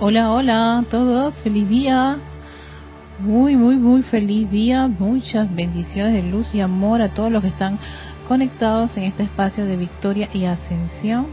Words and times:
Hola, 0.00 0.30
hola 0.30 0.78
a 0.78 0.82
todos, 0.84 1.34
feliz 1.42 1.68
día. 1.68 2.18
Muy, 3.18 3.56
muy, 3.56 3.74
muy 3.74 4.04
feliz 4.04 4.48
día. 4.48 4.86
Muchas 4.86 5.52
bendiciones 5.52 6.12
de 6.12 6.22
luz 6.22 6.54
y 6.54 6.60
amor 6.60 7.02
a 7.02 7.08
todos 7.08 7.32
los 7.32 7.42
que 7.42 7.48
están 7.48 7.80
conectados 8.28 8.96
en 8.96 9.02
este 9.02 9.24
espacio 9.24 9.66
de 9.66 9.76
victoria 9.76 10.28
y 10.32 10.44
ascensión. 10.44 11.26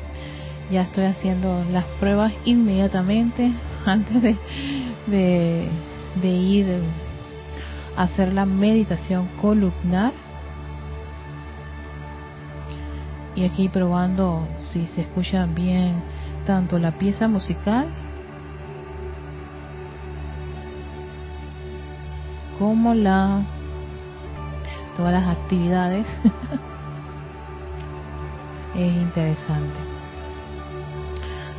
Ya 0.71 0.81
estoy 0.81 1.05
haciendo 1.05 1.63
las 1.71 1.85
pruebas 1.99 2.33
inmediatamente 2.43 3.51
antes 3.85 4.19
de, 4.19 4.35
de, 5.05 5.67
de 6.19 6.29
ir 6.29 6.65
a 7.95 8.01
hacer 8.01 8.33
la 8.33 8.47
meditación 8.47 9.27
columnar. 9.39 10.11
Y 13.35 13.43
aquí 13.43 13.69
probando 13.69 14.47
si 14.57 14.87
se 14.87 15.01
escucha 15.01 15.45
bien 15.45 16.01
tanto 16.47 16.79
la 16.79 16.93
pieza 16.93 17.27
musical 17.27 17.85
como 22.57 22.93
la 22.93 23.41
todas 24.95 25.13
las 25.13 25.27
actividades. 25.27 26.07
Es 28.75 28.93
interesante. 28.93 29.79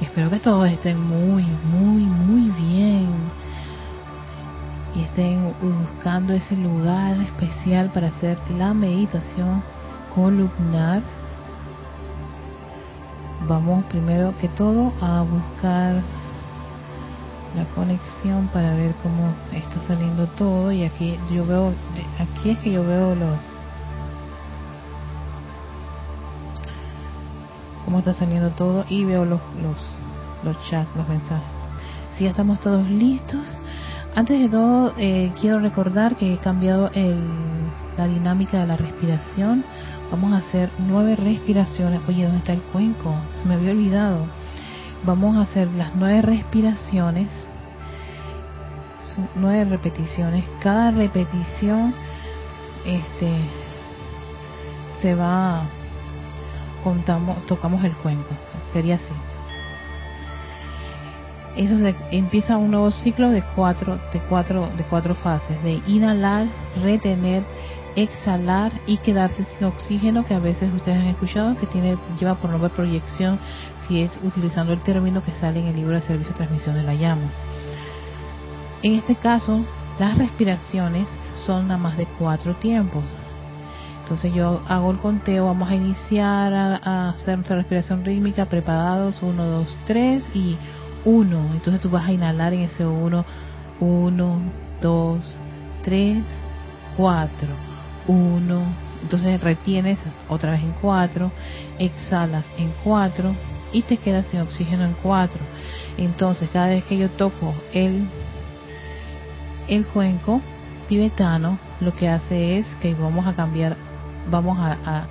Espero 0.02 0.28
que 0.28 0.38
todos 0.38 0.68
estén 0.68 1.00
muy 1.00 1.42
muy 1.42 2.02
muy 2.02 2.50
bien. 2.50 3.08
Y 4.94 5.02
estén 5.02 5.54
buscando 5.62 6.34
ese 6.34 6.56
lugar 6.56 7.16
especial 7.22 7.90
para 7.90 8.08
hacer 8.08 8.38
la 8.58 8.74
meditación 8.74 9.62
columnar. 10.14 11.02
Vamos 13.48 13.84
primero 13.86 14.34
que 14.38 14.48
todo 14.48 14.92
a 15.00 15.22
buscar 15.22 16.02
la 17.56 17.64
conexión 17.74 18.48
para 18.48 18.74
ver 18.74 18.94
cómo 19.02 19.34
está 19.52 19.80
saliendo 19.86 20.26
todo 20.28 20.70
y 20.70 20.84
aquí 20.84 21.18
yo 21.32 21.46
veo 21.46 21.72
aquí 22.18 22.50
es 22.50 22.58
que 22.58 22.70
yo 22.70 22.84
veo 22.86 23.14
los 23.14 23.40
cómo 27.84 28.00
está 28.00 28.12
saliendo 28.12 28.50
todo 28.50 28.84
y 28.88 29.04
veo 29.04 29.24
los 29.24 29.40
los, 29.62 29.78
los 30.44 30.56
chats 30.68 30.94
los 30.96 31.08
mensajes. 31.08 31.48
Si 32.16 32.24
ya 32.24 32.30
estamos 32.30 32.60
todos 32.60 32.88
listos. 32.88 33.58
Antes 34.14 34.40
de 34.40 34.48
todo 34.48 34.94
eh, 34.96 35.30
quiero 35.38 35.58
recordar 35.60 36.16
que 36.16 36.32
he 36.32 36.38
cambiado 36.38 36.90
el, 36.94 37.18
la 37.98 38.06
dinámica 38.06 38.60
de 38.60 38.66
la 38.66 38.76
respiración. 38.76 39.64
Vamos 40.10 40.32
a 40.32 40.38
hacer 40.38 40.70
nueve 40.88 41.16
respiraciones. 41.16 42.00
Oye 42.08 42.24
dónde 42.24 42.38
está 42.38 42.52
el 42.52 42.62
cuenco 42.62 43.14
se 43.32 43.44
me 43.46 43.54
había 43.54 43.72
olvidado 43.72 44.26
vamos 45.06 45.36
a 45.36 45.42
hacer 45.42 45.68
las 45.68 45.94
nueve 45.94 46.20
respiraciones, 46.20 47.28
nueve 49.36 49.64
repeticiones. 49.64 50.44
Cada 50.60 50.90
repetición 50.90 51.94
este, 52.84 53.38
se 55.00 55.14
va, 55.14 55.62
contamos, 56.82 57.46
tocamos 57.46 57.82
el 57.84 57.92
cuenco, 57.92 58.30
sería 58.72 58.96
así. 58.96 59.14
Eso 61.56 61.78
se, 61.78 61.94
empieza 62.10 62.58
un 62.58 62.72
nuevo 62.72 62.90
ciclo 62.90 63.30
de 63.30 63.42
cuatro, 63.54 63.98
de 64.12 64.20
cuatro, 64.28 64.68
de 64.76 64.84
cuatro 64.84 65.14
fases, 65.14 65.62
de 65.62 65.80
inhalar, 65.86 66.48
retener, 66.82 67.44
exhalar 67.96 68.72
y 68.86 68.98
quedarse 68.98 69.44
sin 69.44 69.66
oxígeno, 69.66 70.24
que 70.24 70.34
a 70.34 70.38
veces 70.38 70.72
ustedes 70.72 70.98
han 70.98 71.06
escuchado 71.06 71.56
que 71.56 71.66
tiene 71.66 71.96
lleva 72.20 72.34
por 72.34 72.50
nombre 72.50 72.68
proyección, 72.68 73.38
si 73.88 74.02
es 74.02 74.12
utilizando 74.22 74.74
el 74.74 74.82
término 74.82 75.24
que 75.24 75.32
sale 75.32 75.60
en 75.60 75.66
el 75.66 75.76
libro 75.76 75.94
de 75.94 76.02
servicio 76.02 76.32
de 76.32 76.36
transmisión 76.36 76.76
de 76.76 76.82
la 76.82 76.94
llama. 76.94 77.30
En 78.82 78.94
este 78.94 79.16
caso, 79.16 79.64
las 79.98 80.18
respiraciones 80.18 81.08
son 81.46 81.68
nada 81.68 81.78
más 81.78 81.96
de 81.96 82.06
cuatro 82.18 82.54
tiempos. 82.56 83.02
Entonces 84.02 84.32
yo 84.32 84.60
hago 84.68 84.90
el 84.92 84.98
conteo, 84.98 85.46
vamos 85.46 85.68
a 85.68 85.74
iniciar 85.74 86.54
a, 86.54 87.08
hacer 87.10 87.36
nuestra 87.36 87.56
respiración 87.56 88.04
rítmica, 88.04 88.44
preparados, 88.44 89.20
uno, 89.22 89.44
dos, 89.46 89.76
tres 89.86 90.22
y 90.34 90.56
uno. 91.04 91.48
Entonces 91.54 91.80
tú 91.80 91.90
vas 91.90 92.06
a 92.06 92.12
inhalar 92.12 92.52
en 92.52 92.60
ese 92.60 92.86
uno, 92.86 93.24
uno, 93.80 94.38
dos, 94.80 95.36
tres, 95.82 96.22
cuatro 96.96 97.48
1, 98.08 98.62
entonces 99.02 99.40
retienes 99.40 99.98
otra 100.28 100.52
vez 100.52 100.62
en 100.62 100.72
4, 100.80 101.30
exhalas 101.78 102.44
en 102.58 102.72
4 102.82 103.34
y 103.72 103.82
te 103.82 103.98
quedas 103.98 104.26
sin 104.26 104.40
oxígeno 104.40 104.84
en 104.84 104.94
4. 105.02 105.38
Entonces 105.98 106.48
cada 106.52 106.68
vez 106.68 106.84
que 106.84 106.96
yo 106.96 107.10
toco 107.10 107.54
el, 107.72 108.08
el 109.68 109.86
cuenco 109.86 110.40
tibetano, 110.88 111.58
lo 111.80 111.94
que 111.94 112.08
hace 112.08 112.58
es 112.58 112.66
que 112.80 112.94
vamos 112.94 113.26
a 113.26 113.34
cambiar, 113.34 113.76
vamos 114.30 114.58
a, 114.58 115.06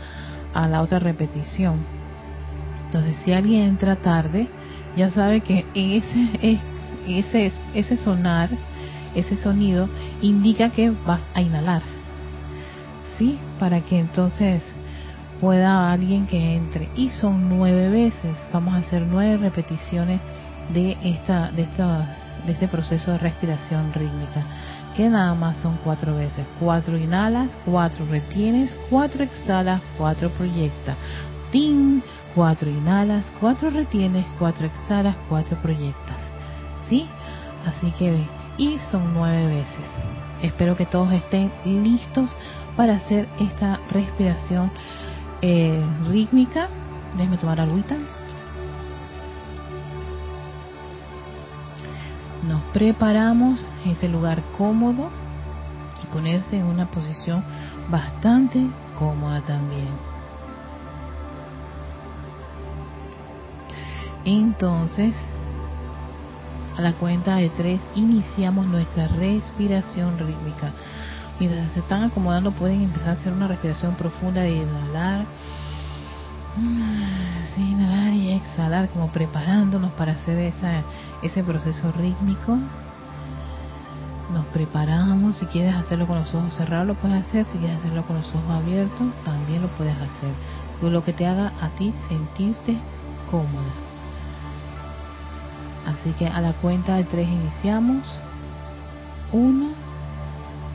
a, 0.54 0.68
la 0.68 0.82
otra 0.82 1.00
repetición. 1.00 1.78
Entonces 2.86 3.18
si 3.24 3.34
alguien 3.34 3.64
entra 3.64 3.98
tarde, 3.98 4.48
ya 4.96 5.12
sabe 5.12 5.42
que 5.42 5.66
ese, 5.74 6.60
ese, 7.08 7.52
ese 7.74 7.98
sonar, 7.98 8.50
ese 9.16 9.38
sonido 9.38 9.90
indica 10.22 10.70
que 10.70 10.90
vas 10.90 11.22
a 11.34 11.42
inhalar 11.42 11.95
¿sí? 13.18 13.40
Para 13.60 13.82
que 13.82 14.00
entonces 14.00 14.64
pueda 15.42 15.92
alguien 15.92 16.28
que 16.28 16.56
entre. 16.56 16.90
Y 16.96 17.10
son 17.10 17.50
nueve 17.50 17.90
veces. 17.90 18.38
Vamos 18.54 18.76
a 18.76 18.78
hacer 18.78 19.06
nueve 19.10 19.38
repeticiones 19.38 20.20
de 20.74 20.98
esta, 21.04 21.52
de 21.52 21.64
esta, 21.64 22.16
de 22.46 22.54
este 22.54 22.68
proceso 22.68 23.12
de 23.12 23.18
respiración 23.18 23.94
rítmica. 23.94 24.46
Que 24.96 25.10
nada 25.10 25.34
más 25.34 25.58
son 25.58 25.78
cuatro 25.84 26.16
veces. 26.16 26.46
Cuatro 26.60 26.98
inhalas, 26.98 27.50
cuatro 27.66 28.06
retienes, 28.06 28.76
cuatro 28.90 29.24
exhalas, 29.24 29.82
cuatro 29.98 30.30
proyectas. 30.30 30.96
¡Ting! 31.52 32.02
Cuatro 32.34 32.70
inhalas, 32.70 33.26
cuatro 33.40 33.70
retienes, 33.70 34.26
cuatro 34.38 34.66
exhalas, 34.66 35.16
cuatro 35.30 35.58
proyectas. 35.62 36.18
¿Sí? 36.90 37.08
Así 37.66 37.92
que, 37.92 38.26
y 38.58 38.78
son 38.92 39.14
nueve 39.14 39.48
veces. 39.48 39.86
Espero 40.42 40.76
que 40.76 40.86
todos 40.86 41.12
estén 41.12 41.52
listos 41.66 42.36
para 42.76 42.96
hacer 42.96 43.28
esta 43.40 43.80
respiración 43.92 44.72
eh, 45.42 45.84
rítmica. 46.10 46.70
Déjenme 47.18 47.38
tomar 47.38 47.60
agüita. 47.60 47.96
Nos 52.48 52.62
preparamos 52.74 53.66
en 53.84 53.92
ese 53.92 54.08
lugar 54.08 54.42
cómodo 54.58 55.10
y 56.04 56.08
ponerse 56.08 56.58
en 56.58 56.66
una 56.66 56.86
posición 56.88 57.44
bastante 57.90 58.68
cómoda 58.98 59.42
también. 59.42 59.90
Entonces, 64.26 65.16
a 66.78 66.82
la 66.82 66.94
cuenta 66.94 67.38
de 67.38 67.50
tres 67.50 67.80
iniciamos 67.96 68.66
nuestra 68.66 69.08
respiración 69.08 70.18
rítmica. 70.18 70.74
Mientras 71.40 71.72
se 71.74 71.80
están 71.80 72.04
acomodando 72.04 72.52
pueden 72.52 72.84
empezar 72.84 73.10
a 73.10 73.14
hacer 73.14 73.34
una 73.34 73.48
respiración 73.48 73.96
profunda 73.96 74.42
de 74.42 74.52
inhalar. 74.52 75.26
Sí, 77.54 77.62
inhalar 77.62 78.14
y 78.14 78.32
exhalar, 78.32 78.90
como 78.90 79.10
preparándonos 79.10 79.92
para 79.94 80.14
hacer 80.14 80.38
esa, 80.38 80.84
ese 81.22 81.44
proceso 81.44 81.92
rítmico. 81.92 82.58
Nos 84.34 84.46
preparamos, 84.48 85.38
si 85.38 85.46
quieres 85.46 85.76
hacerlo 85.76 86.08
con 86.08 86.20
los 86.20 86.34
ojos 86.34 86.54
cerrados 86.56 86.88
lo 86.88 86.96
puedes 86.96 87.26
hacer, 87.28 87.46
si 87.46 87.58
quieres 87.58 87.80
hacerlo 87.80 88.06
con 88.08 88.18
los 88.18 88.28
ojos 88.34 88.50
abiertos 88.50 89.08
también 89.24 89.62
lo 89.62 89.68
puedes 89.70 89.96
hacer. 89.96 90.34
Lo 90.82 91.04
que 91.04 91.14
te 91.14 91.28
haga 91.28 91.52
a 91.62 91.70
ti 91.70 91.94
sentirte 92.10 92.78
cómoda. 93.30 93.72
Así 95.86 96.12
que 96.18 96.28
a 96.28 96.42
la 96.42 96.54
cuenta 96.54 96.96
de 96.96 97.04
tres 97.04 97.28
iniciamos. 97.28 98.20
Uno, 99.32 99.70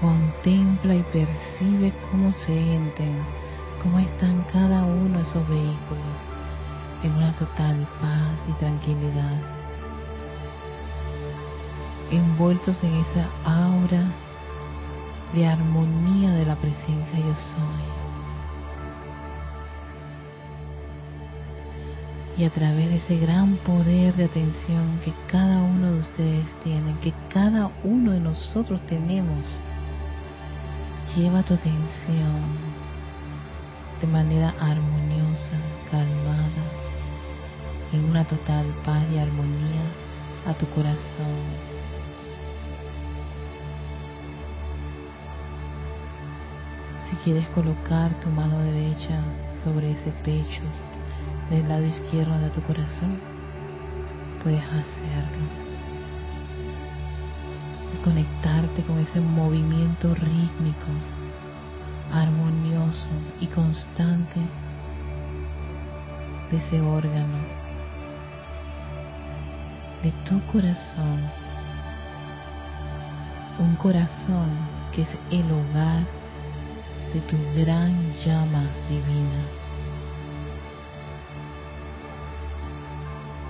Contempla 0.00 0.94
y 0.94 1.02
percibe 1.04 1.92
cómo 2.10 2.32
se 2.32 2.52
entran, 2.52 3.24
cómo 3.82 3.98
están 3.98 4.44
cada 4.52 4.84
uno 4.84 5.18
de 5.18 5.22
esos 5.22 5.48
vehículos 5.48 6.34
en 7.04 7.12
una 7.12 7.32
total 7.34 7.86
paz 8.00 8.38
y 8.48 8.52
tranquilidad, 8.52 9.38
envueltos 12.10 12.82
en 12.82 12.94
esa 12.94 13.28
aura 13.44 14.04
de 15.34 15.46
armonía 15.46 16.32
de 16.32 16.46
la 16.46 16.56
presencia 16.56 17.18
yo 17.18 17.34
soy. 17.34 18.04
Y 22.36 22.44
a 22.44 22.50
través 22.50 22.88
de 22.88 22.96
ese 22.96 23.18
gran 23.18 23.56
poder 23.58 24.16
de 24.16 24.24
atención 24.24 24.98
que 25.04 25.12
cada 25.30 25.62
uno 25.62 25.92
de 25.92 26.00
ustedes 26.00 26.46
tiene, 26.64 26.98
que 27.00 27.12
cada 27.32 27.70
uno 27.84 28.12
de 28.12 28.20
nosotros 28.20 28.80
tenemos, 28.86 29.60
lleva 31.16 31.42
tu 31.44 31.54
atención 31.54 32.42
de 34.00 34.06
manera 34.06 34.52
armoniosa, 34.60 35.56
calmada, 35.90 36.64
en 37.92 38.04
una 38.10 38.24
total 38.24 38.66
paz 38.84 39.04
y 39.12 39.18
armonía 39.18 39.82
a 40.46 40.54
tu 40.54 40.66
corazón. 40.70 41.38
Si 47.08 47.16
quieres 47.16 47.48
colocar 47.50 48.12
tu 48.20 48.28
mano 48.30 48.58
derecha 48.58 49.22
sobre 49.62 49.92
ese 49.92 50.10
pecho 50.24 50.62
del 51.48 51.68
lado 51.68 51.84
izquierdo 51.84 52.36
de 52.40 52.50
tu 52.50 52.60
corazón, 52.62 53.20
puedes 54.42 54.64
hacerlo. 54.64 55.63
Conectarte 58.04 58.82
con 58.82 58.98
ese 58.98 59.18
movimiento 59.18 60.14
rítmico, 60.14 60.86
armonioso 62.12 63.08
y 63.40 63.46
constante 63.46 64.40
de 66.50 66.56
ese 66.58 66.80
órgano, 66.82 67.38
de 70.02 70.12
tu 70.28 70.38
corazón. 70.52 71.20
Un 73.58 73.74
corazón 73.76 74.50
que 74.92 75.02
es 75.02 75.08
el 75.30 75.50
hogar 75.50 76.04
de 77.14 77.20
tu 77.20 77.36
gran 77.58 78.12
llama 78.24 78.66
divina. 78.88 79.64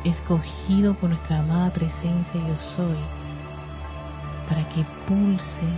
escogido 0.05 0.95
por 0.95 1.09
nuestra 1.09 1.39
amada 1.39 1.73
presencia 1.73 2.35
yo 2.35 2.57
soy, 2.77 2.99
para 4.49 4.69
que 4.69 4.85
pulse, 5.07 5.69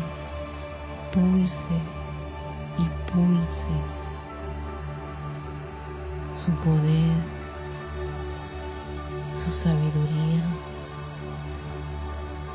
pulse 1.12 1.76
y 2.78 3.10
pulse 3.10 3.76
su 6.34 6.50
poder, 6.62 7.16
su 9.34 9.50
sabiduría, 9.62 10.44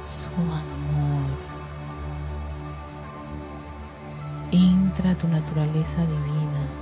su 0.03 0.41
amor. 0.41 1.31
Entra 4.51 5.11
a 5.11 5.15
tu 5.15 5.27
naturaleza 5.27 6.01
divina 6.01 6.81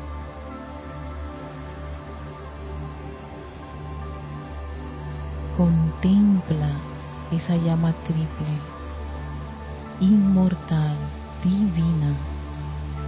contempla 5.59 6.69
esa 7.33 7.57
llama 7.57 7.91
triple, 8.07 8.78
inmortal, 9.99 10.97
divina, 11.43 12.13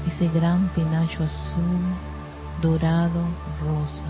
ese 0.07 0.27
gran 0.27 0.67
penacho 0.69 1.23
azul, 1.23 1.81
dorado, 2.61 3.23
rosa. 3.61 4.05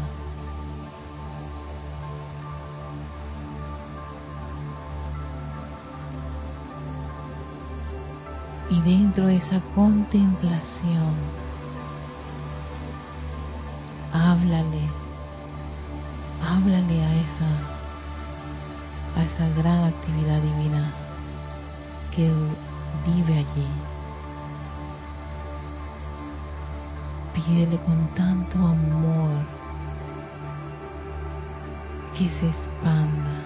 Y 8.70 8.82
dentro 8.82 9.28
de 9.28 9.36
esa 9.36 9.60
contemplación, 9.76 11.14
háblale, 14.14 14.82
háblale 16.42 17.04
a 17.04 17.16
esa 17.16 17.82
a 19.16 19.24
esa 19.24 19.50
gran 19.58 19.84
actividad 19.84 20.42
divina 20.42 20.90
que 22.16 22.32
vive 23.06 23.40
allí. 23.40 23.68
Pídele 27.34 27.78
con 27.80 28.08
tanto 28.16 28.58
amor 28.58 29.46
que 32.18 32.30
se 32.30 32.48
expanda 32.48 33.46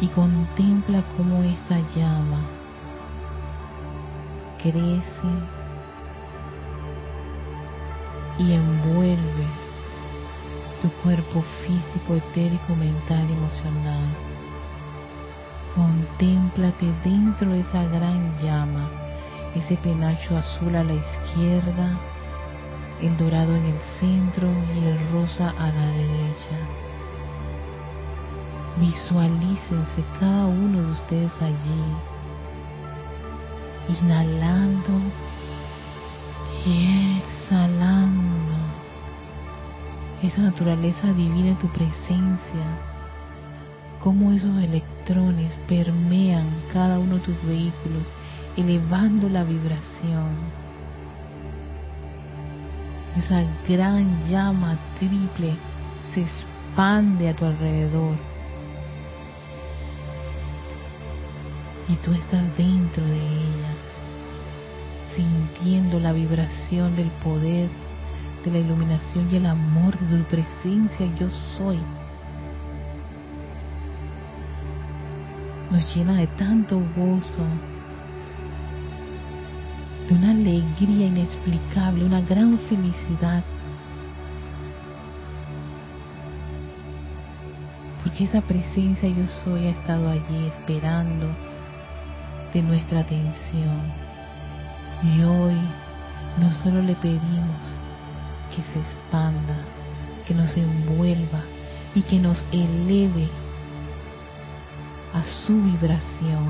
y 0.00 0.08
contempla 0.08 1.02
cómo 1.16 1.42
esta 1.42 1.78
llama 1.94 2.40
crece 4.58 5.32
y 8.38 8.52
envuelve 8.52 9.46
tu 10.82 10.90
cuerpo 11.02 11.42
físico, 11.66 12.14
etérico, 12.14 12.74
mental, 12.76 13.26
emocional. 13.30 14.25
Contémplate 15.76 16.86
dentro 17.04 17.50
de 17.50 17.60
esa 17.60 17.84
gran 17.84 18.34
llama, 18.42 18.88
ese 19.54 19.76
penacho 19.76 20.38
azul 20.38 20.74
a 20.74 20.82
la 20.82 20.94
izquierda, 20.94 22.00
el 23.02 23.14
dorado 23.18 23.54
en 23.54 23.66
el 23.66 23.78
centro 24.00 24.48
y 24.74 24.86
el 24.86 24.98
rosa 25.12 25.50
a 25.50 25.66
la 25.66 25.86
derecha. 25.88 26.56
Visualícense 28.80 30.02
cada 30.18 30.46
uno 30.46 30.80
de 30.80 30.92
ustedes 30.92 31.32
allí, 31.42 31.84
inhalando 34.00 35.00
y 36.64 37.18
exhalando 37.18 38.54
esa 40.22 40.40
naturaleza 40.40 41.12
divina 41.12 41.48
en 41.48 41.56
tu 41.56 41.68
presencia, 41.68 42.64
cómo 44.00 44.32
esos 44.32 44.56
electrones 44.56 44.95
permean 45.68 46.46
cada 46.72 46.98
uno 46.98 47.16
de 47.16 47.20
tus 47.20 47.42
vehículos, 47.44 48.06
elevando 48.56 49.28
la 49.28 49.44
vibración. 49.44 50.34
Esa 53.16 53.42
gran 53.68 54.28
llama 54.28 54.76
triple 54.98 55.56
se 56.12 56.22
expande 56.22 57.28
a 57.28 57.36
tu 57.36 57.44
alrededor. 57.44 58.16
Y 61.88 61.94
tú 61.96 62.12
estás 62.12 62.42
dentro 62.56 63.04
de 63.04 63.16
ella, 63.16 63.72
sintiendo 65.14 66.00
la 66.00 66.12
vibración 66.12 66.96
del 66.96 67.08
poder 67.22 67.70
la 68.50 68.58
iluminación 68.58 69.28
y 69.30 69.36
el 69.36 69.46
amor 69.46 69.98
de 69.98 70.18
tu 70.18 70.24
presencia 70.24 71.06
yo 71.18 71.28
soy. 71.30 71.78
Nos 75.70 75.94
llena 75.94 76.14
de 76.14 76.26
tanto 76.28 76.80
gozo, 76.96 77.42
de 80.08 80.14
una 80.14 80.30
alegría 80.30 81.06
inexplicable, 81.06 82.04
una 82.04 82.20
gran 82.20 82.58
felicidad. 82.60 83.42
Porque 88.04 88.24
esa 88.24 88.40
presencia 88.40 89.08
yo 89.08 89.26
soy 89.44 89.66
ha 89.66 89.70
estado 89.70 90.08
allí 90.08 90.46
esperando 90.46 91.26
de 92.54 92.62
nuestra 92.62 93.00
atención. 93.00 93.80
Y 95.02 95.22
hoy 95.22 95.56
no 96.40 96.50
solo 96.62 96.80
le 96.82 96.94
pedimos 96.94 97.76
que 98.54 98.62
se 98.62 98.78
expanda, 98.78 99.56
que 100.26 100.34
nos 100.34 100.56
envuelva 100.56 101.42
y 101.94 102.02
que 102.02 102.18
nos 102.18 102.44
eleve 102.52 103.28
a 105.16 105.24
su 105.24 105.62
vibración. 105.62 106.44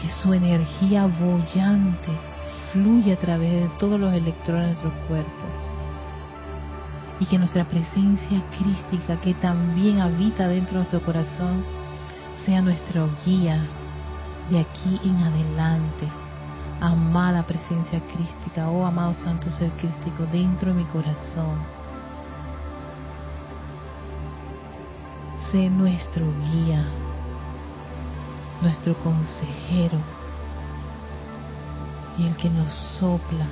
Que 0.00 0.08
su 0.08 0.34
energía 0.34 1.06
bollante 1.06 2.10
fluya 2.72 3.14
a 3.14 3.18
través 3.18 3.50
de 3.50 3.68
todos 3.78 3.98
los 3.98 4.12
electrones 4.12 4.66
de 4.66 4.72
nuestros 4.72 4.94
cuerpos. 5.08 5.54
Y 7.20 7.26
que 7.26 7.38
nuestra 7.38 7.64
presencia 7.64 8.42
crística, 8.58 9.20
que 9.20 9.34
también 9.34 10.00
habita 10.00 10.48
dentro 10.48 10.72
de 10.72 10.78
nuestro 10.80 11.00
corazón, 11.00 11.64
sea 12.44 12.60
nuestra 12.60 13.06
guía 13.24 13.64
de 14.50 14.58
aquí 14.58 15.00
en 15.04 15.16
adelante 15.22 16.08
amada 16.80 17.44
presencia 17.44 18.00
crística, 18.12 18.68
oh 18.68 18.84
amado 18.84 19.14
santo 19.14 19.48
ser 19.50 19.70
crístico, 19.72 20.26
dentro 20.32 20.74
de 20.74 20.80
mi 20.80 20.84
corazón. 20.86 21.81
Sé 25.52 25.68
nuestro 25.68 26.24
guía, 26.50 26.82
nuestro 28.62 28.94
consejero 28.94 29.98
y 32.16 32.26
el 32.26 32.34
que 32.38 32.48
nos 32.48 32.72
sopla 32.98 33.44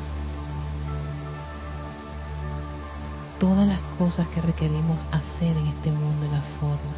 todas 3.38 3.68
las 3.68 3.80
cosas 3.98 4.26
que 4.28 4.40
requerimos 4.40 4.98
hacer 5.12 5.54
en 5.58 5.66
este 5.66 5.92
mundo 5.92 6.24
de 6.24 6.32
la 6.32 6.42
forma. 6.58 6.94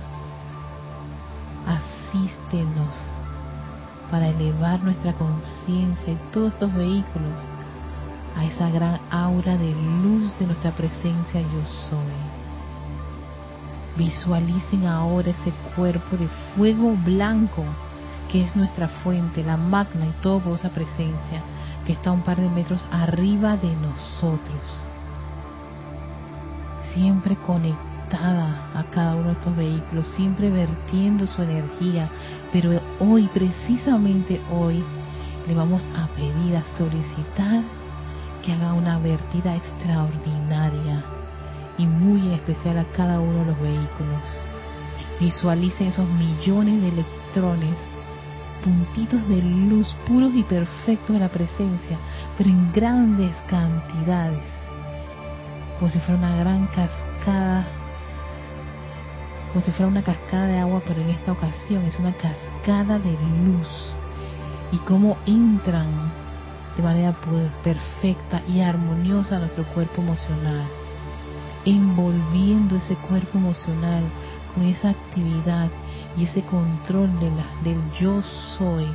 Asístenos 1.66 2.94
para 4.08 4.28
elevar 4.28 4.84
nuestra 4.84 5.14
conciencia 5.14 6.12
y 6.12 6.18
todos 6.30 6.52
estos 6.52 6.72
vehículos 6.74 7.42
a 8.36 8.44
esa 8.44 8.70
gran 8.70 9.00
aura 9.10 9.56
de 9.56 9.72
luz 9.72 10.32
de 10.38 10.46
nuestra 10.46 10.70
presencia 10.70 11.40
yo 11.40 11.66
soy. 11.90 12.41
Visualicen 13.96 14.86
ahora 14.86 15.30
ese 15.30 15.52
cuerpo 15.76 16.16
de 16.16 16.28
fuego 16.54 16.96
blanco 17.04 17.64
que 18.30 18.42
es 18.42 18.56
nuestra 18.56 18.88
fuente, 18.88 19.44
la 19.44 19.58
magna 19.58 20.06
y 20.06 20.22
todopoderosa 20.22 20.70
presencia 20.70 21.42
que 21.84 21.92
está 21.92 22.10
un 22.10 22.22
par 22.22 22.40
de 22.40 22.48
metros 22.48 22.84
arriba 22.90 23.56
de 23.56 23.74
nosotros. 23.76 24.62
Siempre 26.94 27.36
conectado 27.36 28.46
a 28.74 28.84
cada 28.90 29.14
uno 29.14 29.28
de 29.28 29.32
estos 29.32 29.56
vehículos, 29.56 30.06
siempre 30.08 30.50
vertiendo 30.50 31.26
su 31.26 31.42
energía, 31.42 32.08
pero 32.52 32.80
hoy, 33.00 33.28
precisamente 33.34 34.40
hoy, 34.50 34.82
le 35.46 35.54
vamos 35.54 35.84
a 35.96 36.06
pedir, 36.14 36.56
a 36.56 36.64
solicitar 36.78 37.62
que 38.42 38.52
haga 38.52 38.74
una 38.74 38.98
vertida 38.98 39.54
extraordinaria 39.56 41.04
y 41.78 41.86
muy 41.86 42.32
especial 42.34 42.78
a 42.78 42.84
cada 42.92 43.20
uno 43.20 43.40
de 43.40 43.46
los 43.46 43.60
vehículos. 43.60 44.22
Visualicen 45.20 45.88
esos 45.88 46.08
millones 46.08 46.82
de 46.82 46.88
electrones, 46.88 47.76
puntitos 48.64 49.28
de 49.28 49.42
luz 49.42 49.94
puros 50.06 50.32
y 50.34 50.42
perfectos 50.42 51.14
de 51.14 51.20
la 51.20 51.28
presencia, 51.28 51.98
pero 52.36 52.50
en 52.50 52.72
grandes 52.72 53.34
cantidades, 53.48 54.44
como 55.78 55.90
si 55.90 55.98
fuera 56.00 56.18
una 56.18 56.36
gran 56.36 56.66
cascada 56.68 57.66
como 59.52 59.64
si 59.64 59.70
fuera 59.72 59.88
una 59.88 60.02
cascada 60.02 60.46
de 60.46 60.58
agua, 60.58 60.80
pero 60.86 61.02
en 61.02 61.10
esta 61.10 61.32
ocasión 61.32 61.84
es 61.84 61.98
una 61.98 62.14
cascada 62.14 62.98
de 62.98 63.12
luz. 63.44 63.68
Y 64.72 64.78
cómo 64.78 65.18
entran 65.26 66.10
de 66.74 66.82
manera 66.82 67.14
perfecta 67.62 68.42
y 68.48 68.62
armoniosa 68.62 69.36
a 69.36 69.40
nuestro 69.40 69.64
cuerpo 69.74 70.00
emocional, 70.00 70.66
envolviendo 71.64 72.76
ese 72.76 72.94
cuerpo 72.96 73.38
emocional 73.38 74.02
con 74.54 74.64
esa 74.64 74.90
actividad 74.90 75.68
y 76.16 76.24
ese 76.24 76.42
control 76.42 77.10
de 77.20 77.30
la, 77.30 77.46
del 77.64 77.80
yo 78.00 78.22
soy, 78.56 78.86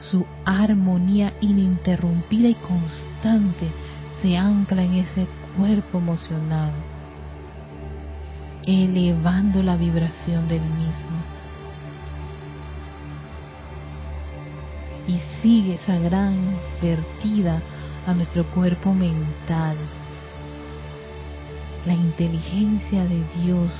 su 0.00 0.24
armonía 0.44 1.32
ininterrumpida 1.40 2.48
y 2.48 2.54
constante 2.54 3.70
se 4.22 4.36
ancla 4.36 4.82
en 4.82 4.94
ese 4.94 5.26
cuerpo 5.56 5.98
emocional 5.98 6.72
elevando 8.66 9.62
la 9.62 9.76
vibración 9.76 10.48
del 10.48 10.62
mismo. 10.62 11.18
Y 15.06 15.18
sigue 15.42 15.74
esa 15.74 15.98
gran 15.98 16.34
vertida 16.80 17.60
a 18.06 18.14
nuestro 18.14 18.44
cuerpo 18.46 18.94
mental, 18.94 19.76
la 21.86 21.92
inteligencia 21.92 23.04
de 23.04 23.22
Dios, 23.42 23.72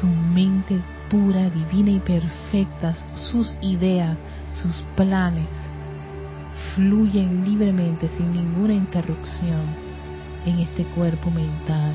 su 0.00 0.06
mente 0.06 0.78
pura, 1.10 1.50
divina 1.50 1.90
y 1.90 1.98
perfecta, 1.98 2.94
sus 3.16 3.54
ideas, 3.60 4.16
sus 4.52 4.82
planes, 4.96 5.48
fluyen 6.74 7.44
libremente 7.44 8.08
sin 8.16 8.32
ninguna 8.32 8.74
interrupción 8.74 9.66
en 10.46 10.60
este 10.60 10.84
cuerpo 10.84 11.30
mental. 11.30 11.94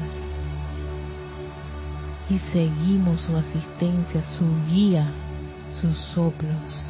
Y 2.29 2.37
seguimos 2.51 3.21
su 3.21 3.35
asistencia, 3.37 4.21
su 4.23 4.45
guía, 4.69 5.07
sus 5.81 5.97
soplos. 6.13 6.83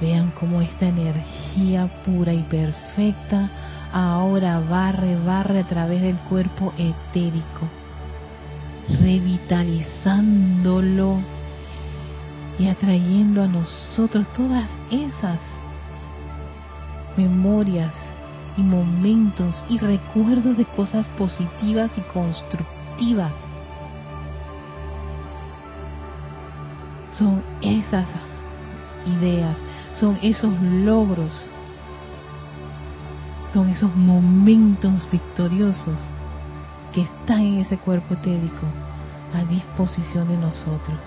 Vean 0.00 0.32
cómo 0.38 0.60
esta 0.60 0.86
energía 0.86 2.02
pura 2.04 2.34
y 2.34 2.42
perfecta 2.42 3.50
ahora 3.92 4.60
barre, 4.60 5.16
barre 5.16 5.58
a 5.60 5.66
través 5.66 6.02
del 6.02 6.16
cuerpo 6.16 6.74
etérico, 6.76 7.68
revitalizándolo 9.00 11.20
y 12.58 12.68
atrayendo 12.68 13.42
a 13.42 13.46
nosotros 13.46 14.26
todas 14.32 14.68
esas 14.90 15.38
memorias 17.16 17.94
y 18.56 18.62
momentos 18.62 19.62
y 19.68 19.78
recuerdos 19.78 20.56
de 20.56 20.64
cosas 20.64 21.06
positivas 21.18 21.92
y 21.96 22.00
constructivas. 22.12 23.32
Son 27.12 27.42
esas 27.60 28.08
ideas 29.06 29.56
son 29.98 30.18
esos 30.22 30.52
logros, 30.60 31.46
son 33.52 33.68
esos 33.68 33.94
momentos 33.94 35.08
victoriosos 35.10 35.98
que 36.92 37.02
están 37.02 37.40
en 37.40 37.58
ese 37.58 37.76
cuerpo 37.76 38.14
etérico 38.14 38.66
a 39.34 39.44
disposición 39.44 40.28
de 40.28 40.36
nosotros. 40.36 40.98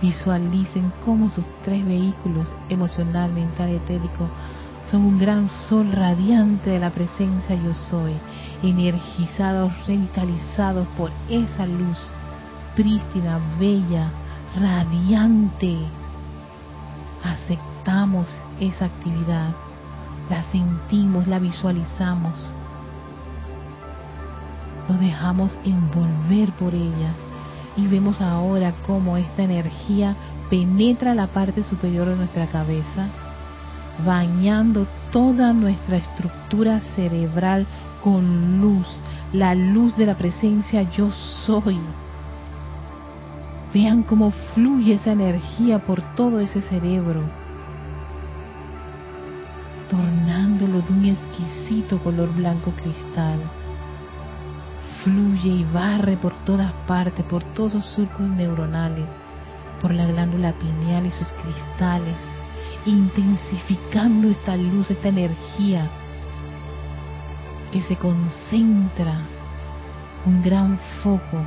Visualicen 0.00 0.92
cómo 1.04 1.28
sus 1.28 1.44
tres 1.64 1.84
vehículos 1.84 2.48
emocional, 2.68 3.32
mental 3.32 3.70
y 3.70 3.76
etérico 3.76 4.28
son 4.90 5.02
un 5.02 5.18
gran 5.18 5.48
sol 5.48 5.90
radiante 5.92 6.70
de 6.70 6.78
la 6.78 6.90
presencia 6.90 7.54
yo 7.56 7.74
soy, 7.74 8.14
energizados, 8.62 9.72
revitalizados 9.86 10.86
por 10.96 11.10
esa 11.28 11.66
luz 11.66 11.98
prístina, 12.74 13.40
bella, 13.58 14.08
radiante, 14.56 15.76
aceptamos 17.24 18.28
esa 18.60 18.84
actividad, 18.84 19.52
la 20.30 20.42
sentimos, 20.50 21.26
la 21.26 21.38
visualizamos, 21.38 22.52
nos 24.88 25.00
dejamos 25.00 25.58
envolver 25.64 26.50
por 26.52 26.74
ella 26.74 27.12
y 27.76 27.86
vemos 27.86 28.20
ahora 28.20 28.74
cómo 28.86 29.16
esta 29.16 29.42
energía 29.42 30.16
penetra 30.50 31.14
la 31.14 31.28
parte 31.28 31.62
superior 31.62 32.08
de 32.08 32.16
nuestra 32.16 32.46
cabeza, 32.46 33.06
bañando 34.04 34.86
toda 35.12 35.52
nuestra 35.52 35.98
estructura 35.98 36.80
cerebral 36.96 37.66
con 38.02 38.60
luz, 38.60 38.86
la 39.32 39.54
luz 39.54 39.96
de 39.96 40.06
la 40.06 40.14
presencia 40.14 40.82
yo 40.82 41.10
soy. 41.10 41.78
Vean 43.74 44.02
cómo 44.02 44.30
fluye 44.54 44.94
esa 44.94 45.12
energía 45.12 45.78
por 45.80 46.00
todo 46.14 46.40
ese 46.40 46.62
cerebro, 46.62 47.22
tornándolo 49.90 50.80
de 50.82 50.92
un 50.92 51.04
exquisito 51.06 51.98
color 51.98 52.32
blanco 52.34 52.72
cristal. 52.72 53.38
Fluye 55.02 55.50
y 55.50 55.64
barre 55.72 56.16
por 56.16 56.32
todas 56.44 56.72
partes, 56.86 57.24
por 57.24 57.42
todos 57.54 57.74
los 57.74 57.84
surcos 57.86 58.28
neuronales, 58.28 59.06
por 59.80 59.92
la 59.92 60.06
glándula 60.06 60.52
pineal 60.52 61.06
y 61.06 61.10
sus 61.12 61.28
cristales, 61.28 62.16
intensificando 62.84 64.28
esta 64.28 64.56
luz, 64.56 64.90
esta 64.90 65.08
energía 65.08 65.88
que 67.72 67.80
se 67.82 67.96
concentra, 67.96 69.20
un 70.24 70.42
gran 70.42 70.78
foco 71.02 71.42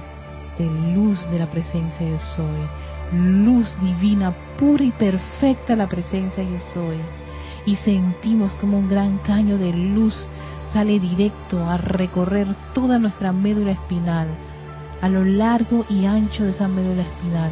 de 0.58 0.66
luz 0.94 1.20
de 1.32 1.40
la 1.40 1.50
presencia 1.50 2.08
yo 2.08 2.20
soy, 2.36 2.68
luz 3.14 3.76
divina, 3.82 4.34
pura 4.58 4.84
y 4.84 4.92
perfecta 4.92 5.76
la 5.76 5.88
presencia 5.88 6.44
yo 6.44 6.60
soy. 6.74 6.98
Y 7.66 7.76
sentimos 7.78 8.54
como 8.56 8.78
un 8.78 8.90
gran 8.90 9.20
caño 9.20 9.58
de 9.58 9.72
luz 9.72 10.28
sale 10.74 11.00
directo 11.00 11.64
a 11.66 11.78
recorrer 11.78 12.48
toda 12.74 12.98
nuestra 12.98 13.32
médula 13.32 13.72
espinal, 13.72 14.28
a 15.02 15.10
lo 15.10 15.24
largo 15.26 15.86
y 15.90 16.06
ancho 16.06 16.44
de 16.44 16.52
esa 16.52 16.68
médula 16.68 17.02
espinal. 17.04 17.52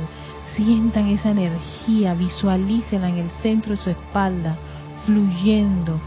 Sientan 0.55 1.07
esa 1.09 1.31
energía, 1.31 2.13
visualícenla 2.13 3.09
en 3.09 3.17
el 3.17 3.29
centro 3.41 3.71
de 3.71 3.77
su 3.77 3.89
espalda, 3.89 4.57
fluyendo, 5.05 5.99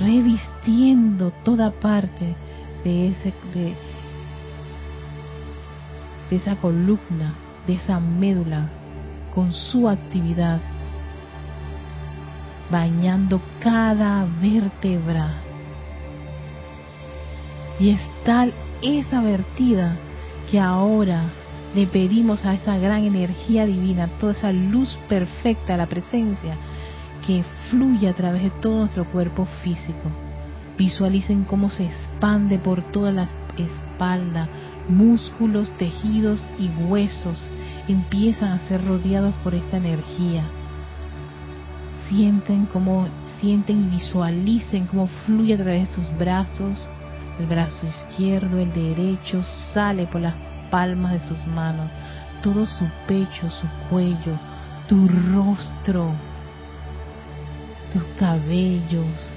revistiendo 0.00 1.32
toda 1.44 1.70
parte 1.70 2.34
de 2.84 3.08
ese, 3.08 3.34
de, 3.54 3.74
de 6.30 6.36
esa 6.36 6.56
columna, 6.56 7.34
de 7.66 7.74
esa 7.74 8.00
médula, 8.00 8.68
con 9.34 9.52
su 9.52 9.88
actividad, 9.88 10.60
bañando 12.70 13.40
cada 13.60 14.26
vértebra. 14.40 15.42
Y 17.80 17.90
es 17.90 18.00
tal 18.24 18.52
esa 18.82 19.20
vertida 19.20 19.96
que 20.50 20.58
ahora 20.58 21.24
le 21.74 21.86
pedimos 21.86 22.44
a 22.44 22.54
esa 22.54 22.78
gran 22.78 23.04
energía 23.04 23.66
divina, 23.66 24.08
toda 24.20 24.32
esa 24.32 24.52
luz 24.52 24.98
perfecta, 25.08 25.76
la 25.76 25.86
presencia, 25.86 26.56
que 27.26 27.44
fluye 27.70 28.08
a 28.08 28.14
través 28.14 28.42
de 28.42 28.50
todo 28.50 28.78
nuestro 28.78 29.04
cuerpo 29.04 29.46
físico. 29.62 30.10
Visualicen 30.76 31.44
cómo 31.44 31.68
se 31.68 31.84
expande 31.84 32.58
por 32.58 32.82
toda 32.82 33.12
la 33.12 33.28
espalda, 33.56 34.48
músculos, 34.88 35.70
tejidos 35.76 36.42
y 36.58 36.68
huesos 36.84 37.50
empiezan 37.88 38.50
a 38.50 38.68
ser 38.68 38.84
rodeados 38.86 39.34
por 39.42 39.54
esta 39.54 39.78
energía. 39.78 40.44
Sienten 42.08 42.66
como 42.66 43.06
sienten 43.40 43.86
y 43.86 43.96
visualicen 43.96 44.86
cómo 44.86 45.06
fluye 45.26 45.54
a 45.54 45.58
través 45.58 45.88
de 45.88 45.94
sus 45.94 46.18
brazos, 46.18 46.88
el 47.38 47.46
brazo 47.46 47.86
izquierdo, 47.86 48.58
el 48.58 48.72
derecho, 48.72 49.42
sale 49.72 50.06
por 50.06 50.20
las 50.20 50.34
palmas 50.70 51.12
de 51.12 51.20
sus 51.20 51.46
manos, 51.46 51.90
todo 52.42 52.66
su 52.66 52.86
pecho, 53.06 53.50
su 53.50 53.66
cuello, 53.90 54.38
tu 54.86 55.06
rostro, 55.32 56.12
tus 57.92 58.02
cabellos. 58.18 59.30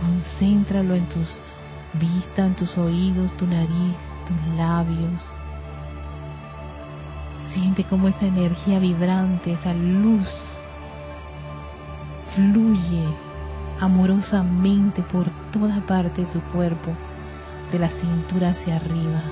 Concéntralo 0.00 0.94
en 0.94 1.06
tus 1.06 1.40
vistas, 1.94 2.46
en 2.46 2.54
tus 2.54 2.78
oídos, 2.78 3.36
tu 3.36 3.46
nariz, 3.46 3.96
labios. 4.56 5.28
Siente 7.54 7.84
como 7.84 8.08
esa 8.08 8.26
energía 8.26 8.78
vibrante, 8.78 9.52
esa 9.52 9.72
luz, 9.74 10.28
fluye 12.34 13.04
amorosamente 13.80 15.02
por 15.02 15.28
toda 15.52 15.80
parte 15.86 16.22
de 16.22 16.26
tu 16.28 16.40
cuerpo, 16.52 16.92
de 17.72 17.78
la 17.78 17.88
cintura 17.88 18.50
hacia 18.50 18.76
arriba. 18.76 19.22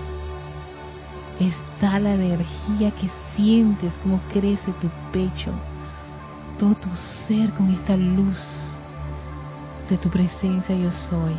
Está 1.38 1.98
la 1.98 2.14
energía 2.14 2.90
que 2.92 3.10
sientes, 3.36 3.92
como 4.02 4.20
crece 4.32 4.72
tu 4.80 4.88
pecho, 5.12 5.52
todo 6.58 6.74
tu 6.74 6.88
ser 7.26 7.52
con 7.52 7.70
esta 7.70 7.96
luz 7.96 8.38
de 9.88 9.96
tu 9.98 10.08
presencia 10.08 10.74
yo 10.74 10.90
soy. 10.90 11.34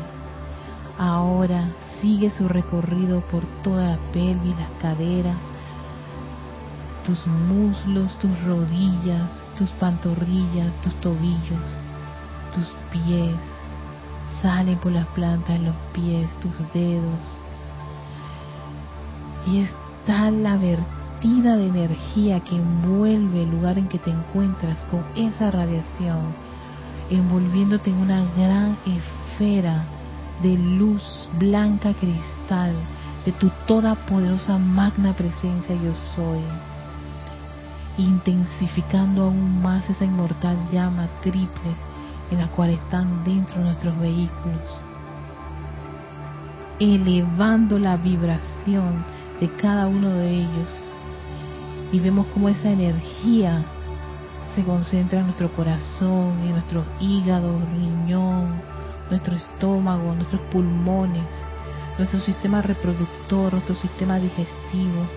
Ahora 0.97 1.69
sigue 2.01 2.29
su 2.29 2.47
recorrido 2.47 3.21
por 3.21 3.43
toda 3.63 3.91
la 3.91 3.97
pelvis, 4.13 4.55
las 4.57 4.69
caderas, 4.81 5.35
tus 7.09 7.25
muslos, 7.25 8.15
tus 8.19 8.43
rodillas, 8.43 9.31
tus 9.57 9.71
pantorrillas, 9.71 10.75
tus 10.83 10.93
tobillos, 11.01 11.67
tus 12.53 12.67
pies. 12.91 13.35
Sale 14.43 14.75
por 14.75 14.91
las 14.91 15.07
plantas 15.07 15.59
los 15.59 15.75
pies, 15.91 16.29
tus 16.39 16.55
dedos. 16.71 17.37
Y 19.47 19.61
está 19.61 20.29
la 20.29 20.55
vertida 20.57 21.57
de 21.57 21.67
energía 21.69 22.41
que 22.41 22.57
envuelve 22.57 23.41
el 23.41 23.49
lugar 23.49 23.79
en 23.79 23.87
que 23.87 23.97
te 23.97 24.11
encuentras 24.11 24.77
con 24.91 25.03
esa 25.15 25.49
radiación, 25.49 26.35
envolviéndote 27.09 27.89
en 27.89 27.97
una 27.97 28.23
gran 28.37 28.77
esfera 28.85 29.83
de 30.43 30.55
luz 30.55 31.27
blanca 31.39 31.91
cristal 31.95 32.75
de 33.25 33.31
tu 33.31 33.49
toda 33.65 33.95
poderosa 33.95 34.59
magna 34.59 35.13
presencia 35.13 35.75
yo 35.75 35.95
soy, 36.15 36.43
intensificando 37.99 39.25
aún 39.25 39.61
más 39.61 39.89
esa 39.89 40.05
inmortal 40.05 40.57
llama 40.71 41.07
triple 41.21 41.75
en 42.31 42.37
la 42.37 42.47
cual 42.47 42.69
están 42.71 43.23
dentro 43.23 43.61
nuestros 43.61 43.97
vehículos, 43.99 44.85
elevando 46.79 47.79
la 47.79 47.97
vibración 47.97 49.03
de 49.39 49.49
cada 49.49 49.87
uno 49.87 50.09
de 50.09 50.29
ellos. 50.29 50.83
Y 51.91 51.99
vemos 51.99 52.27
cómo 52.33 52.49
esa 52.49 52.69
energía 52.69 53.63
se 54.55 54.63
concentra 54.63 55.19
en 55.19 55.25
nuestro 55.25 55.51
corazón, 55.53 56.39
en 56.43 56.51
nuestro 56.51 56.83
hígado, 56.99 57.59
riñón, 57.73 58.61
nuestro 59.09 59.35
estómago, 59.35 60.13
nuestros 60.13 60.41
pulmones, 60.51 61.25
nuestro 61.97 62.19
sistema 62.19 62.61
reproductor, 62.61 63.53
nuestro 63.53 63.75
sistema 63.75 64.19
digestivo. 64.19 65.07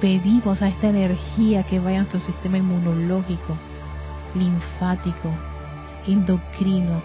Pedimos 0.00 0.62
a 0.62 0.68
esta 0.68 0.88
energía 0.88 1.62
que 1.62 1.78
vaya 1.78 1.98
a 1.98 2.00
nuestro 2.00 2.20
sistema 2.20 2.56
inmunológico, 2.56 3.54
linfático, 4.34 5.30
endocrino, 6.06 7.02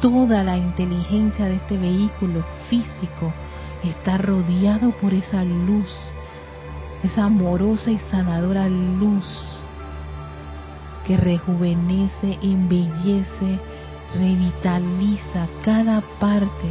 toda 0.00 0.42
la 0.42 0.56
inteligencia 0.56 1.44
de 1.44 1.56
este 1.56 1.78
vehículo 1.78 2.44
físico 2.68 3.32
está 3.84 4.18
rodeado 4.18 4.90
por 4.96 5.14
esa 5.14 5.44
luz, 5.44 5.88
esa 7.04 7.24
amorosa 7.24 7.92
y 7.92 7.98
sanadora 8.10 8.68
luz 8.68 9.58
que 11.06 11.16
rejuvenece, 11.16 12.38
embellece, 12.42 13.60
revitaliza 14.18 15.46
cada 15.62 16.00
parte 16.18 16.68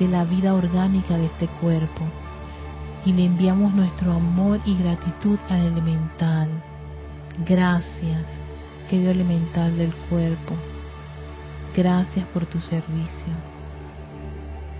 de 0.00 0.08
la 0.08 0.24
vida 0.24 0.54
orgánica 0.54 1.16
de 1.16 1.26
este 1.26 1.46
cuerpo. 1.46 2.02
Y 3.06 3.12
le 3.12 3.24
enviamos 3.24 3.72
nuestro 3.72 4.12
amor 4.12 4.60
y 4.66 4.76
gratitud 4.76 5.38
al 5.48 5.60
elemental. 5.60 6.48
Gracias, 7.46 8.24
querido 8.90 9.12
elemental 9.12 9.78
del 9.78 9.94
cuerpo. 10.10 10.54
Gracias 11.76 12.26
por 12.26 12.46
tu 12.46 12.58
servicio. 12.58 13.32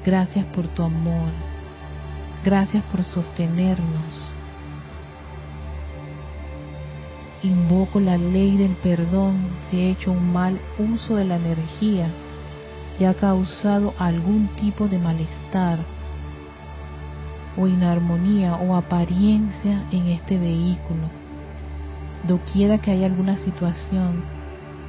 Gracias 0.05 0.45
por 0.47 0.67
tu 0.67 0.83
amor. 0.83 1.31
Gracias 2.45 2.83
por 2.85 3.05
sostenernos. 3.05 4.31
Invoco 7.45 8.01
la 8.01 8.19
ley 8.19 8.57
del 8.57 8.75
perdón 8.77 9.37
si 9.71 9.79
he 9.79 9.91
hecho 9.91 10.11
un 10.11 10.33
mal 10.33 10.59
uso 10.79 11.15
de 11.15 11.27
la 11.27 11.37
energía 11.37 12.09
y 12.99 13.05
ha 13.05 13.15
causado 13.15 13.95
algún 13.99 14.49
tipo 14.57 14.89
de 14.89 14.99
malestar 14.99 15.79
o 17.57 17.67
inarmonía 17.67 18.55
o 18.57 18.77
apariencia 18.77 19.85
en 19.91 20.09
este 20.09 20.39
vehículo. 20.39 21.09
Doquiera 22.27 22.79
que 22.79 22.91
haya 22.91 23.07
alguna 23.07 23.37
situación, 23.37 24.23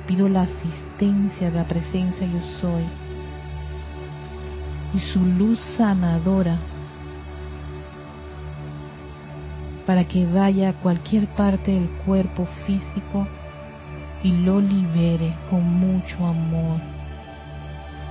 pido 0.08 0.30
la 0.30 0.44
asistencia 0.44 1.52
de 1.52 1.58
la 1.58 1.68
presencia 1.68 2.26
yo 2.26 2.42
soy 2.42 2.84
y 4.94 5.00
su 5.00 5.20
luz 5.20 5.60
sanadora 5.78 6.58
para 9.86 10.06
que 10.06 10.26
vaya 10.26 10.70
a 10.70 10.74
cualquier 10.74 11.28
parte 11.28 11.72
del 11.72 11.90
cuerpo 12.06 12.46
físico 12.66 13.28
y 14.24 14.32
lo 14.32 14.60
libere 14.60 15.34
con 15.50 15.64
mucho 15.64 16.26
amor, 16.26 16.82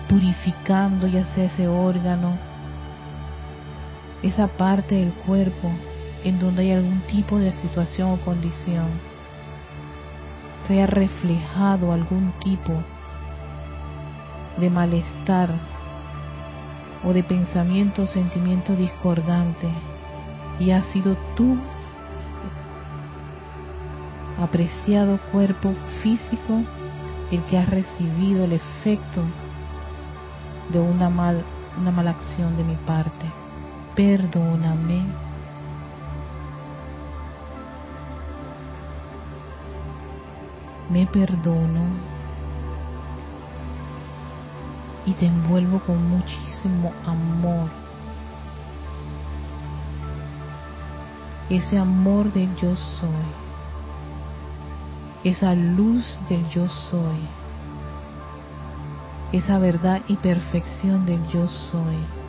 purificando 0.09 1.07
ya 1.07 1.25
sea 1.35 1.45
ese 1.45 1.69
órgano, 1.69 2.39
esa 4.29 4.49
parte 4.49 4.97
del 4.97 5.13
cuerpo 5.13 5.71
en 6.25 6.39
donde 6.39 6.63
hay 6.63 6.73
algún 6.73 7.01
tipo 7.03 7.39
de 7.39 7.53
situación 7.53 8.11
o 8.11 8.17
condición, 8.25 8.87
se 10.67 10.75
haya 10.75 10.87
reflejado 10.87 11.93
algún 11.93 12.33
tipo 12.43 12.73
de 14.59 14.71
malestar 14.71 15.51
o 17.05 17.13
de 17.13 17.23
pensamiento 17.23 18.03
o 18.03 18.07
sentimiento 18.07 18.75
discordante 18.75 19.69
y 20.59 20.71
ha 20.71 20.83
sido 20.93 21.17
tu 21.37 21.57
apreciado 24.41 25.19
cuerpo 25.31 25.73
físico 26.03 26.63
el 27.31 27.45
que 27.47 27.59
ha 27.59 27.67
recibido 27.67 28.45
el 28.45 28.53
efecto 28.53 29.23
de 30.71 30.81
una, 30.81 31.09
mal, 31.09 31.45
una 31.79 31.91
mala 31.91 32.11
acción 32.11 32.57
de 32.57 32.65
mi 32.65 32.77
parte. 32.77 33.46
Perdóname. 33.97 35.07
Me 40.91 41.07
perdono 41.07 41.85
y 45.05 45.13
te 45.15 45.27
envuelvo 45.27 45.81
con 45.81 46.09
muchísimo 46.09 46.93
amor 47.05 47.69
ese 51.49 51.79
amor 51.79 52.33
del 52.33 52.55
yo 52.57 52.75
soy, 52.75 53.27
esa 55.23 55.55
luz 55.55 56.21
del 56.29 56.49
yo 56.49 56.69
soy, 56.69 57.29
esa 59.33 59.59
verdad 59.59 60.03
y 60.09 60.17
perfección 60.17 61.07
del 61.07 61.25
yo 61.29 61.47
soy. 61.47 62.26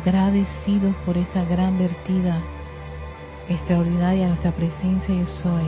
Agradecidos 0.00 0.96
por 1.04 1.18
esa 1.18 1.44
gran 1.44 1.78
vertida 1.78 2.40
extraordinaria 3.48 4.22
de 4.22 4.28
nuestra 4.28 4.52
presencia 4.52 5.14
yo 5.14 5.26
soy, 5.26 5.66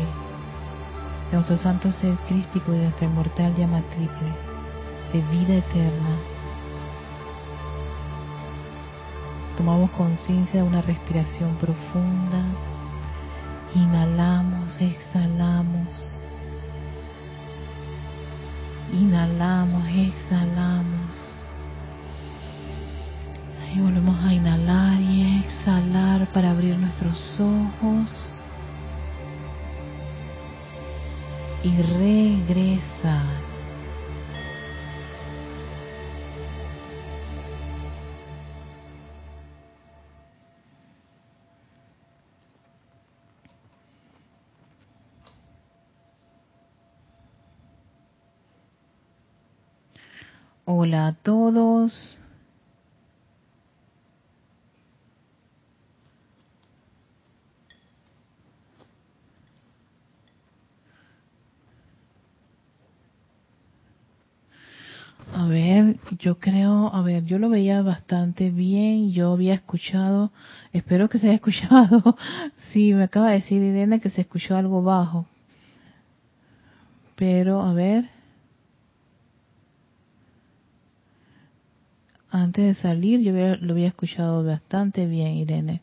de 1.30 1.36
nuestro 1.36 1.56
santo 1.58 1.92
ser 1.92 2.14
crístico 2.28 2.72
y 2.72 2.78
de 2.78 2.84
nuestra 2.84 3.06
inmortal 3.06 3.54
llama 3.56 3.82
triple, 3.90 4.32
de 5.12 5.20
vida 5.36 5.54
eterna. 5.54 6.16
Tomamos 9.56 9.90
conciencia 9.90 10.62
de 10.62 10.68
una 10.68 10.80
respiración 10.80 11.54
profunda, 11.56 12.42
inhalamos, 13.74 14.80
exhalamos, 14.80 16.22
inhalamos, 18.92 19.84
exhalamos 19.88 21.41
y 23.74 23.80
volvemos 23.80 24.22
a 24.24 24.34
inhalar 24.34 25.00
y 25.00 25.44
exhalar 25.46 26.26
para 26.32 26.50
abrir 26.50 26.76
nuestros 26.76 27.40
ojos. 27.40 28.42
Y 31.64 31.80
regresar. 31.80 33.22
Hola 50.64 51.08
a 51.08 51.12
todos. 51.14 52.18
A 65.34 65.46
ver, 65.46 65.96
yo 66.22 66.38
creo, 66.38 66.94
a 66.94 67.02
ver, 67.02 67.24
yo 67.24 67.40
lo 67.40 67.48
veía 67.48 67.82
bastante 67.82 68.50
bien, 68.50 69.10
yo 69.10 69.32
había 69.32 69.54
escuchado, 69.54 70.30
espero 70.72 71.08
que 71.08 71.18
se 71.18 71.26
haya 71.26 71.34
escuchado, 71.42 72.16
sí, 72.70 72.92
me 72.94 73.02
acaba 73.02 73.30
de 73.30 73.34
decir 73.34 73.60
Irene 73.60 74.00
que 74.00 74.08
se 74.08 74.20
escuchó 74.20 74.56
algo 74.56 74.82
bajo, 74.82 75.26
Pero, 77.16 77.62
a 77.62 77.74
ver. 77.74 78.08
Antes 82.30 82.64
de 82.64 82.82
salir, 82.82 83.20
yo 83.20 83.32
lo 83.32 83.74
había 83.74 83.88
escuchado 83.88 84.44
bastante 84.44 85.06
bien, 85.06 85.34
Irene. 85.36 85.82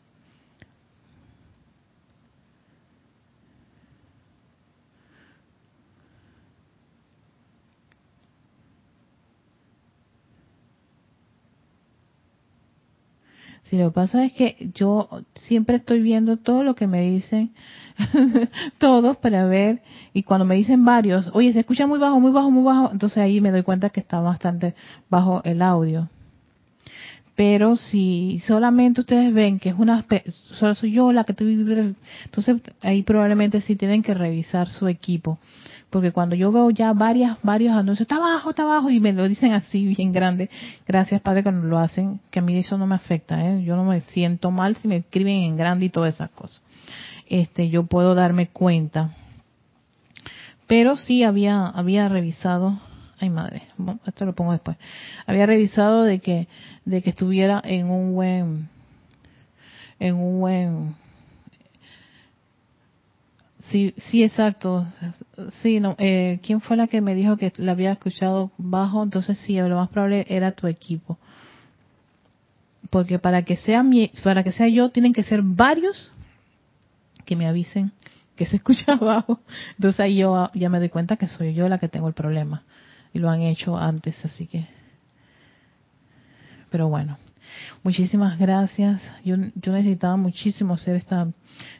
Si 13.70 13.78
lo 13.78 13.90
que 13.90 13.94
pasa 13.94 14.24
es 14.24 14.32
que 14.32 14.72
yo 14.74 15.08
siempre 15.36 15.76
estoy 15.76 16.00
viendo 16.00 16.38
todo 16.38 16.64
lo 16.64 16.74
que 16.74 16.88
me 16.88 17.02
dicen 17.02 17.52
todos 18.78 19.16
para 19.18 19.44
ver 19.46 19.80
y 20.12 20.24
cuando 20.24 20.44
me 20.44 20.56
dicen 20.56 20.84
varios, 20.84 21.30
oye, 21.34 21.52
se 21.52 21.60
escucha 21.60 21.86
muy 21.86 22.00
bajo, 22.00 22.18
muy 22.18 22.32
bajo, 22.32 22.50
muy 22.50 22.64
bajo, 22.64 22.90
entonces 22.90 23.18
ahí 23.18 23.40
me 23.40 23.52
doy 23.52 23.62
cuenta 23.62 23.90
que 23.90 24.00
está 24.00 24.18
bastante 24.18 24.74
bajo 25.08 25.40
el 25.44 25.62
audio. 25.62 26.08
Pero 27.36 27.76
si 27.76 28.38
solamente 28.46 29.00
ustedes 29.00 29.32
ven 29.32 29.58
que 29.58 29.70
es 29.70 29.74
una, 29.78 30.04
solo 30.32 30.74
soy 30.74 30.92
yo 30.92 31.12
la 31.12 31.24
que 31.24 31.32
estoy, 31.32 31.94
entonces 32.24 32.60
ahí 32.82 33.02
probablemente 33.02 33.60
sí 33.60 33.76
tienen 33.76 34.02
que 34.02 34.14
revisar 34.14 34.68
su 34.68 34.88
equipo 34.88 35.38
porque 35.90 36.12
cuando 36.12 36.36
yo 36.36 36.52
veo 36.52 36.70
ya 36.70 36.92
varias, 36.92 37.36
varios 37.42 37.74
anuncios, 37.74 38.02
está 38.02 38.16
abajo, 38.16 38.50
está 38.50 38.62
abajo, 38.62 38.90
y 38.90 39.00
me 39.00 39.12
lo 39.12 39.28
dicen 39.28 39.52
así 39.52 39.86
bien 39.86 40.12
grande, 40.12 40.48
gracias 40.86 41.20
Padre 41.20 41.42
que 41.42 41.50
lo 41.50 41.78
hacen, 41.78 42.20
que 42.30 42.38
a 42.38 42.42
mí 42.42 42.56
eso 42.56 42.78
no 42.78 42.86
me 42.86 42.94
afecta, 42.94 43.44
¿eh? 43.44 43.62
yo 43.64 43.76
no 43.76 43.84
me 43.84 44.00
siento 44.00 44.52
mal 44.52 44.76
si 44.76 44.88
me 44.88 44.98
escriben 44.98 45.42
en 45.42 45.56
grande 45.56 45.86
y 45.86 45.90
todas 45.90 46.14
esas 46.14 46.30
cosas. 46.30 46.62
Este, 47.28 47.68
yo 47.68 47.84
puedo 47.84 48.14
darme 48.14 48.48
cuenta. 48.48 49.14
Pero 50.66 50.96
sí 50.96 51.24
había, 51.24 51.66
había 51.66 52.08
revisado, 52.08 52.78
ay 53.20 53.30
madre, 53.30 53.62
esto 54.06 54.24
lo 54.24 54.34
pongo 54.34 54.52
después, 54.52 54.76
había 55.26 55.46
revisado 55.46 56.02
de 56.04 56.20
que, 56.20 56.48
de 56.84 57.02
que 57.02 57.10
estuviera 57.10 57.60
en 57.64 57.90
un 57.90 58.14
buen, 58.14 58.68
en 59.98 60.14
un 60.14 60.40
buen 60.40 60.94
Sí, 63.70 63.94
sí, 63.96 64.24
exacto. 64.24 64.84
Sí, 65.62 65.78
no. 65.78 65.94
Eh, 65.98 66.40
¿Quién 66.42 66.60
fue 66.60 66.76
la 66.76 66.88
que 66.88 67.00
me 67.00 67.14
dijo 67.14 67.36
que 67.36 67.52
la 67.56 67.72
había 67.72 67.92
escuchado 67.92 68.50
bajo? 68.58 69.02
Entonces 69.02 69.38
sí, 69.38 69.54
lo 69.56 69.76
más 69.76 69.88
probable 69.90 70.26
era 70.28 70.52
tu 70.52 70.66
equipo. 70.66 71.18
Porque 72.90 73.20
para 73.20 73.42
que 73.44 73.56
sea 73.56 73.84
mi, 73.84 74.10
para 74.24 74.42
que 74.42 74.50
sea 74.50 74.66
yo, 74.66 74.88
tienen 74.90 75.12
que 75.12 75.22
ser 75.22 75.42
varios 75.42 76.12
que 77.24 77.36
me 77.36 77.46
avisen 77.46 77.92
que 78.34 78.46
se 78.46 78.56
escucha 78.60 78.96
bajo. 78.96 79.40
Entonces 79.76 80.00
ahí 80.00 80.16
yo 80.16 80.50
ya 80.54 80.68
me 80.68 80.78
doy 80.78 80.88
cuenta 80.88 81.16
que 81.16 81.28
soy 81.28 81.54
yo 81.54 81.68
la 81.68 81.78
que 81.78 81.88
tengo 81.88 82.08
el 82.08 82.14
problema. 82.14 82.64
Y 83.12 83.18
lo 83.18 83.30
han 83.30 83.42
hecho 83.42 83.76
antes, 83.76 84.24
así 84.24 84.46
que. 84.46 84.66
Pero 86.70 86.88
bueno. 86.88 87.18
Muchísimas 87.82 88.38
gracias. 88.38 89.02
Yo, 89.24 89.36
yo 89.54 89.72
necesitaba 89.72 90.16
muchísimo 90.16 90.74
hacer 90.74 90.96
esta 90.96 91.28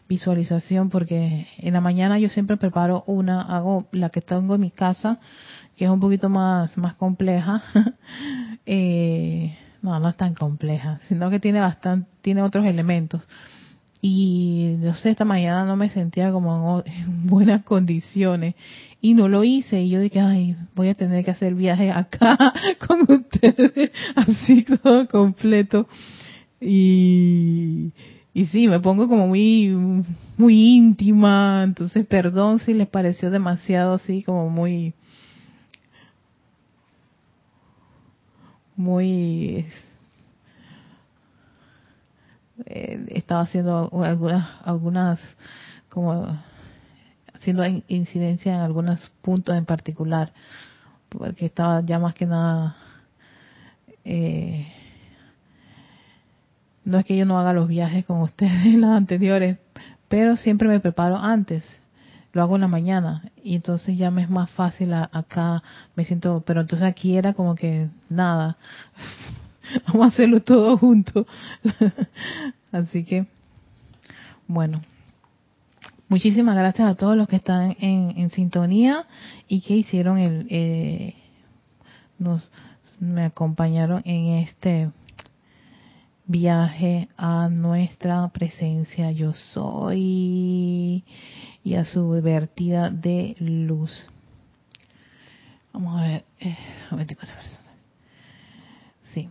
visualización 0.09 0.91
porque 0.91 1.47
en 1.59 1.73
la 1.73 1.81
mañana 1.81 2.19
yo 2.19 2.29
siempre 2.29 2.57
preparo 2.57 3.05
una, 3.07 3.43
hago 3.43 3.87
la 3.93 4.11
que 4.11 4.21
tengo 4.21 4.55
en 4.55 4.61
mi 4.61 4.71
casa, 4.71 5.21
que 5.77 5.85
es 5.85 5.91
un 5.91 6.01
poquito 6.01 6.29
más, 6.29 6.77
más 6.77 6.95
compleja. 6.95 7.63
eh, 8.67 9.57
no, 9.83 9.99
no 9.99 10.09
es 10.09 10.17
tan 10.17 10.35
compleja, 10.35 11.01
sino 11.09 11.31
que 11.31 11.41
tiene 11.41 11.61
bastante, 11.61 12.09
tiene 12.23 12.43
otros 12.43 12.67
elementos. 12.67 13.27
Y 14.03 14.77
no 14.79 14.95
sé, 14.95 15.11
esta 15.11 15.25
mañana 15.27 15.65
no 15.65 15.77
me 15.77 15.91
sentía 15.91 16.33
como 16.33 16.83
en 16.87 17.27
buenas 17.27 17.65
condiciones 17.65 18.55
y 19.01 19.15
no 19.15 19.29
lo 19.29 19.45
hice. 19.45 19.83
Y 19.83 19.91
yo 19.91 20.01
dije, 20.01 20.21
ay, 20.21 20.57
voy 20.75 20.89
a 20.89 20.95
tener 20.95 21.25
que 21.25 21.31
hacer 21.31 21.55
viaje 21.55 21.91
acá 21.91 22.39
con 22.87 23.01
ustedes, 23.03 23.93
así 24.17 24.65
todo 24.65 25.07
completo. 25.09 25.87
Y, 26.61 27.93
y 28.35 28.47
sí, 28.47 28.69
me 28.69 28.81
pongo 28.81 29.09
como 29.09 29.29
muy, 29.29 29.69
muy 30.37 30.77
íntima. 30.77 31.63
Entonces, 31.65 32.07
perdón 32.07 32.59
si 32.61 32.75
les 32.75 32.89
pareció 32.89 33.31
demasiado 33.31 33.95
así, 33.95 34.23
como 34.23 34.49
muy, 34.49 34.95
muy, 38.77 39.67
eh, 42.67 43.07
estaba 43.09 43.43
haciendo 43.43 43.91
algunas, 44.05 44.49
algunas, 44.65 45.21
como 45.89 46.39
haciendo 47.35 47.65
incidencia 47.89 48.55
en 48.55 48.61
algunos 48.61 49.11
puntos 49.23 49.57
en 49.57 49.65
particular, 49.65 50.33
porque 51.09 51.47
estaba 51.47 51.81
ya 51.81 51.99
más 51.99 52.15
que 52.15 52.27
nada, 52.27 52.77
eh, 54.05 54.67
no 56.85 56.99
es 56.99 57.05
que 57.05 57.17
yo 57.17 57.25
no 57.25 57.39
haga 57.39 57.53
los 57.53 57.69
viajes 57.69 58.05
con 58.05 58.21
ustedes 58.21 58.67
en 58.67 58.81
las 58.81 58.91
anteriores, 58.91 59.59
pero 60.09 60.37
siempre 60.37 60.69
me 60.69 60.81
preparo 60.81 61.17
antes, 61.17 61.81
lo 62.33 62.43
hago 62.43 62.57
en 62.57 62.61
la 62.63 62.69
mañana 62.69 63.31
y 63.43 63.57
entonces 63.57 63.97
ya 63.97 64.11
me 64.11 64.23
es 64.23 64.31
más 64.31 64.51
fácil 64.51 64.93
acá, 64.93 65.63
me 65.97 66.05
siento, 66.05 66.43
pero 66.47 66.61
entonces 66.61 66.87
aquí 66.87 67.17
era 67.17 67.33
como 67.33 67.55
que 67.55 67.89
nada, 68.09 68.57
vamos 69.87 70.05
a 70.05 70.09
hacerlo 70.09 70.41
todo 70.41 70.77
junto, 70.77 71.27
así 72.73 73.05
que, 73.05 73.27
bueno. 74.47 74.83
Muchísimas 76.09 76.57
gracias 76.57 76.89
a 76.89 76.97
todos 76.97 77.17
los 77.17 77.29
que 77.29 77.37
están 77.37 77.77
en, 77.79 78.31
sintonía 78.31 79.07
y 79.47 79.61
que 79.61 79.77
hicieron 79.77 80.19
el, 80.19 80.49
eh, 80.51 81.15
nos, 82.19 82.51
me 82.99 83.27
acompañaron 83.27 84.03
en 84.05 84.39
este 84.39 84.91
viaje 86.27 87.09
a 87.17 87.49
nuestra 87.49 88.29
presencia 88.29 89.13
yo 89.13 89.35
soy 89.35 91.05
y 91.63 91.75
a 91.75 91.85
su 91.85 92.11
vertida 92.23 92.91
de 92.91 93.37
luz. 93.39 94.07
Vamos 95.73 96.01
a 96.01 96.03
ver, 96.03 96.25
eh, 96.41 96.57
24 96.91 97.35
personas. 97.37 97.75
Sí. 99.13 99.29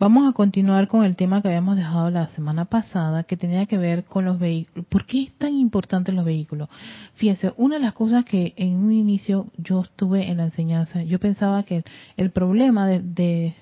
Vamos 0.00 0.28
a 0.28 0.32
continuar 0.32 0.86
con 0.86 1.04
el 1.04 1.16
tema 1.16 1.42
que 1.42 1.48
habíamos 1.48 1.74
dejado 1.74 2.08
la 2.10 2.28
semana 2.28 2.66
pasada, 2.66 3.24
que 3.24 3.36
tenía 3.36 3.66
que 3.66 3.78
ver 3.78 4.04
con 4.04 4.24
los 4.24 4.38
vehículos. 4.38 4.86
¿Por 4.86 5.06
qué 5.06 5.24
es 5.24 5.32
tan 5.32 5.56
importante 5.56 6.12
los 6.12 6.24
vehículos? 6.24 6.68
Fíjense, 7.14 7.52
una 7.56 7.78
de 7.78 7.82
las 7.82 7.94
cosas 7.94 8.24
que 8.24 8.54
en 8.56 8.76
un 8.76 8.92
inicio 8.92 9.48
yo 9.56 9.80
estuve 9.80 10.30
en 10.30 10.36
la 10.36 10.44
enseñanza, 10.44 11.02
yo 11.02 11.18
pensaba 11.18 11.64
que 11.64 11.82
el 12.16 12.30
problema 12.30 12.86
de, 12.86 13.56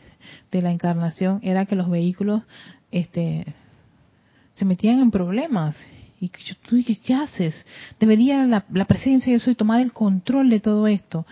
la 0.51 0.70
encarnación 0.70 1.40
era 1.42 1.64
que 1.64 1.75
los 1.75 1.88
vehículos 1.88 2.42
este, 2.90 3.46
se 4.53 4.66
metían 4.66 5.01
en 5.01 5.11
problemas. 5.11 5.75
Y 6.20 6.31
yo, 6.44 6.55
tú 6.68 6.77
dices, 6.77 6.99
¿qué 6.99 7.14
haces? 7.14 7.64
Debería 7.99 8.44
la, 8.44 8.66
la 8.75 8.85
presencia 8.85 9.33
de 9.33 9.38
yo 9.38 9.42
soy 9.42 9.55
tomar 9.55 9.81
el 9.81 9.94
control 9.94 10.51
de 10.51 10.61
todo 10.61 10.87
esto. 10.87 11.25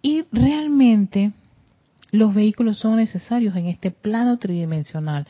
Y 0.00 0.26
realmente 0.30 1.32
los 2.10 2.34
vehículos 2.34 2.78
son 2.78 2.96
necesarios 2.96 3.54
en 3.56 3.66
este 3.66 3.90
plano 3.90 4.38
tridimensional. 4.38 5.26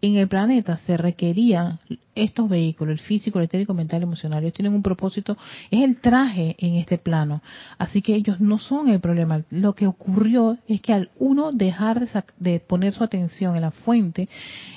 En 0.00 0.16
el 0.16 0.28
planeta 0.28 0.76
se 0.76 0.98
requerían 0.98 1.78
estos 2.14 2.46
vehículos, 2.48 2.92
el 2.92 2.98
físico, 2.98 3.38
el 3.38 3.46
etérico, 3.46 3.72
mental, 3.72 4.02
emocional. 4.02 4.42
Ellos 4.42 4.52
tienen 4.52 4.74
un 4.74 4.82
propósito, 4.82 5.38
es 5.70 5.82
el 5.82 5.96
traje 5.96 6.56
en 6.58 6.74
este 6.74 6.98
plano. 6.98 7.40
Así 7.78 8.02
que 8.02 8.14
ellos 8.14 8.38
no 8.38 8.58
son 8.58 8.90
el 8.90 9.00
problema. 9.00 9.44
Lo 9.48 9.74
que 9.74 9.86
ocurrió 9.86 10.58
es 10.68 10.82
que 10.82 10.92
al 10.92 11.10
uno 11.18 11.52
dejar 11.52 12.06
de, 12.38 12.60
poner 12.60 12.92
su 12.92 13.02
atención 13.02 13.56
en 13.56 13.62
la 13.62 13.70
fuente 13.70 14.28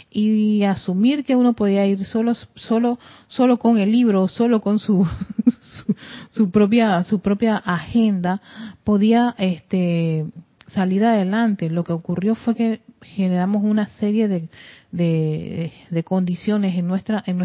y 0.10 0.63
asumir 0.63 1.26
que 1.26 1.36
uno 1.36 1.52
podía 1.52 1.86
ir 1.86 2.06
solo, 2.06 2.34
solo, 2.56 2.97
solo 3.28 3.60
con 3.60 3.80
el 3.80 3.91
libro, 3.91 4.30
solo 4.30 4.62
con 4.62 4.80
su, 4.80 5.06
su, 5.62 5.95
su 6.30 6.52
propia, 6.52 7.04
su 7.04 7.19
propia 7.19 7.58
agenda, 7.58 8.41
podía, 8.86 9.36
este, 9.38 10.26
salir 10.67 11.06
adelante. 11.06 11.69
Lo 11.69 11.84
que 11.84 11.93
ocurrió 11.93 12.36
fue 12.36 12.56
que 12.56 12.82
generamos 13.01 13.63
una 13.63 13.88
serie 13.88 14.27
de, 14.27 14.49
de, 14.91 16.03
condiciones 16.03 16.77
en 16.77 16.88
nuestra, 16.88 17.23
en 17.25 17.39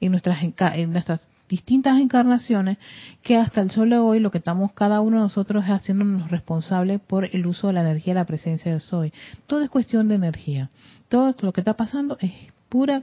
en 0.00 0.10
nuestras, 0.10 0.42
en 0.74 0.92
nuestras 0.92 1.28
distintas 1.48 1.98
encarnaciones 1.98 2.78
que 3.22 3.36
hasta 3.36 3.60
el 3.60 3.70
sol 3.70 3.90
de 3.90 3.98
hoy 3.98 4.20
lo 4.20 4.30
que 4.30 4.38
estamos 4.38 4.72
cada 4.72 5.00
uno 5.00 5.16
de 5.16 5.22
nosotros 5.24 5.64
es 5.64 5.70
haciéndonos 5.70 6.30
responsables 6.30 7.00
por 7.00 7.24
el 7.24 7.46
uso 7.46 7.68
de 7.68 7.72
la 7.74 7.80
energía, 7.80 8.14
la 8.14 8.26
presencia 8.26 8.70
del 8.70 8.80
soy. 8.80 9.12
Todo 9.46 9.62
es 9.62 9.70
cuestión 9.70 10.08
de 10.08 10.16
energía. 10.16 10.70
Todo 11.08 11.34
lo 11.40 11.52
que 11.52 11.62
está 11.62 11.74
pasando 11.74 12.18
es 12.20 12.32
pura, 12.68 13.02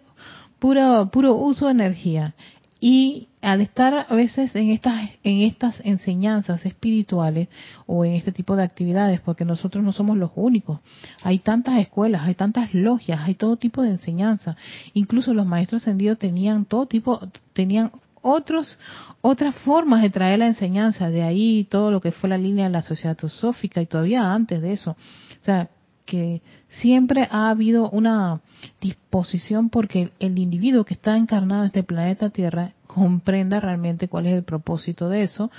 pura, 0.59 1.05
puro 1.05 1.35
uso 1.35 1.65
de 1.65 1.71
energía. 1.71 2.35
Y 2.79 3.29
al 3.45 3.61
estar 3.61 4.07
a 4.09 4.15
veces 4.15 4.55
en 4.55 4.71
estas, 4.71 5.07
en 5.23 5.41
estas 5.41 5.79
enseñanzas 5.85 6.65
espirituales 6.65 7.47
o 7.85 8.03
en 8.03 8.13
este 8.13 8.31
tipo 8.31 8.55
de 8.55 8.63
actividades, 8.63 9.21
porque 9.21 9.45
nosotros 9.45 9.83
no 9.83 9.93
somos 9.93 10.17
los 10.17 10.31
únicos, 10.35 10.79
hay 11.21 11.37
tantas 11.37 11.77
escuelas, 11.77 12.23
hay 12.23 12.33
tantas 12.33 12.73
logias, 12.73 13.21
hay 13.21 13.35
todo 13.35 13.57
tipo 13.57 13.83
de 13.83 13.89
enseñanza. 13.89 14.55
Incluso 14.95 15.31
los 15.35 15.45
maestros 15.45 15.83
ascendidos 15.83 16.17
tenían 16.17 16.65
todo 16.65 16.87
tipo, 16.87 17.21
tenían 17.53 17.91
otros, 18.23 18.79
otras 19.21 19.55
formas 19.57 20.01
de 20.01 20.09
traer 20.09 20.39
la 20.39 20.47
enseñanza, 20.47 21.11
de 21.11 21.21
ahí 21.21 21.67
todo 21.69 21.91
lo 21.91 22.01
que 22.01 22.11
fue 22.11 22.27
la 22.27 22.39
línea 22.39 22.65
de 22.65 22.71
la 22.71 22.81
sociedad 22.81 23.15
teosófica 23.15 23.79
y 23.79 23.85
todavía 23.85 24.33
antes 24.33 24.59
de 24.59 24.73
eso. 24.73 24.91
O 24.91 25.45
sea, 25.45 25.69
que 26.05 26.41
siempre 26.69 27.27
ha 27.31 27.49
habido 27.49 27.89
una 27.89 28.41
disposición 28.79 29.69
porque 29.69 30.11
el, 30.19 30.37
individuo 30.37 30.85
que 30.85 30.93
está 30.93 31.17
encarnado 31.17 31.63
en 31.63 31.67
este 31.67 31.83
planeta 31.83 32.29
Tierra 32.29 32.73
comprenda 32.85 33.59
realmente 33.59 34.07
cuál 34.07 34.27
es 34.27 34.33
el 34.33 34.43
propósito 34.43 35.09
de 35.09 35.23
eso, 35.23 35.51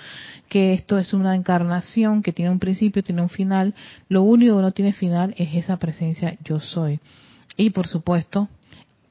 que 0.48 0.72
esto 0.72 0.98
es 0.98 1.12
una 1.12 1.34
encarnación 1.34 2.22
que 2.22 2.32
tiene 2.32 2.50
un 2.50 2.60
principio, 2.60 3.02
tiene 3.02 3.22
un 3.22 3.28
final, 3.28 3.74
lo 4.08 4.22
único 4.22 4.56
que 4.56 4.62
no 4.62 4.72
tiene 4.72 4.92
final 4.92 5.34
es 5.36 5.54
esa 5.54 5.76
presencia 5.78 6.36
yo 6.44 6.60
soy. 6.60 7.00
Y 7.56 7.70
por 7.70 7.88
supuesto, 7.88 8.48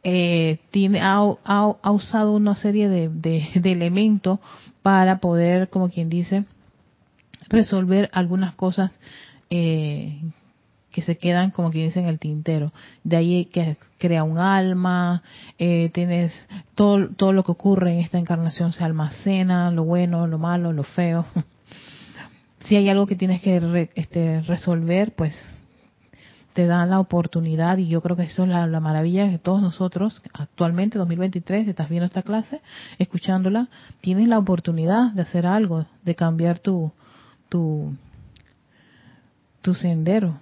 eh, 0.03 0.59
tiene, 0.71 1.01
ha, 1.01 1.19
ha, 1.43 1.91
usado 1.91 2.31
una 2.31 2.55
serie 2.55 2.87
de, 2.89 3.09
de 3.09 3.71
elementos 3.71 4.39
para 4.81 5.19
poder, 5.19 5.69
como 5.69 5.89
quien 5.89 6.09
dice, 6.09 6.45
resolver 7.49 8.09
algunas 8.13 8.53
cosas 8.55 8.97
eh, 9.49 10.21
que 10.95 11.01
se 11.01 11.17
quedan 11.17 11.51
como 11.51 11.71
que 11.71 11.83
dicen 11.83 12.05
el 12.05 12.19
tintero. 12.19 12.71
De 13.03 13.17
ahí 13.17 13.45
que 13.47 13.75
crea 13.97 14.23
un 14.23 14.37
alma, 14.37 15.23
eh, 15.59 15.89
tienes 15.93 16.31
todo, 16.73 17.09
todo 17.09 17.33
lo 17.33 17.43
que 17.43 17.51
ocurre 17.51 17.91
en 17.91 17.99
esta 17.99 18.17
encarnación 18.17 18.71
se 18.71 18.85
almacena, 18.85 19.71
lo 19.71 19.83
bueno, 19.83 20.25
lo 20.25 20.39
malo, 20.39 20.71
lo 20.71 20.83
feo. 20.83 21.25
si 22.65 22.77
hay 22.77 22.87
algo 22.87 23.07
que 23.07 23.17
tienes 23.17 23.41
que 23.41 23.89
este, 23.95 24.39
resolver, 24.43 25.11
pues 25.11 25.37
te 26.53 26.65
dan 26.65 26.89
la 26.89 27.01
oportunidad 27.01 27.77
y 27.77 27.89
yo 27.89 27.99
creo 27.99 28.15
que 28.15 28.23
eso 28.23 28.43
es 28.43 28.49
la, 28.49 28.65
la 28.65 28.79
maravilla 28.79 29.29
que 29.29 29.37
todos 29.37 29.61
nosotros 29.61 30.23
actualmente 30.31 30.97
2023 30.97 31.67
estás 31.67 31.89
viendo 31.89 32.05
esta 32.05 32.21
clase 32.21 32.61
escuchándola 32.97 33.67
tienes 33.99 34.29
la 34.29 34.39
oportunidad 34.39 35.11
de 35.11 35.23
hacer 35.23 35.45
algo 35.45 35.85
de 36.05 36.15
cambiar 36.15 36.59
tu 36.59 36.93
tu 37.49 37.93
tu 39.61 39.73
sendero 39.73 40.39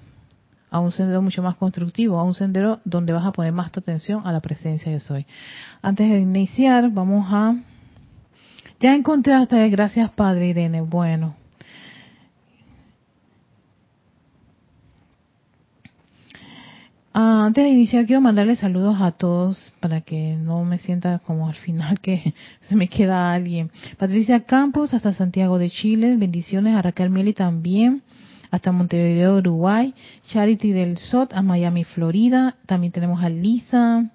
a 0.73 0.79
un 0.79 0.91
sendero 0.91 1.21
mucho 1.21 1.43
más 1.43 1.55
constructivo, 1.55 2.19
a 2.19 2.23
un 2.23 2.33
sendero 2.33 2.79
donde 2.83 3.13
vas 3.13 3.23
a 3.27 3.31
poner 3.31 3.53
más 3.53 3.71
tu 3.71 3.79
atención 3.79 4.25
a 4.25 4.31
la 4.31 4.39
presencia 4.39 4.91
de 4.91 4.99
soy. 4.99 5.27
Antes 5.83 6.09
de 6.09 6.17
iniciar, 6.19 6.89
vamos 6.89 7.27
a... 7.31 7.55
Ya 8.79 8.95
encontré 8.95 9.35
hasta 9.35 9.67
gracias 9.67 10.09
Padre 10.09 10.47
Irene. 10.47 10.81
Bueno. 10.81 11.35
Ah, 17.13 17.43
antes 17.45 17.65
de 17.65 17.69
iniciar, 17.69 18.07
quiero 18.07 18.21
mandarle 18.21 18.55
saludos 18.55 18.99
a 18.99 19.11
todos 19.11 19.75
para 19.79 20.01
que 20.01 20.35
no 20.37 20.65
me 20.65 20.79
sienta 20.79 21.19
como 21.19 21.47
al 21.47 21.53
final 21.53 21.99
que 21.99 22.33
se 22.61 22.75
me 22.75 22.87
queda 22.87 23.31
alguien. 23.31 23.69
Patricia 23.99 24.39
Campos, 24.39 24.95
hasta 24.95 25.13
Santiago 25.13 25.59
de 25.59 25.69
Chile. 25.69 26.17
Bendiciones 26.17 26.75
a 26.75 26.81
Raquel 26.81 27.11
Mieli 27.11 27.33
también 27.33 28.01
hasta 28.53 28.71
Montevideo, 28.71 29.37
Uruguay, 29.37 29.95
Charity 30.27 30.73
del 30.73 30.99
SOT 30.99 31.33
a 31.33 31.41
Miami, 31.41 31.85
Florida, 31.85 32.55
también 32.67 32.93
tenemos 32.93 33.23
a 33.23 33.29
Lisa 33.29 34.11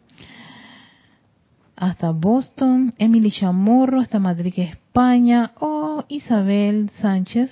hasta 1.75 2.13
Boston, 2.13 2.95
Emily 2.99 3.33
Chamorro 3.33 4.01
hasta 4.01 4.21
Madrid, 4.21 4.55
España, 4.59 5.51
o 5.59 6.05
Isabel 6.07 6.89
Sánchez 7.01 7.51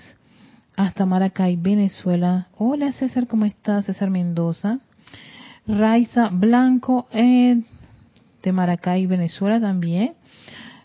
hasta 0.77 1.07
Maracay, 1.07 1.57
Venezuela. 1.57 2.46
Hola 2.57 2.92
César, 2.92 3.27
¿cómo 3.27 3.46
estás? 3.46 3.87
César 3.87 4.11
Mendoza. 4.11 4.79
Raiza 5.66 6.29
Blanco 6.29 7.09
eh, 7.11 7.62
de 8.44 8.53
Maracay, 8.53 9.07
Venezuela 9.07 9.61
también. 9.61 10.14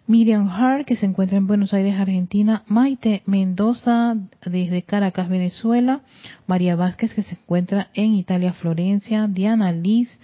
Miriam 0.08 0.50
Hart, 0.50 0.86
que 0.86 0.96
se 0.96 1.06
encuentra 1.06 1.38
en 1.38 1.48
Buenos 1.48 1.74
Aires, 1.74 1.96
Argentina, 2.00 2.64
Maite 2.68 3.22
Mendoza, 3.26 4.16
desde 4.46 4.82
Caracas, 4.82 5.30
Venezuela, 5.30 6.02
María 6.48 6.76
Vázquez, 6.76 7.14
que 7.14 7.24
se 7.24 7.36
encuentra 7.36 7.90
en 7.94 8.16
Italia, 8.16 8.54
Florencia, 8.54 9.28
Diana 9.28 9.72
Liz, 9.72 10.20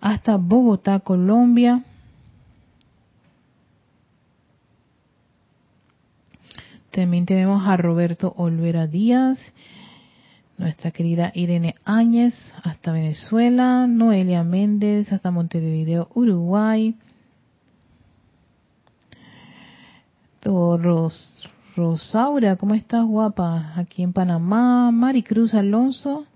hasta 0.00 0.36
Bogotá, 0.36 1.00
Colombia. 1.00 1.84
También 6.90 7.26
tenemos 7.26 7.66
a 7.66 7.76
Roberto 7.76 8.34
Olvera 8.36 8.86
Díaz, 8.86 9.38
nuestra 10.58 10.90
querida 10.90 11.30
Irene 11.34 11.76
Áñez, 11.84 12.34
hasta 12.64 12.92
Venezuela, 12.92 13.86
Noelia 13.86 14.42
Méndez, 14.42 15.12
hasta 15.12 15.30
Montevideo, 15.30 16.08
Uruguay, 16.14 16.96
Ros, 20.42 21.36
Rosaura, 21.74 22.56
¿cómo 22.56 22.74
estás 22.74 23.04
guapa? 23.04 23.72
Aquí 23.76 24.02
en 24.02 24.12
Panamá. 24.12 24.90
Maricruz 24.92 25.54
Alonso, 25.54 26.26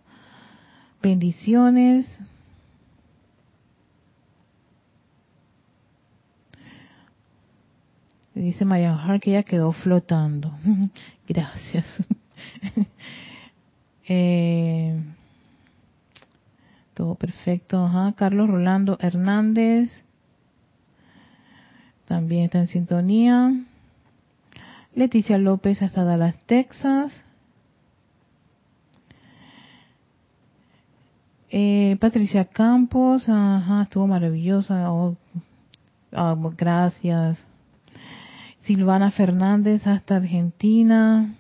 bendiciones. 1.01 2.19
Dice 8.35 8.65
Marian 8.65 8.99
Hart 8.99 9.23
que 9.23 9.33
ya 9.33 9.43
quedó 9.45 9.73
flotando. 9.73 10.53
Gracias. 11.29 11.87
eh, 14.09 15.01
todo 16.95 17.15
perfecto. 17.15 17.85
Ajá. 17.85 18.15
Carlos 18.17 18.49
Rolando 18.49 18.99
Hernández. 19.01 20.05
También 22.07 22.45
está 22.45 22.59
en 22.59 22.67
sintonía. 22.67 23.53
Leticia 24.95 25.39
López 25.39 25.83
hasta 25.83 26.05
Dallas, 26.05 26.37
Texas. 26.47 27.25
Eh, 31.51 31.97
Patricia 32.01 32.45
Campos, 32.47 33.29
ajá, 33.29 33.83
estuvo 33.83 34.07
maravillosa. 34.07 34.91
Oh, 34.91 35.17
gracias. 36.57 37.47
Silvana 38.61 39.11
Fernández 39.11 39.87
hasta 39.87 40.17
Argentina. 40.17 41.37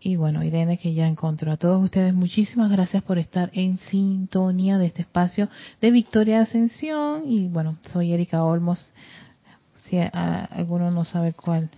Y 0.00 0.14
bueno, 0.14 0.44
Irene 0.44 0.78
que 0.78 0.94
ya 0.94 1.08
encontró 1.08 1.50
a 1.50 1.56
todos 1.56 1.82
ustedes. 1.82 2.14
Muchísimas 2.14 2.70
gracias 2.70 3.02
por 3.02 3.18
estar 3.18 3.50
en 3.52 3.78
sintonía 3.78 4.78
de 4.78 4.86
este 4.86 5.02
espacio 5.02 5.48
de 5.80 5.90
Victoria 5.90 6.42
Ascensión. 6.42 7.24
Y 7.26 7.48
bueno, 7.48 7.76
soy 7.92 8.12
Erika 8.12 8.44
Olmos 8.44 8.88
si 9.88 9.98
alguno 9.98 10.90
no 10.90 11.04
sabe 11.04 11.32
cuál. 11.32 11.70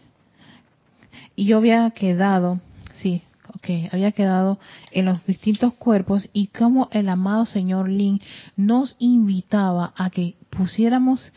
Y 1.37 1.47
yo 1.47 1.59
había 1.59 1.91
quedado, 1.91 2.61
sí, 2.97 3.23
ok, 3.55 3.93
había 3.93 4.13
quedado 4.13 4.59
en 4.93 5.07
los 5.07 5.25
distintos 5.27 5.75
cuerpos 5.75 6.29
y 6.33 6.49
como 6.49 6.89
el 6.93 7.09
amado 7.09 7.47
señor 7.47 7.89
Lin 7.89 8.21
nos 8.57 8.97
invitaba 8.99 9.93
a 9.97 10.11
que 10.11 10.37
pusiéramos, 10.51 11.33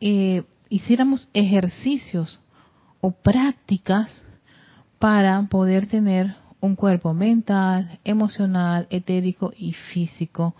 eh, 0.00 0.44
hiciéramos 0.68 1.28
ejercicios 1.34 2.40
o 3.00 3.12
prácticas 3.12 4.22
para 4.98 5.40
poder 5.42 5.86
tener 5.86 6.34
un 6.60 6.74
cuerpo 6.74 7.14
mental, 7.14 7.98
emocional, 8.04 8.86
etérico 8.90 9.52
y 9.56 9.72
físico, 9.72 10.54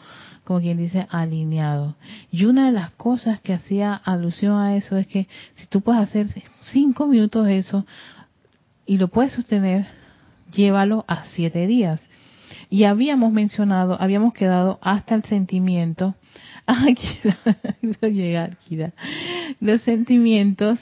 como 0.44 0.60
quien 0.60 0.78
dice, 0.78 1.06
alineado. 1.10 1.96
Y 2.30 2.44
una 2.44 2.66
de 2.66 2.72
las 2.72 2.90
cosas 2.90 3.40
que 3.40 3.52
hacía 3.52 3.94
alusión 3.94 4.58
a 4.58 4.76
eso 4.76 4.96
es 4.96 5.06
que 5.06 5.26
si 5.56 5.66
tú 5.66 5.80
puedes 5.80 6.02
hacer 6.02 6.28
cinco 6.62 7.06
minutos 7.06 7.48
eso 7.48 7.84
y 8.86 8.98
lo 8.98 9.08
puedes 9.08 9.32
sostener, 9.32 9.86
llévalo 10.52 11.04
a 11.08 11.24
siete 11.24 11.66
días. 11.66 12.00
Y 12.70 12.84
habíamos 12.84 13.32
mencionado, 13.32 14.00
habíamos 14.00 14.34
quedado 14.34 14.78
hasta 14.82 15.14
el 15.14 15.24
sentimiento. 15.24 16.14
Los 19.60 19.80
sentimientos 19.82 20.78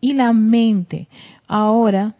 y 0.00 0.12
la 0.12 0.32
mente. 0.32 1.08
Ahora 1.46 2.14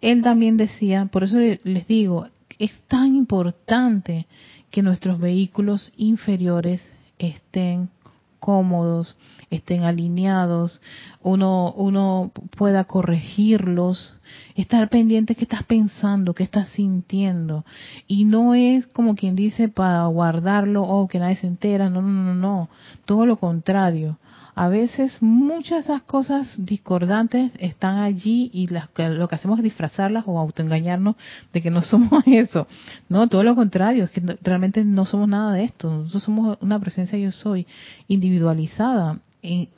él 0.00 0.22
también 0.22 0.56
decía, 0.56 1.06
por 1.06 1.24
eso 1.24 1.38
les 1.38 1.86
digo, 1.86 2.28
es 2.58 2.72
tan 2.88 3.14
importante 3.16 4.26
que 4.70 4.82
nuestros 4.82 5.18
vehículos 5.18 5.92
inferiores 5.96 6.84
estén 7.18 7.90
cómodos, 8.38 9.16
estén 9.50 9.82
alineados, 9.82 10.80
uno, 11.22 11.72
uno 11.72 12.30
pueda 12.56 12.84
corregirlos 12.84 14.16
estar 14.54 14.88
pendiente 14.88 15.34
qué 15.34 15.44
estás 15.44 15.64
pensando, 15.64 16.34
qué 16.34 16.44
estás 16.44 16.68
sintiendo. 16.70 17.64
Y 18.06 18.24
no 18.24 18.54
es 18.54 18.86
como 18.86 19.16
quien 19.16 19.34
dice 19.34 19.68
para 19.68 20.06
guardarlo 20.06 20.82
o 20.82 21.08
que 21.08 21.18
nadie 21.18 21.36
se 21.36 21.46
entera, 21.46 21.90
no, 21.90 22.02
no, 22.02 22.22
no, 22.22 22.34
no, 22.34 22.68
todo 23.04 23.26
lo 23.26 23.36
contrario. 23.38 24.18
A 24.60 24.68
veces 24.68 25.22
muchas 25.22 25.86
de 25.86 25.94
esas 25.94 26.02
cosas 26.02 26.52
discordantes 26.58 27.52
están 27.60 27.98
allí 27.98 28.50
y 28.52 28.66
las, 28.66 28.88
lo 28.96 29.28
que 29.28 29.36
hacemos 29.36 29.60
es 29.60 29.62
disfrazarlas 29.62 30.24
o 30.26 30.36
autoengañarnos 30.36 31.14
de 31.52 31.62
que 31.62 31.70
no 31.70 31.80
somos 31.82 32.24
eso. 32.26 32.66
No, 33.08 33.28
todo 33.28 33.44
lo 33.44 33.54
contrario, 33.54 34.06
es 34.06 34.10
que 34.10 34.20
realmente 34.42 34.82
no 34.84 35.04
somos 35.06 35.28
nada 35.28 35.52
de 35.52 35.62
esto. 35.62 35.88
Nosotros 35.88 36.24
somos 36.24 36.58
una 36.60 36.80
presencia 36.80 37.16
yo 37.16 37.30
soy 37.30 37.68
individualizada 38.08 39.20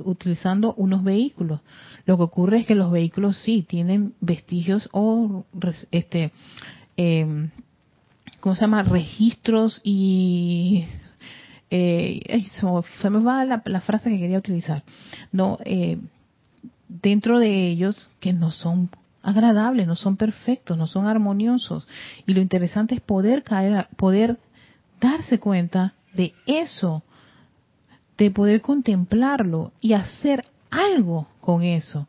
utilizando 0.02 0.72
unos 0.78 1.04
vehículos. 1.04 1.60
Lo 2.06 2.16
que 2.16 2.22
ocurre 2.22 2.60
es 2.60 2.66
que 2.66 2.74
los 2.74 2.90
vehículos 2.90 3.36
sí 3.36 3.62
tienen 3.68 4.14
vestigios 4.22 4.88
o 4.92 5.44
este 5.90 6.32
eh, 6.96 7.50
¿cómo 8.40 8.54
se 8.54 8.62
llama? 8.62 8.82
registros 8.82 9.82
y 9.84 10.86
eh, 11.70 12.46
se 13.00 13.10
me 13.10 13.20
va 13.20 13.44
la, 13.44 13.80
frase 13.80 14.10
que 14.10 14.18
quería 14.18 14.38
utilizar. 14.38 14.82
No, 15.32 15.58
eh, 15.64 15.98
dentro 16.88 17.38
de 17.38 17.68
ellos 17.68 18.08
que 18.18 18.32
no 18.32 18.50
son 18.50 18.90
agradables, 19.22 19.86
no 19.86 19.96
son 19.96 20.16
perfectos, 20.16 20.76
no 20.76 20.86
son 20.86 21.06
armoniosos. 21.06 21.86
Y 22.26 22.34
lo 22.34 22.40
interesante 22.40 22.94
es 22.94 23.00
poder 23.00 23.42
caer, 23.42 23.88
poder 23.96 24.38
darse 25.00 25.38
cuenta 25.38 25.94
de 26.14 26.34
eso 26.46 27.02
de 28.20 28.30
poder 28.30 28.60
contemplarlo 28.60 29.72
y 29.80 29.94
hacer 29.94 30.44
algo 30.70 31.26
con 31.40 31.62
eso. 31.62 32.06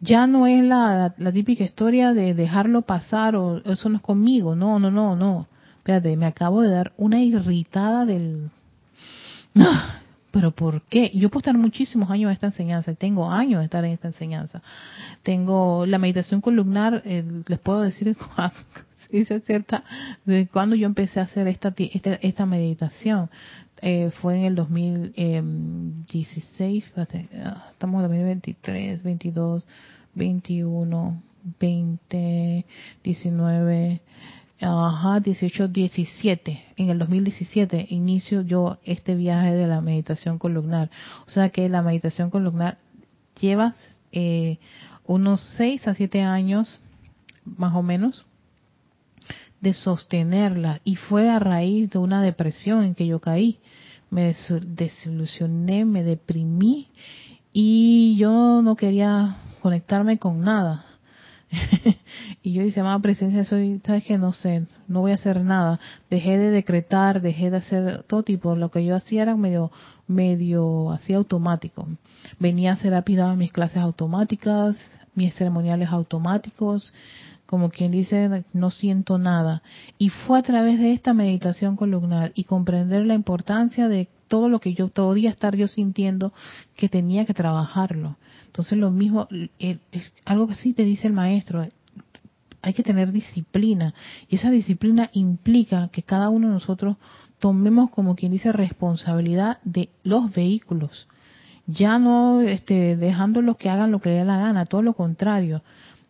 Ya 0.00 0.28
no 0.28 0.46
es 0.46 0.62
la, 0.62 1.14
típica 1.32 1.64
historia 1.64 2.12
de 2.12 2.32
dejarlo 2.32 2.82
pasar 2.82 3.34
o 3.34 3.58
eso 3.64 3.88
no 3.88 3.96
es 3.96 4.02
conmigo. 4.02 4.54
No, 4.54 4.78
no, 4.78 4.92
no, 4.92 5.16
no. 5.16 5.48
Espérate, 5.84 6.16
me 6.16 6.24
acabo 6.24 6.62
de 6.62 6.70
dar 6.70 6.94
una 6.96 7.20
irritada 7.20 8.06
del... 8.06 8.48
Pero 10.30 10.50
¿por 10.50 10.80
qué? 10.80 11.10
Yo 11.12 11.28
puedo 11.28 11.40
estar 11.40 11.58
muchísimos 11.58 12.10
años 12.10 12.28
en 12.28 12.32
esta 12.32 12.46
enseñanza, 12.46 12.94
tengo 12.94 13.30
años 13.30 13.58
de 13.58 13.66
estar 13.66 13.84
en 13.84 13.92
esta 13.92 14.08
enseñanza. 14.08 14.62
Tengo 15.22 15.84
la 15.84 15.98
meditación 15.98 16.40
columnar, 16.40 17.02
eh, 17.04 17.22
les 17.46 17.60
puedo 17.60 17.82
decir 17.82 18.16
si 19.10 19.26
se 19.26 19.40
cierta, 19.40 19.84
de 20.24 20.48
cuando 20.48 20.74
yo 20.74 20.86
empecé 20.86 21.20
a 21.20 21.24
hacer 21.24 21.48
esta, 21.48 21.74
esta, 21.76 22.14
esta 22.14 22.46
meditación. 22.46 23.28
Eh, 23.82 24.10
fue 24.22 24.38
en 24.38 24.44
el 24.44 24.54
2016, 24.54 26.92
ah, 26.96 27.06
estamos 27.72 28.02
en 28.02 28.08
2023, 28.08 29.02
22, 29.02 29.66
21, 30.14 31.22
20, 31.60 32.64
19, 33.04 34.00
ajá, 34.60 35.20
18, 35.20 35.68
17. 35.68 36.64
En 36.76 36.90
el 36.90 36.98
2017 36.98 37.86
inicio 37.90 38.42
yo 38.42 38.78
este 38.84 39.14
viaje 39.14 39.52
de 39.52 39.66
la 39.66 39.80
meditación 39.80 40.38
columnar. 40.38 40.90
O 41.26 41.30
sea 41.30 41.50
que 41.50 41.68
la 41.68 41.82
meditación 41.82 42.30
columnar 42.30 42.78
lleva 43.40 43.74
eh, 44.12 44.58
unos 45.04 45.40
6 45.56 45.88
a 45.88 45.94
7 45.94 46.22
años, 46.22 46.80
más 47.44 47.74
o 47.74 47.82
menos, 47.82 48.26
de 49.60 49.72
sostenerla 49.72 50.80
y 50.84 50.96
fue 50.96 51.30
a 51.30 51.38
raíz 51.38 51.90
de 51.90 51.98
una 51.98 52.22
depresión 52.22 52.84
en 52.84 52.94
que 52.94 53.06
yo 53.06 53.20
caí. 53.20 53.58
Me 54.10 54.34
desilusioné, 54.62 55.84
me 55.84 56.04
deprimí 56.04 56.88
y 57.52 58.16
yo 58.16 58.62
no 58.62 58.76
quería 58.76 59.38
conectarme 59.62 60.18
con 60.18 60.42
nada. 60.42 60.84
y 62.42 62.52
yo 62.52 62.62
hice 62.62 62.82
más 62.82 63.00
presencia, 63.00 63.44
soy, 63.44 63.80
sabes 63.84 64.04
que 64.04 64.18
no 64.18 64.32
sé, 64.32 64.66
no 64.88 65.00
voy 65.00 65.12
a 65.12 65.14
hacer 65.14 65.40
nada. 65.42 65.80
Dejé 66.10 66.38
de 66.38 66.50
decretar, 66.50 67.20
dejé 67.20 67.50
de 67.50 67.56
hacer 67.58 68.02
todo 68.04 68.22
tipo. 68.22 68.56
Lo 68.56 68.70
que 68.70 68.84
yo 68.84 68.96
hacía 68.96 69.22
era 69.22 69.36
medio, 69.36 69.70
medio 70.06 70.92
así 70.92 71.12
automático. 71.12 71.86
Venía 72.38 72.70
a 72.70 72.74
hacer 72.74 72.92
rápido 72.92 73.34
mis 73.36 73.52
clases 73.52 73.78
automáticas, 73.78 74.76
mis 75.14 75.34
ceremoniales 75.34 75.90
automáticos, 75.90 76.92
como 77.46 77.70
quien 77.70 77.92
dice, 77.92 78.44
no 78.52 78.70
siento 78.70 79.18
nada. 79.18 79.62
Y 79.98 80.08
fue 80.08 80.38
a 80.38 80.42
través 80.42 80.78
de 80.78 80.92
esta 80.92 81.14
meditación 81.14 81.76
columnar 81.76 82.32
y 82.34 82.44
comprender 82.44 83.06
la 83.06 83.14
importancia 83.14 83.88
de 83.88 84.08
todo 84.28 84.48
lo 84.48 84.60
que 84.60 84.74
yo 84.74 84.88
podía 84.88 85.30
estar 85.30 85.54
yo 85.54 85.68
sintiendo 85.68 86.32
que 86.76 86.88
tenía 86.88 87.24
que 87.24 87.34
trabajarlo. 87.34 88.16
Entonces 88.54 88.78
lo 88.78 88.92
mismo, 88.92 89.26
algo 90.24 90.46
que 90.46 90.54
sí 90.54 90.74
te 90.74 90.84
dice 90.84 91.08
el 91.08 91.12
maestro, 91.12 91.66
hay 92.62 92.72
que 92.72 92.84
tener 92.84 93.10
disciplina 93.10 93.94
y 94.28 94.36
esa 94.36 94.48
disciplina 94.50 95.10
implica 95.12 95.88
que 95.88 96.04
cada 96.04 96.28
uno 96.28 96.46
de 96.46 96.54
nosotros 96.54 96.96
tomemos 97.40 97.90
como 97.90 98.14
quien 98.14 98.30
dice 98.30 98.52
responsabilidad 98.52 99.58
de 99.64 99.88
los 100.04 100.32
vehículos 100.32 101.08
ya 101.66 101.98
no 101.98 102.42
este, 102.42 102.94
dejándolos 102.96 103.56
que 103.56 103.70
hagan 103.70 103.90
lo 103.90 104.00
que 104.00 104.10
les 104.10 104.18
dé 104.18 104.24
la 104.24 104.38
gana, 104.38 104.66
todo 104.66 104.82
lo 104.82 104.92
contrario, 104.92 105.62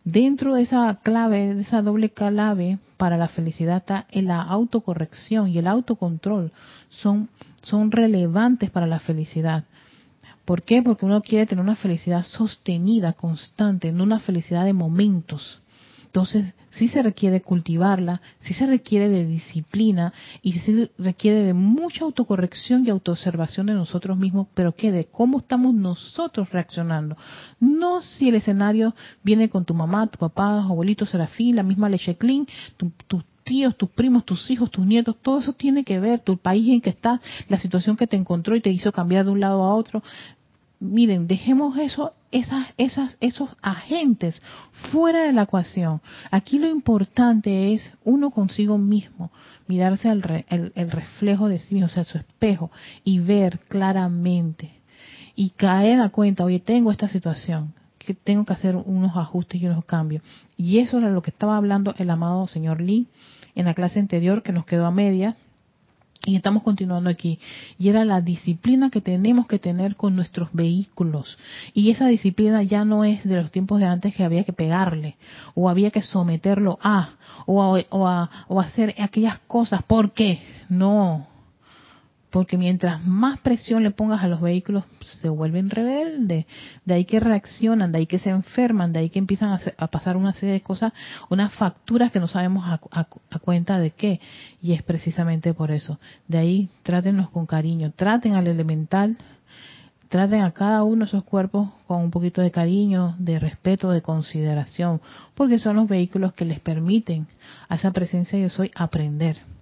Dentro 0.05 0.53
de 0.53 0.61
esa 0.61 0.99
clave, 1.01 1.55
de 1.55 1.61
esa 1.61 1.81
doble 1.81 2.11
clave 2.11 2.77
para 2.95 3.17
la 3.17 3.27
felicidad 3.27 3.77
está 3.77 4.05
la 4.11 4.39
autocorrección 4.39 5.49
y 5.49 5.57
el 5.57 5.65
autocontrol. 5.65 6.51
Son, 6.89 7.27
son 7.63 7.89
relevantes 7.89 8.69
para 8.69 8.85
la 8.85 8.99
felicidad. 8.99 9.63
¿Por 10.45 10.61
qué? 10.61 10.81
Porque 10.81 11.05
uno 11.05 11.21
quiere 11.21 11.45
tener 11.47 11.63
una 11.63 11.75
felicidad 11.75 12.23
sostenida, 12.23 13.13
constante, 13.13 13.91
no 13.91 14.03
una 14.03 14.19
felicidad 14.19 14.63
de 14.63 14.73
momentos. 14.73 15.61
Entonces, 16.05 16.53
sí 16.69 16.87
se 16.87 17.03
requiere 17.03 17.41
cultivarla, 17.41 18.21
sí 18.39 18.53
se 18.53 18.65
requiere 18.65 19.09
de 19.09 19.25
disciplina 19.25 20.13
y 20.41 20.53
sí 20.53 20.89
requiere 20.97 21.43
de 21.43 21.53
mucha 21.53 22.05
autocorrección 22.05 22.85
y 22.85 22.89
autoobservación 22.89 23.65
de 23.65 23.73
nosotros 23.73 24.17
mismos, 24.17 24.47
pero 24.53 24.73
que 24.75 24.93
de 24.93 25.05
cómo 25.05 25.39
estamos 25.39 25.73
nosotros 25.73 26.51
reaccionando. 26.51 27.17
No 27.59 28.01
si 28.01 28.29
el 28.29 28.35
escenario 28.35 28.95
viene 29.23 29.49
con 29.49 29.65
tu 29.65 29.73
mamá, 29.73 30.07
tu 30.07 30.17
papá, 30.17 30.63
abuelito 30.63 31.05
Serafín, 31.05 31.57
la 31.57 31.63
misma 31.63 31.89
leche 31.89 32.15
clean, 32.15 32.47
tus 32.77 33.25
tíos, 33.45 33.77
tus 33.77 33.89
primos, 33.89 34.25
tus 34.25 34.51
hijos, 34.51 34.69
tus 34.69 34.85
nietos, 34.85 35.15
todo 35.21 35.39
eso 35.39 35.53
tiene 35.53 35.85
que 35.85 36.01
ver, 36.01 36.19
tu 36.19 36.37
país 36.37 36.67
en 36.67 36.81
que 36.81 36.89
estás, 36.89 37.21
la 37.47 37.59
situación 37.59 37.95
que 37.95 38.07
te 38.07 38.17
encontró 38.17 38.57
y 38.57 38.61
te 38.61 38.71
hizo 38.71 38.91
cambiar 38.91 39.23
de 39.23 39.31
un 39.31 39.39
lado 39.39 39.63
a 39.63 39.73
otro 39.73 40.03
miren, 40.79 41.27
dejemos 41.27 41.77
eso, 41.77 42.13
esas, 42.31 42.67
esas, 42.77 43.17
esos 43.19 43.49
agentes 43.61 44.41
fuera 44.91 45.23
de 45.23 45.33
la 45.33 45.43
ecuación. 45.43 46.01
Aquí 46.31 46.59
lo 46.59 46.67
importante 46.67 47.73
es 47.73 47.93
uno 48.03 48.31
consigo 48.31 48.77
mismo, 48.77 49.31
mirarse 49.67 50.09
al 50.09 50.45
el, 50.49 50.91
reflejo 50.91 51.49
de 51.49 51.59
sí 51.59 51.75
mismo, 51.75 51.87
o 51.87 51.89
sea, 51.89 52.03
su 52.03 52.17
espejo, 52.17 52.71
y 53.03 53.19
ver 53.19 53.59
claramente. 53.67 54.71
Y 55.35 55.51
caer 55.51 55.99
a 55.99 56.09
cuenta, 56.09 56.45
oye, 56.45 56.59
tengo 56.59 56.91
esta 56.91 57.09
situación, 57.09 57.73
que 58.05 58.13
tengo 58.13 58.45
que 58.45 58.53
hacer 58.53 58.75
unos 58.75 59.15
ajustes 59.17 59.61
y 59.61 59.65
unos 59.65 59.85
cambios. 59.85 60.23
Y 60.57 60.79
eso 60.79 60.97
era 60.97 61.09
lo 61.09 61.21
que 61.21 61.31
estaba 61.31 61.57
hablando 61.57 61.93
el 61.97 62.09
amado 62.09 62.47
señor 62.47 62.81
Lee 62.81 63.07
en 63.55 63.65
la 63.65 63.73
clase 63.73 63.99
anterior 63.99 64.43
que 64.43 64.51
nos 64.51 64.65
quedó 64.65 64.85
a 64.85 64.91
media 64.91 65.35
y 66.25 66.35
estamos 66.35 66.63
continuando 66.63 67.09
aquí. 67.09 67.39
Y 67.77 67.89
era 67.89 68.03
la 68.03 68.21
disciplina 68.21 68.89
que 68.89 69.01
tenemos 69.01 69.47
que 69.47 69.59
tener 69.59 69.95
con 69.95 70.15
nuestros 70.15 70.49
vehículos. 70.53 71.37
Y 71.73 71.91
esa 71.91 72.07
disciplina 72.07 72.63
ya 72.63 72.83
no 72.83 73.03
es 73.03 73.23
de 73.23 73.35
los 73.35 73.51
tiempos 73.51 73.79
de 73.79 73.85
antes 73.85 74.15
que 74.15 74.23
había 74.23 74.43
que 74.43 74.53
pegarle, 74.53 75.17
o 75.53 75.69
había 75.69 75.91
que 75.91 76.01
someterlo 76.01 76.79
a, 76.81 77.09
o 77.45 77.61
a, 77.61 77.83
o 77.89 78.07
a, 78.07 78.29
o 78.47 78.59
hacer 78.59 78.95
aquellas 78.97 79.39
cosas. 79.47 79.83
¿Por 79.83 80.13
qué? 80.13 80.41
No 80.69 81.27
porque 82.35 82.57
mientras 82.57 83.01
más 83.01 83.39
presión 83.39 83.81
le 83.83 83.91
pongas 83.91 84.21
a 84.21 84.27
los 84.27 84.41
vehículos, 84.41 84.83
se 84.99 85.29
vuelven 85.29 85.69
rebeldes, 85.69 86.45
de 86.83 86.93
ahí 86.93 87.05
que 87.05 87.21
reaccionan, 87.21 87.93
de 87.93 87.99
ahí 87.99 88.07
que 88.07 88.19
se 88.19 88.29
enferman, 88.29 88.91
de 88.91 88.99
ahí 88.99 89.09
que 89.09 89.19
empiezan 89.19 89.57
a, 89.77 89.87
pasar 89.87 90.17
una 90.17 90.33
serie 90.33 90.51
de 90.51 90.59
cosas, 90.59 90.91
unas 91.29 91.53
facturas 91.53 92.11
que 92.11 92.19
no 92.19 92.27
sabemos 92.27 92.65
a, 92.67 93.05
cuenta 93.39 93.79
de 93.79 93.91
qué, 93.91 94.19
y 94.61 94.73
es 94.73 94.83
precisamente 94.83 95.53
por 95.53 95.71
eso. 95.71 95.97
De 96.27 96.37
ahí 96.37 96.67
trátenlos 96.83 97.29
con 97.29 97.45
cariño, 97.45 97.93
traten 97.95 98.33
al 98.33 98.47
elemental, 98.47 99.15
traten 100.09 100.41
a 100.41 100.51
cada 100.51 100.83
uno 100.83 101.05
de 101.05 101.07
esos 101.11 101.23
cuerpos 101.23 101.69
con 101.87 102.01
un 102.01 102.11
poquito 102.11 102.41
de 102.41 102.51
cariño, 102.51 103.15
de 103.17 103.39
respeto, 103.39 103.91
de 103.91 104.01
consideración, 104.01 104.99
porque 105.35 105.57
son 105.57 105.77
los 105.77 105.87
vehículos 105.87 106.33
que 106.33 106.43
les 106.43 106.59
permiten 106.59 107.27
a 107.69 107.75
esa 107.75 107.91
presencia 107.91 108.37
yo 108.37 108.49
soy 108.49 108.71
aprender 108.75 109.54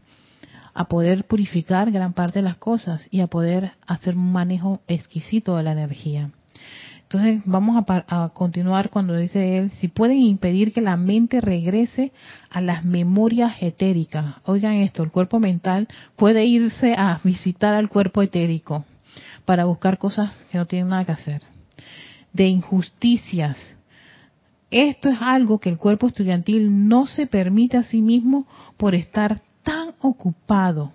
a 0.74 0.86
poder 0.86 1.26
purificar 1.26 1.92
gran 1.92 2.14
parte 2.14 2.40
de 2.40 2.44
las 2.44 2.58
cosas 2.58 3.08
y 3.12 3.22
a 3.22 3.28
poder 3.28 3.74
hacer 3.86 4.16
un 4.16 4.32
manejo 4.32 4.82
exquisito 4.88 5.56
de 5.56 5.64
la 5.64 5.72
energía. 5.74 6.32
Entonces 7.14 7.44
vamos 7.46 7.84
a, 7.88 8.30
continuar 8.30 8.90
cuando 8.90 9.16
dice 9.16 9.58
él, 9.58 9.70
si 9.72 9.88
pueden 9.88 10.18
impedir 10.18 10.74
que 10.74 10.82
la 10.82 10.98
mente 10.98 11.42
regrese 11.42 12.12
a 12.50 12.60
las 12.60 12.84
memorias 12.86 13.54
etéricas. 13.62 14.38
Oigan 14.46 14.74
esto, 14.78 15.04
el 15.04 15.12
cuerpo 15.12 15.40
mental 15.40 15.88
puede 16.16 16.46
irse 16.46 16.96
a 16.98 17.20
visitar 17.24 17.76
al 17.76 17.88
cuerpo 17.88 18.24
etérico 18.24 18.84
para 19.46 19.66
buscar 19.66 20.00
cosas 20.00 20.48
que 20.52 20.58
no 20.58 20.66
tienen 20.66 20.90
nada 20.90 21.06
que 21.06 21.12
hacer. 21.12 21.42
De 22.32 22.48
injusticias, 22.48 23.78
Esto 24.72 25.10
es 25.10 25.22
algo 25.22 25.60
que 25.60 25.70
el 25.70 25.78
cuerpo 25.78 26.08
estudiantil 26.08 26.88
no 26.88 27.06
se 27.06 27.28
permite 27.28 27.78
a 27.78 27.84
sí 27.84 28.02
mismo 28.02 28.48
por 28.76 28.96
estar 28.96 29.44
tan 29.64 29.94
ocupado. 30.02 30.92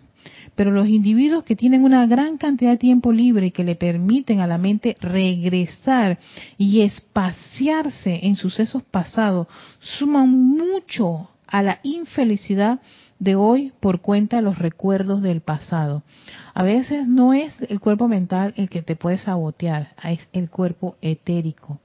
Pero 0.54 0.70
los 0.72 0.88
individuos 0.88 1.44
que 1.44 1.56
tienen 1.56 1.84
una 1.84 2.06
gran 2.06 2.36
cantidad 2.36 2.72
de 2.72 2.78
tiempo 2.78 3.12
libre 3.12 3.46
y 3.46 3.50
que 3.50 3.64
le 3.64 3.76
permiten 3.76 4.40
a 4.40 4.46
la 4.46 4.58
mente 4.58 4.96
regresar 5.00 6.18
y 6.56 6.82
espaciarse 6.82 8.20
en 8.26 8.36
sucesos 8.36 8.82
pasados, 8.82 9.46
suman 9.78 10.28
mucho 10.28 11.30
a 11.46 11.62
la 11.62 11.80
infelicidad 11.82 12.80
de 13.18 13.34
hoy 13.34 13.72
por 13.80 14.00
cuenta 14.00 14.36
de 14.36 14.42
los 14.42 14.58
recuerdos 14.58 15.22
del 15.22 15.40
pasado. 15.40 16.02
A 16.54 16.62
veces 16.62 17.06
no 17.06 17.34
es 17.34 17.54
el 17.68 17.80
cuerpo 17.80 18.08
mental 18.08 18.52
el 18.56 18.68
que 18.68 18.82
te 18.82 18.96
puede 18.96 19.18
sabotear, 19.18 19.92
es 20.04 20.28
el 20.32 20.50
cuerpo 20.50 20.96
etérico. 21.02 21.80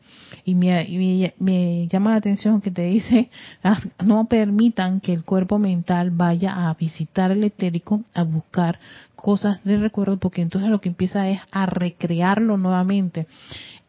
Y 0.46 0.56
me, 0.56 1.88
llama 1.88 2.12
la 2.12 2.18
atención 2.18 2.62
que 2.62 2.72
te 2.72 2.84
dice, 2.84 3.30
ah, 3.64 3.80
no 4.04 4.26
permitan 4.26 5.00
que 5.00 5.14
el 5.14 5.24
cuerpo 5.24 5.60
mental 5.60 6.12
vaya 6.12 6.70
a 6.70 6.74
visitar 6.74 7.32
el 7.32 7.44
etérico 7.44 8.02
a 8.14 8.24
buscar 8.24 8.80
cosas 9.16 9.64
de 9.64 9.78
recuerdo, 9.78 10.18
porque 10.18 10.42
entonces 10.42 10.70
lo 10.70 10.82
que 10.82 10.90
empieza 10.90 11.30
es 11.30 11.40
a 11.52 11.66
recrearlo 11.66 12.58
nuevamente. 12.58 13.28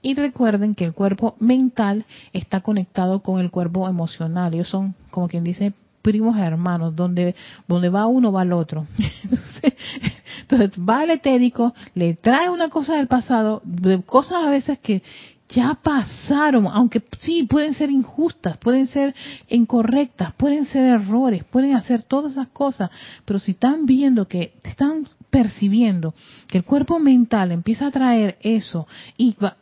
Y 0.01 0.15
recuerden 0.15 0.75
que 0.75 0.85
el 0.85 0.93
cuerpo 0.93 1.35
mental 1.41 2.05
está 2.35 2.61
conectado 2.61 3.21
con 3.21 3.41
el 3.41 3.51
cuerpo 3.51 3.89
emocional. 3.89 4.53
Ellos 4.53 4.69
son, 4.69 4.95
como 5.11 5.29
quien 5.29 5.45
dice, 5.45 5.73
primos 6.05 6.37
hermanos, 6.37 6.95
donde, 6.95 7.35
donde 7.67 7.89
va 7.89 8.07
uno 8.07 8.31
va 8.31 8.43
el 8.43 8.53
otro. 8.53 8.87
Entonces, 10.43 10.79
va 10.79 11.03
el 11.03 11.11
etérico, 11.11 11.75
le 11.95 12.15
trae 12.15 12.51
una 12.51 12.69
cosa 12.69 12.97
del 12.97 13.07
pasado, 13.07 13.63
de 13.65 14.03
cosas 14.03 14.45
a 14.45 14.51
veces 14.51 14.79
que 14.81 15.03
ya 15.49 15.79
pasaron, 15.83 16.67
aunque 16.67 17.03
sí 17.19 17.45
pueden 17.45 17.73
ser 17.73 17.91
injustas, 17.91 18.59
pueden 18.59 18.87
ser 18.87 19.15
incorrectas, 19.49 20.35
pueden 20.35 20.67
ser 20.67 20.85
errores, 21.01 21.45
pueden 21.45 21.75
hacer 21.75 22.03
todas 22.03 22.33
esas 22.33 22.49
cosas, 22.49 22.91
pero 23.25 23.39
si 23.39 23.53
están 23.53 23.87
viendo 23.87 24.29
que 24.29 24.53
están 24.63 25.07
percibiendo 25.31 26.13
que 26.49 26.59
el 26.59 26.65
cuerpo 26.65 26.99
mental 26.99 27.51
empieza 27.51 27.87
a 27.87 27.91
traer 27.91 28.37
eso 28.43 28.87
y 29.17 29.37
va, 29.43 29.57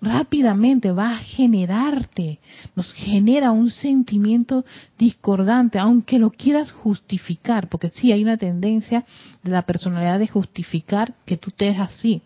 rápidamente 0.00 0.92
va 0.92 1.12
a 1.12 1.18
generarte, 1.18 2.38
nos 2.76 2.92
genera 2.92 3.50
un 3.50 3.70
sentimiento 3.70 4.64
discordante, 4.98 5.78
aunque 5.78 6.18
lo 6.18 6.30
quieras 6.30 6.70
justificar, 6.70 7.68
porque 7.68 7.90
sí 7.90 8.12
hay 8.12 8.22
una 8.22 8.36
tendencia 8.36 9.04
de 9.42 9.50
la 9.50 9.62
personalidad 9.62 10.18
de 10.18 10.28
justificar 10.28 11.14
que 11.24 11.36
tú 11.36 11.50
te 11.50 11.68
es 11.68 11.80
así, 11.80 12.22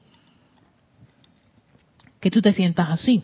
que 2.20 2.30
tú 2.30 2.42
te 2.42 2.52
sientas 2.52 2.90
así 2.90 3.22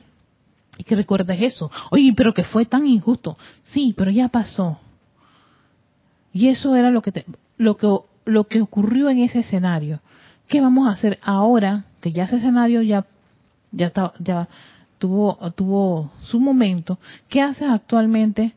y 0.79 0.85
que 0.85 0.97
recuerdes 0.97 1.41
eso. 1.43 1.71
Oye, 1.91 2.13
pero 2.17 2.33
que 2.33 2.45
fue 2.45 2.65
tan 2.65 2.87
injusto. 2.87 3.37
Sí, 3.63 3.95
pero 3.97 4.11
ya 4.11 4.29
pasó. 4.29 4.79
Y 6.33 6.49
eso 6.49 6.75
era 6.77 6.91
lo 6.91 7.03
que 7.03 7.13
te, 7.13 7.25
lo 7.59 7.77
que 7.77 7.87
lo 8.29 8.45
que 8.45 8.61
ocurrió 8.61 9.09
en 9.09 9.21
ese 9.21 9.41
escenario. 9.41 10.01
¿Qué 10.49 10.61
vamos 10.61 10.87
a 10.87 10.93
hacer 10.93 11.19
ahora 11.23 11.87
que 12.01 12.13
ya 12.13 12.25
ese 12.25 12.37
escenario 12.37 12.83
ya 12.83 13.07
ya, 13.73 13.93
ya 14.19 14.49
tuvo, 14.99 15.37
tuvo 15.53 16.13
su 16.21 16.41
momento, 16.41 16.99
¿qué 17.29 17.41
haces 17.41 17.69
actualmente 17.69 18.55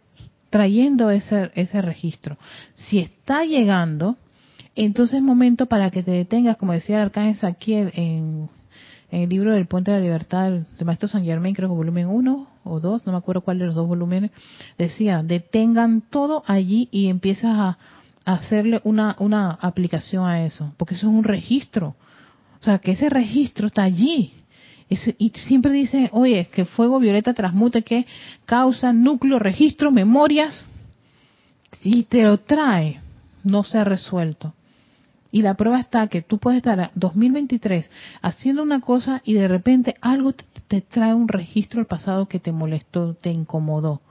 trayendo 0.49 1.09
ese, 1.09 1.51
ese 1.55 1.81
registro? 1.81 2.37
Si 2.75 2.99
está 2.99 3.45
llegando, 3.45 4.17
entonces 4.75 5.17
es 5.17 5.23
momento 5.23 5.67
para 5.67 5.89
que 5.91 6.03
te 6.03 6.11
detengas, 6.11 6.57
como 6.57 6.73
decía 6.73 6.97
el 6.97 7.03
arcángel 7.03 7.35
Saquiel 7.35 7.91
en, 7.95 8.49
el 9.11 9.27
libro 9.27 9.53
del 9.53 9.67
Puente 9.67 9.91
de 9.91 9.97
la 9.97 10.03
Libertad 10.03 10.51
de 10.51 10.85
Maestro 10.85 11.09
San 11.09 11.25
Germain, 11.25 11.53
creo 11.53 11.67
que 11.67 11.75
volumen 11.75 12.07
1 12.07 12.47
o 12.63 12.79
2, 12.79 13.05
no 13.05 13.11
me 13.11 13.17
acuerdo 13.17 13.41
cuál 13.41 13.59
de 13.59 13.65
los 13.65 13.75
dos 13.75 13.87
volúmenes, 13.87 14.31
decía, 14.77 15.21
detengan 15.21 16.01
todo 16.01 16.43
allí 16.47 16.87
y 16.91 17.07
empiezas 17.07 17.57
a, 17.57 17.77
a 18.23 18.33
hacerle 18.33 18.79
una, 18.85 19.17
una 19.19 19.51
aplicación 19.51 20.25
a 20.25 20.45
eso, 20.45 20.73
porque 20.77 20.95
eso 20.95 21.07
es 21.07 21.13
un 21.13 21.25
registro. 21.25 21.95
O 22.61 22.63
sea, 22.63 22.79
que 22.79 22.91
ese 22.91 23.09
registro 23.09 23.67
está 23.67 23.83
allí 23.83 24.40
y 25.17 25.29
siempre 25.29 25.71
dice, 25.71 26.09
oye, 26.11 26.49
que 26.51 26.65
fuego 26.65 26.99
violeta 26.99 27.33
transmute 27.33 27.81
que 27.81 28.05
causa 28.45 28.91
núcleo, 28.91 29.39
registro, 29.39 29.89
memorias. 29.89 30.65
Y 31.81 32.03
te 32.03 32.23
lo 32.23 32.39
trae, 32.39 32.99
no 33.43 33.63
se 33.63 33.77
ha 33.77 33.85
resuelto. 33.85 34.53
Y 35.31 35.43
la 35.43 35.53
prueba 35.53 35.79
está 35.79 36.07
que 36.07 36.21
tú 36.21 36.39
puedes 36.39 36.57
estar 36.57 36.79
a 36.79 36.91
2023 36.95 37.89
haciendo 38.21 38.63
una 38.63 38.81
cosa 38.81 39.21
y 39.23 39.33
de 39.33 39.47
repente 39.47 39.95
algo 40.01 40.33
te, 40.67 40.81
trae 40.81 41.13
un 41.13 41.29
registro 41.29 41.77
del 41.79 41.87
pasado 41.87 42.27
que 42.27 42.39
te 42.39 42.51
molestó, 42.51 43.13
te 43.13 43.29
incomodó. 43.29 44.01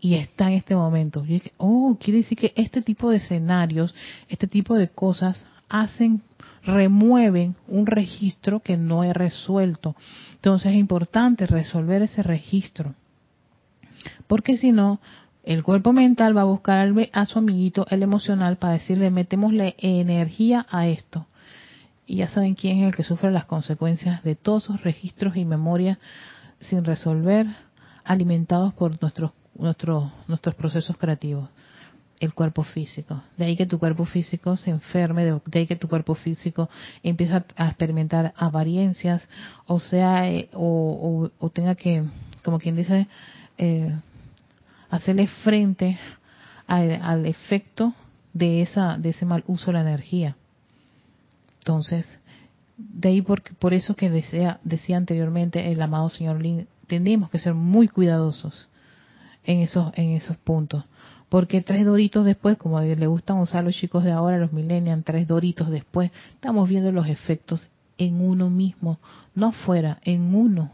Y 0.00 0.14
está 0.14 0.48
en 0.48 0.54
este 0.54 0.74
momento. 0.74 1.26
Y 1.26 1.42
oh, 1.58 1.98
quiere 2.00 2.20
decir 2.20 2.38
que 2.38 2.54
este 2.56 2.80
tipo 2.80 3.10
de 3.10 3.18
escenarios, 3.18 3.94
este 4.30 4.46
tipo 4.46 4.74
de 4.74 4.88
cosas 4.88 5.44
hacen 5.68 6.22
remueven 6.68 7.56
un 7.66 7.86
registro 7.86 8.60
que 8.60 8.76
no 8.76 9.02
he 9.02 9.12
resuelto. 9.12 9.96
Entonces 10.34 10.72
es 10.72 10.78
importante 10.78 11.46
resolver 11.46 12.02
ese 12.02 12.22
registro. 12.22 12.94
Porque 14.26 14.56
si 14.56 14.70
no, 14.70 15.00
el 15.44 15.62
cuerpo 15.62 15.92
mental 15.92 16.36
va 16.36 16.42
a 16.42 16.44
buscar 16.44 16.92
a 17.12 17.26
su 17.26 17.38
amiguito, 17.38 17.86
el 17.90 18.02
emocional, 18.02 18.56
para 18.58 18.74
decirle, 18.74 19.10
metémosle 19.10 19.74
energía 19.78 20.66
a 20.70 20.86
esto. 20.86 21.26
Y 22.06 22.16
ya 22.16 22.28
saben 22.28 22.54
quién 22.54 22.80
es 22.80 22.88
el 22.88 22.94
que 22.94 23.02
sufre 23.04 23.30
las 23.30 23.46
consecuencias 23.46 24.22
de 24.22 24.34
todos 24.34 24.64
esos 24.64 24.82
registros 24.82 25.36
y 25.36 25.44
memorias 25.44 25.98
sin 26.60 26.84
resolver, 26.84 27.46
alimentados 28.04 28.74
por 28.74 29.00
nuestros, 29.00 29.32
nuestros, 29.54 30.10
nuestros 30.26 30.54
procesos 30.54 30.96
creativos 30.96 31.48
el 32.20 32.34
cuerpo 32.34 32.62
físico. 32.64 33.22
De 33.36 33.44
ahí 33.44 33.56
que 33.56 33.66
tu 33.66 33.78
cuerpo 33.78 34.04
físico 34.04 34.56
se 34.56 34.70
enferme, 34.70 35.24
de, 35.24 35.40
ahí 35.58 35.66
que 35.66 35.76
tu 35.76 35.88
cuerpo 35.88 36.14
físico 36.14 36.68
empieza 37.02 37.44
a 37.56 37.68
experimentar 37.68 38.32
apariencias, 38.36 39.28
o 39.66 39.78
sea, 39.78 40.28
eh, 40.30 40.48
o, 40.52 41.30
tenga 41.52 41.74
que, 41.74 42.04
como 42.42 42.58
quien 42.58 42.76
dice, 42.76 43.06
eh, 43.56 43.94
hacerle 44.90 45.26
frente 45.26 45.98
al 46.66 47.24
efecto 47.24 47.94
de 48.34 48.60
esa 48.60 48.98
de 48.98 49.08
ese 49.10 49.24
mal 49.24 49.42
uso 49.46 49.66
de 49.66 49.72
la 49.74 49.80
energía. 49.80 50.36
Entonces, 51.60 52.06
de 52.76 53.08
ahí 53.08 53.22
por, 53.22 53.42
por 53.56 53.74
eso 53.74 53.96
que 53.96 54.10
decía, 54.10 54.60
decía 54.64 54.96
anteriormente 54.96 55.72
el 55.72 55.80
amado 55.80 56.08
señor 56.10 56.40
Lin, 56.40 56.68
tenemos 56.86 57.30
que 57.30 57.38
ser 57.38 57.54
muy 57.54 57.88
cuidadosos 57.88 58.68
en 59.44 59.60
esos 59.60 59.92
en 59.96 60.10
esos 60.10 60.36
puntos 60.36 60.84
porque 61.28 61.60
tres 61.60 61.84
doritos 61.84 62.24
después, 62.24 62.56
como 62.56 62.80
le 62.80 63.06
gustan 63.06 63.38
usar 63.38 63.64
los 63.64 63.74
chicos 63.74 64.04
de 64.04 64.12
ahora, 64.12 64.38
los 64.38 64.52
millennials, 64.52 65.04
tres 65.04 65.26
doritos 65.26 65.70
después, 65.70 66.10
estamos 66.34 66.68
viendo 66.68 66.90
los 66.92 67.06
efectos 67.06 67.68
en 67.98 68.20
uno 68.20 68.48
mismo, 68.48 68.98
no 69.34 69.48
afuera, 69.48 69.98
en 70.04 70.34
uno. 70.34 70.70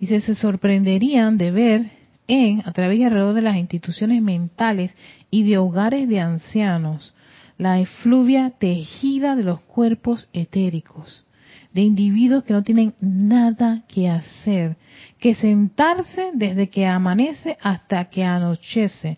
Dice, 0.00 0.20
se 0.20 0.34
sorprenderían 0.34 1.38
de 1.38 1.52
ver 1.52 1.90
en, 2.26 2.62
a 2.66 2.72
través 2.72 2.98
y 2.98 3.04
alrededor 3.04 3.34
de 3.34 3.42
las 3.42 3.56
instituciones 3.56 4.20
mentales 4.20 4.92
y 5.30 5.48
de 5.48 5.58
hogares 5.58 6.08
de 6.08 6.18
ancianos, 6.18 7.14
la 7.62 7.78
efluvia 7.78 8.50
tejida 8.50 9.36
de 9.36 9.44
los 9.44 9.62
cuerpos 9.62 10.28
etéricos, 10.32 11.24
de 11.72 11.82
individuos 11.82 12.42
que 12.42 12.52
no 12.52 12.64
tienen 12.64 12.94
nada 13.00 13.84
que 13.86 14.10
hacer, 14.10 14.76
que 15.20 15.36
sentarse 15.36 16.32
desde 16.34 16.68
que 16.68 16.86
amanece 16.86 17.56
hasta 17.62 18.06
que 18.06 18.24
anochece, 18.24 19.16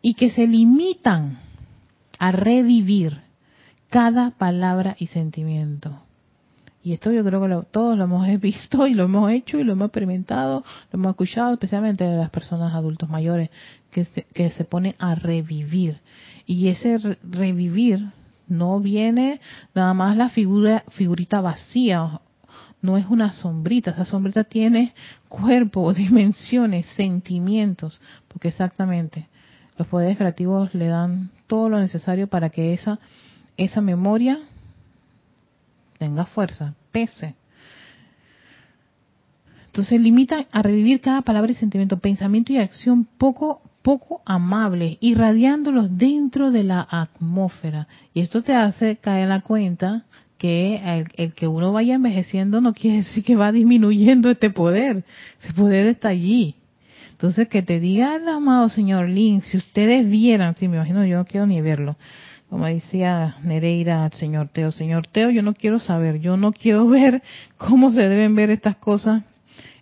y 0.00 0.14
que 0.14 0.30
se 0.30 0.46
limitan 0.46 1.38
a 2.18 2.32
revivir 2.32 3.20
cada 3.90 4.30
palabra 4.30 4.96
y 4.98 5.08
sentimiento. 5.08 6.02
Y 6.82 6.92
esto 6.92 7.12
yo 7.12 7.22
creo 7.24 7.40
que 7.40 7.66
todos 7.70 7.96
lo 7.96 8.04
hemos 8.04 8.26
visto 8.40 8.86
y 8.86 8.94
lo 8.94 9.04
hemos 9.04 9.30
hecho 9.30 9.58
y 9.58 9.64
lo 9.64 9.72
hemos 9.72 9.86
experimentado, 9.86 10.64
lo 10.90 10.98
hemos 10.98 11.10
escuchado, 11.10 11.54
especialmente 11.54 12.04
de 12.04 12.16
las 12.16 12.30
personas 12.30 12.74
adultos 12.74 13.08
mayores 13.08 13.50
que 13.90 14.04
se, 14.04 14.22
que 14.22 14.50
se 14.50 14.64
ponen 14.64 14.94
a 14.98 15.14
revivir. 15.14 16.00
Y 16.46 16.68
ese 16.68 16.98
revivir 17.22 18.04
no 18.48 18.80
viene 18.80 19.40
nada 19.74 19.94
más 19.94 20.16
la 20.16 20.28
figura, 20.28 20.84
figurita 20.90 21.40
vacía, 21.40 22.20
no 22.82 22.98
es 22.98 23.06
una 23.06 23.32
sombrita, 23.32 23.92
esa 23.92 24.04
sombrita 24.04 24.44
tiene 24.44 24.92
cuerpo, 25.28 25.92
dimensiones, 25.94 26.86
sentimientos, 26.86 28.00
porque 28.28 28.48
exactamente 28.48 29.28
los 29.78 29.86
poderes 29.86 30.18
creativos 30.18 30.74
le 30.74 30.88
dan 30.88 31.30
todo 31.46 31.68
lo 31.68 31.78
necesario 31.78 32.26
para 32.26 32.50
que 32.50 32.72
esa, 32.72 32.98
esa 33.56 33.80
memoria 33.80 34.38
tenga 36.02 36.26
fuerza, 36.26 36.74
pese. 36.90 37.36
Entonces 39.66 40.00
limitan 40.00 40.46
a 40.50 40.60
revivir 40.62 41.00
cada 41.00 41.22
palabra 41.22 41.52
y 41.52 41.54
sentimiento, 41.54 41.98
pensamiento 41.98 42.52
y 42.52 42.58
acción 42.58 43.06
poco 43.18 43.62
poco 43.82 44.22
amables, 44.24 44.96
irradiándolos 45.00 45.96
dentro 45.98 46.50
de 46.50 46.62
la 46.64 46.86
atmósfera. 46.88 47.88
Y 48.14 48.20
esto 48.20 48.42
te 48.42 48.54
hace 48.54 48.96
caer 48.96 49.28
la 49.28 49.40
cuenta 49.40 50.04
que 50.38 51.04
el, 51.16 51.34
que 51.34 51.46
uno 51.48 51.72
vaya 51.72 51.94
envejeciendo 51.94 52.60
no 52.60 52.74
quiere 52.74 52.98
decir 52.98 53.24
que 53.24 53.36
va 53.36 53.50
disminuyendo 53.50 54.30
este 54.30 54.50
poder. 54.50 55.04
Ese 55.40 55.52
poder 55.52 55.86
está 55.86 56.08
allí. 56.08 56.56
Entonces, 57.10 57.48
que 57.48 57.62
te 57.62 57.80
diga 57.80 58.16
el 58.16 58.28
amado 58.28 58.68
señor 58.68 59.08
Lin, 59.08 59.42
si 59.42 59.56
ustedes 59.56 60.08
vieran, 60.08 60.56
sí, 60.56 60.66
me 60.68 60.76
imagino, 60.76 61.04
yo 61.06 61.18
no 61.18 61.24
quiero 61.24 61.46
ni 61.46 61.60
verlo, 61.60 61.96
como 62.52 62.66
decía 62.66 63.36
Nereira 63.42 64.04
al 64.04 64.12
señor 64.12 64.48
Teo, 64.48 64.72
señor 64.72 65.06
Teo, 65.06 65.30
yo 65.30 65.40
no 65.40 65.54
quiero 65.54 65.78
saber, 65.78 66.20
yo 66.20 66.36
no 66.36 66.52
quiero 66.52 66.86
ver 66.88 67.22
cómo 67.56 67.90
se 67.90 68.06
deben 68.06 68.34
ver 68.34 68.50
estas 68.50 68.76
cosas 68.76 69.22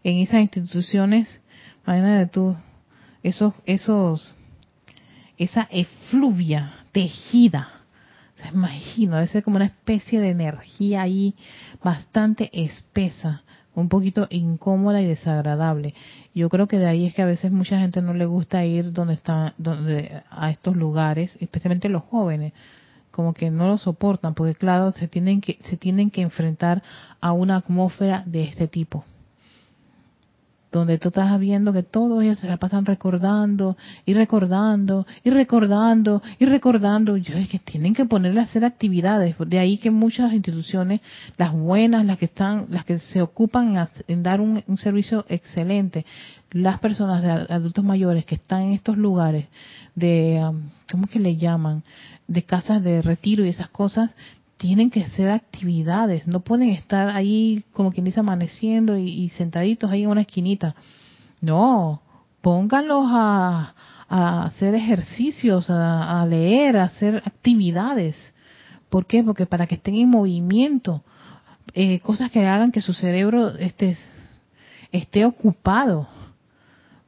en 0.04 0.18
esas 0.18 0.42
instituciones. 0.42 1.42
Imagínate 1.84 2.30
tú, 2.30 2.56
esos, 3.24 3.54
esos, 3.66 4.36
esa 5.36 5.66
efluvia 5.72 6.74
tejida, 6.92 7.70
se 8.36 8.46
imagino, 8.50 9.16
debe 9.16 9.26
ser 9.26 9.42
como 9.42 9.56
una 9.56 9.66
especie 9.66 10.20
de 10.20 10.30
energía 10.30 11.02
ahí 11.02 11.34
bastante 11.82 12.50
espesa 12.52 13.42
un 13.74 13.88
poquito 13.88 14.26
incómoda 14.30 15.00
y 15.00 15.06
desagradable. 15.06 15.94
Yo 16.34 16.48
creo 16.48 16.66
que 16.66 16.78
de 16.78 16.86
ahí 16.86 17.06
es 17.06 17.14
que 17.14 17.22
a 17.22 17.26
veces 17.26 17.52
mucha 17.52 17.78
gente 17.78 18.02
no 18.02 18.14
le 18.14 18.26
gusta 18.26 18.64
ir 18.64 18.92
donde 18.92 19.14
está, 19.14 19.54
donde, 19.58 20.22
a 20.30 20.50
estos 20.50 20.76
lugares, 20.76 21.36
especialmente 21.40 21.88
los 21.88 22.02
jóvenes, 22.02 22.52
como 23.10 23.34
que 23.34 23.50
no 23.50 23.68
lo 23.68 23.78
soportan, 23.78 24.34
porque 24.34 24.54
claro, 24.54 24.92
se 24.92 25.08
tienen 25.08 25.40
que, 25.40 25.58
se 25.62 25.76
tienen 25.76 26.10
que 26.10 26.22
enfrentar 26.22 26.82
a 27.20 27.32
una 27.32 27.56
atmósfera 27.56 28.22
de 28.26 28.44
este 28.44 28.68
tipo 28.68 29.04
donde 30.72 30.98
tú 30.98 31.08
estás 31.08 31.38
viendo 31.40 31.72
que 31.72 31.82
todos 31.82 32.22
ellos 32.22 32.38
se 32.38 32.46
la 32.46 32.56
pasan 32.56 32.86
recordando 32.86 33.76
y 34.06 34.14
recordando 34.14 35.06
y 35.24 35.30
recordando 35.30 36.22
y 36.38 36.44
recordando. 36.44 37.16
Yo 37.16 37.36
es 37.36 37.48
que 37.48 37.58
tienen 37.58 37.94
que 37.94 38.04
ponerle 38.04 38.40
a 38.40 38.44
hacer 38.44 38.64
actividades. 38.64 39.36
De 39.46 39.58
ahí 39.58 39.78
que 39.78 39.90
muchas 39.90 40.32
instituciones, 40.32 41.00
las 41.36 41.52
buenas, 41.52 42.04
las 42.04 42.18
que 42.18 42.26
están, 42.26 42.66
las 42.70 42.84
que 42.84 42.98
se 42.98 43.20
ocupan 43.20 43.88
en, 44.06 44.22
dar 44.22 44.40
un, 44.40 44.62
servicio 44.78 45.24
excelente, 45.28 46.06
las 46.52 46.78
personas 46.78 47.22
de 47.22 47.30
adultos 47.30 47.84
mayores 47.84 48.24
que 48.24 48.36
están 48.36 48.62
en 48.62 48.72
estos 48.72 48.96
lugares 48.96 49.46
de, 49.94 50.40
um, 50.48 50.62
¿cómo 50.90 51.06
que 51.06 51.18
le 51.18 51.36
llaman? 51.36 51.82
De 52.28 52.42
casas 52.42 52.82
de 52.82 53.02
retiro 53.02 53.44
y 53.44 53.48
esas 53.48 53.68
cosas, 53.68 54.14
tienen 54.61 54.90
que 54.90 55.02
hacer 55.02 55.30
actividades, 55.30 56.26
no 56.26 56.40
pueden 56.40 56.68
estar 56.68 57.08
ahí 57.08 57.64
como 57.72 57.92
quien 57.92 58.04
dice 58.04 58.20
amaneciendo 58.20 58.98
y, 58.98 59.30
sentaditos 59.30 59.90
ahí 59.90 60.02
en 60.02 60.11
una 60.11 60.20
esquinita. 60.20 60.74
No, 61.40 62.02
pónganlos 62.42 63.06
a, 63.08 63.72
hacer 64.11 64.74
ejercicios, 64.74 65.70
a, 65.70 66.26
leer, 66.28 66.76
a 66.76 66.84
hacer 66.84 67.22
actividades. 67.24 68.34
¿Por 68.90 69.06
qué? 69.06 69.24
Porque 69.24 69.46
para 69.46 69.66
que 69.66 69.76
estén 69.76 69.94
en 69.94 70.11
movimiento, 70.11 71.02
eh, 71.72 72.00
cosas 72.00 72.30
que 72.30 72.46
hagan 72.46 72.70
que 72.70 72.82
su 72.82 72.92
cerebro 72.92 73.56
esté, 73.56 73.96
esté 74.92 75.24
ocupado. 75.24 76.06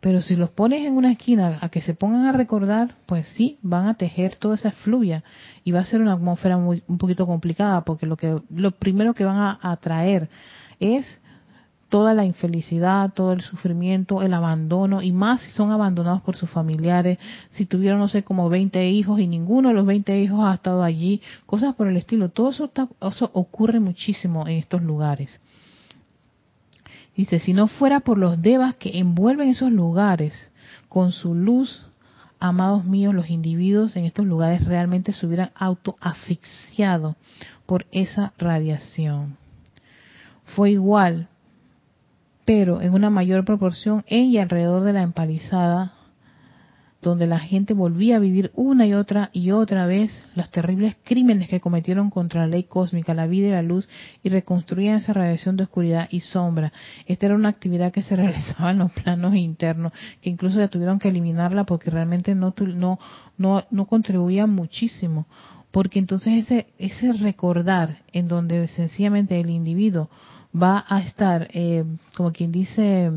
Pero 0.03 0.21
si 0.21 0.35
los 0.35 0.51
pones 0.51 0.85
en 0.85 0.97
una 0.97 1.13
esquina 1.13 1.59
a 1.61 1.69
que 1.69 1.81
se 1.81 1.95
pongan 1.95 2.27
a 2.27 2.33
recordar, 2.33 2.97
pues 3.07 3.29
sí, 3.37 3.61
van 3.63 3.87
a 3.87 3.95
tejer 3.95 4.35
toda 4.35 4.57
esa 4.57 4.73
fluvia 4.73 5.23
y 5.63 5.71
va 5.71 5.79
a 5.79 5.85
ser 5.85 6.01
una 6.01 6.15
atmósfera 6.15 6.59
muy, 6.59 6.83
un 6.89 6.99
poquito 6.99 7.25
complicada 7.25 7.83
porque 7.83 8.07
lo 8.07 8.17
que 8.17 8.43
lo 8.51 8.73
primero 8.73 9.15
que 9.15 9.25
van 9.25 9.37
a 9.39 9.61
atraer 9.63 10.29
es 10.81 11.07
toda 11.89 12.15
la 12.15 12.25
infelicidad, 12.25 13.13
todo 13.15 13.33
el 13.33 13.43
sufrimiento, 13.43 14.23
el 14.23 14.35
abandono 14.35 15.03
y 15.03 15.13
más 15.13 15.41
si 15.43 15.53
son 15.53 15.71
abandonados 15.71 16.23
por 16.23 16.35
sus 16.37 16.51
familiares, 16.51 17.19
si 17.51 17.67
tuvieron 17.67 18.01
no 18.01 18.09
sé 18.09 18.25
como 18.25 18.49
20 18.49 18.91
hijos 18.91 19.21
y 19.21 19.29
ninguno 19.29 19.69
de 19.69 19.75
los 19.75 19.87
20 19.87 20.21
hijos 20.21 20.41
ha 20.43 20.55
estado 20.55 20.83
allí, 20.83 21.23
cosas 21.47 21.77
por 21.77 21.87
el 21.87 21.97
estilo, 21.97 22.29
todo 22.29 22.51
eso, 22.51 22.73
eso 23.01 23.31
ocurre 23.35 23.79
muchísimo 23.79 24.49
en 24.49 24.57
estos 24.57 24.83
lugares. 24.83 25.41
Dice, 27.17 27.41
si 27.41 27.53
no 27.53 27.67
fuera 27.67 28.01
por 28.01 28.19
los 28.19 28.41
devas 28.41 28.77
que 28.77 28.99
envuelven 28.99 29.51
esos 29.51 29.71
lugares 29.71 30.53
con 30.89 31.13
su 31.13 31.35
luz, 31.35 31.87
amados 32.41 32.85
míos, 32.85 33.15
los 33.15 33.29
individuos 33.31 33.97
en 33.97 34.05
estos 34.05 34.27
lugares 34.27 34.65
realmente 34.65 35.13
se 35.13 35.27
hubieran 35.27 35.51
autoasfixiado 35.55 37.17
por 37.67 37.87
esa 37.93 38.33
radiación. 38.39 39.37
Fue 40.57 40.71
igual, 40.71 41.29
pero 42.45 42.81
en 42.81 42.95
una 42.95 43.11
mayor 43.11 43.45
proporción 43.45 44.05
en 44.07 44.25
y 44.25 44.39
alrededor 44.39 44.83
de 44.83 44.93
la 44.93 45.03
empalizada 45.03 45.93
donde 47.03 47.27
la 47.27 47.41
gente 47.41 47.75
volvía 47.75 48.17
a 48.17 48.21
vivir 48.21 48.53
una 48.55 48.87
y 48.87 48.95
otra 48.95 49.31
y 49.33 49.51
otra 49.51 49.87
vez 49.87 50.25
los 50.37 50.51
terribles 50.51 50.97
crímenes 51.03 51.51
que 51.51 51.61
cometieron 51.61 52.11
contra 52.11 52.43
la 52.43 52.47
ley 52.47 52.63
cósmica, 52.63 53.13
la 53.13 53.27
vida 53.27 53.49
y 53.49 53.51
la 53.51 53.63
luz, 53.63 53.89
y 54.23 54.29
reconstruían 54.29 54.97
esa 54.97 55.13
radiación 55.13 55.57
de 55.57 55.65
oscuridad 55.65 56.09
y 56.11 56.21
sombra. 56.21 56.73
Esta 57.07 57.27
era 57.27 57.35
una 57.35 57.49
actividad 57.49 57.93
que 57.93 58.03
se 58.03 58.15
realizaba 58.17 58.71
en 58.71 58.79
los 58.79 58.93
planos 58.93 59.35
internos, 59.35 59.93
que 60.21 60.31
incluso 60.31 60.61
ya 60.61 60.69
tuvieron 60.69 61.01
que 61.01 61.09
eliminarla 61.09 61.65
porque 61.65 61.91
realmente 61.91 62.37
no, 62.37 62.55
no, 62.57 62.99
no, 63.37 63.65
no 63.71 63.87
contribuía 63.87 64.47
muchísimo. 64.47 65.27
Porque 65.73 65.99
entonces 65.99 66.45
ese, 66.45 66.67
ese 66.79 67.13
recordar 67.15 68.03
en 68.13 68.29
donde 68.29 68.69
sencillamente 68.69 69.41
el 69.41 69.51
individuo 69.51 70.09
va 70.55 70.85
a 70.87 71.01
estar, 71.01 71.49
eh, 71.53 71.85
como 72.15 72.31
quien 72.31 72.53
dice, 72.53 73.11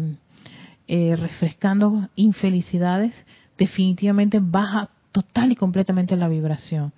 eh, 0.87 1.15
refrescando 1.17 2.09
infelicidades, 2.15 3.13
definitivamente 3.57 4.39
baja 4.41 4.89
total 5.11 5.51
y 5.51 5.55
completamente 5.55 6.15
la 6.15 6.27
vibración. 6.27 6.91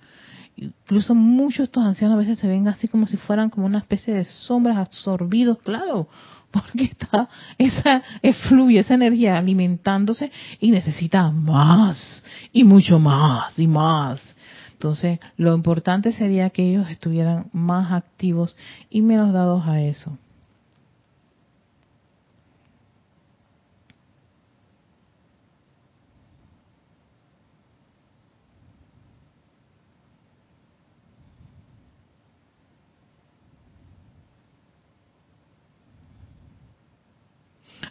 Incluso 0.56 1.14
muchos 1.14 1.58
de 1.58 1.64
estos 1.64 1.84
ancianos 1.84 2.16
a 2.16 2.18
veces 2.18 2.38
se 2.38 2.48
ven 2.48 2.66
así 2.66 2.88
como 2.88 3.06
si 3.06 3.16
fueran 3.16 3.48
como 3.48 3.66
una 3.66 3.78
especie 3.78 4.12
de 4.12 4.24
sombras 4.24 4.76
absorbidos, 4.76 5.58
claro, 5.58 6.08
porque 6.50 6.84
está 6.84 7.28
esa 7.58 8.02
efluvia, 8.22 8.80
esa 8.80 8.94
energía 8.94 9.38
alimentándose 9.38 10.32
y 10.58 10.70
necesita 10.70 11.30
más 11.30 12.24
y 12.52 12.64
mucho 12.64 12.98
más 12.98 13.56
y 13.58 13.68
más. 13.68 14.36
Entonces, 14.72 15.20
lo 15.36 15.54
importante 15.54 16.12
sería 16.12 16.50
que 16.50 16.68
ellos 16.68 16.88
estuvieran 16.90 17.50
más 17.52 17.92
activos 17.92 18.56
y 18.90 19.02
menos 19.02 19.32
dados 19.32 19.66
a 19.66 19.80
eso. 19.80 20.18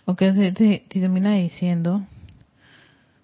Ok, 0.10 0.20
te, 0.20 0.86
termina 0.88 1.34
diciendo, 1.34 2.02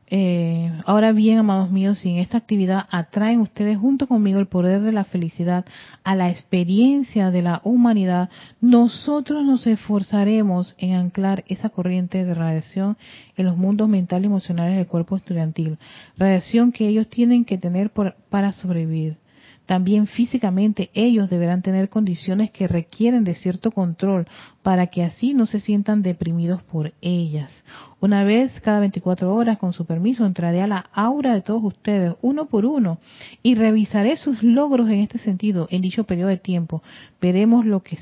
eh, 0.07 0.69
ahora 0.85 1.13
bien, 1.13 1.37
amados 1.37 1.71
míos, 1.71 1.99
si 1.99 2.09
en 2.09 2.17
esta 2.17 2.37
actividad 2.37 2.87
atraen 2.91 3.39
ustedes 3.39 3.77
junto 3.77 4.05
conmigo 4.05 4.37
el 4.37 4.47
poder 4.47 4.81
de 4.81 4.91
la 4.91 5.05
felicidad 5.05 5.63
a 6.03 6.13
la 6.15 6.29
experiencia 6.29 7.31
de 7.31 7.41
la 7.41 7.61
humanidad, 7.63 8.29
nosotros 8.59 9.45
nos 9.45 9.65
esforzaremos 9.65 10.75
en 10.77 10.95
anclar 10.95 11.45
esa 11.47 11.69
corriente 11.69 12.25
de 12.25 12.33
radiación 12.33 12.97
en 13.37 13.45
los 13.45 13.55
mundos 13.55 13.87
mental 13.87 14.23
y 14.23 14.25
emocionales 14.25 14.75
del 14.75 14.87
cuerpo 14.87 15.15
estudiantil, 15.15 15.77
radiación 16.17 16.73
que 16.73 16.89
ellos 16.89 17.07
tienen 17.07 17.45
que 17.45 17.57
tener 17.57 17.91
para 17.91 18.51
sobrevivir. 18.51 19.22
También 19.65 20.07
físicamente 20.07 20.89
ellos 20.93 21.29
deberán 21.29 21.61
tener 21.61 21.87
condiciones 21.89 22.51
que 22.51 22.67
requieren 22.67 23.23
de 23.23 23.35
cierto 23.35 23.71
control 23.71 24.27
para 24.61 24.87
que 24.87 25.03
así 25.03 25.33
no 25.33 25.45
se 25.45 25.59
sientan 25.59 26.01
deprimidos 26.01 26.61
por 26.63 26.93
ellas. 27.01 27.63
Una 28.01 28.23
vez 28.23 28.59
cada 28.61 28.81
24 28.81 29.33
horas, 29.33 29.57
con 29.57 29.71
su 29.71 29.85
permiso, 29.85 30.25
entraré 30.25 30.61
a 30.61 30.67
la 30.67 30.89
aura 30.91 31.33
de 31.33 31.41
todos 31.41 31.63
ustedes, 31.63 32.13
uno 32.21 32.47
por 32.47 32.65
uno, 32.65 32.99
y 33.41 33.55
revisaré 33.55 34.17
sus 34.17 34.43
logros 34.43 34.89
en 34.89 34.99
este 34.99 35.17
sentido 35.17 35.67
en 35.71 35.81
dicho 35.81 36.03
periodo 36.03 36.29
de 36.29 36.37
tiempo. 36.37 36.83
Veremos 37.21 37.65
lo 37.65 37.81
que 37.81 37.97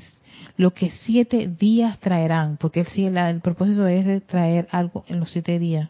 lo 0.57 0.73
que 0.73 0.89
siete 0.89 1.47
días 1.47 1.99
traerán, 1.99 2.57
porque 2.57 2.81
el, 2.81 3.17
el 3.17 3.41
propósito 3.41 3.87
es 3.87 4.05
de 4.05 4.21
traer 4.21 4.67
algo 4.71 5.05
en 5.07 5.19
los 5.19 5.31
siete 5.31 5.59
días 5.59 5.89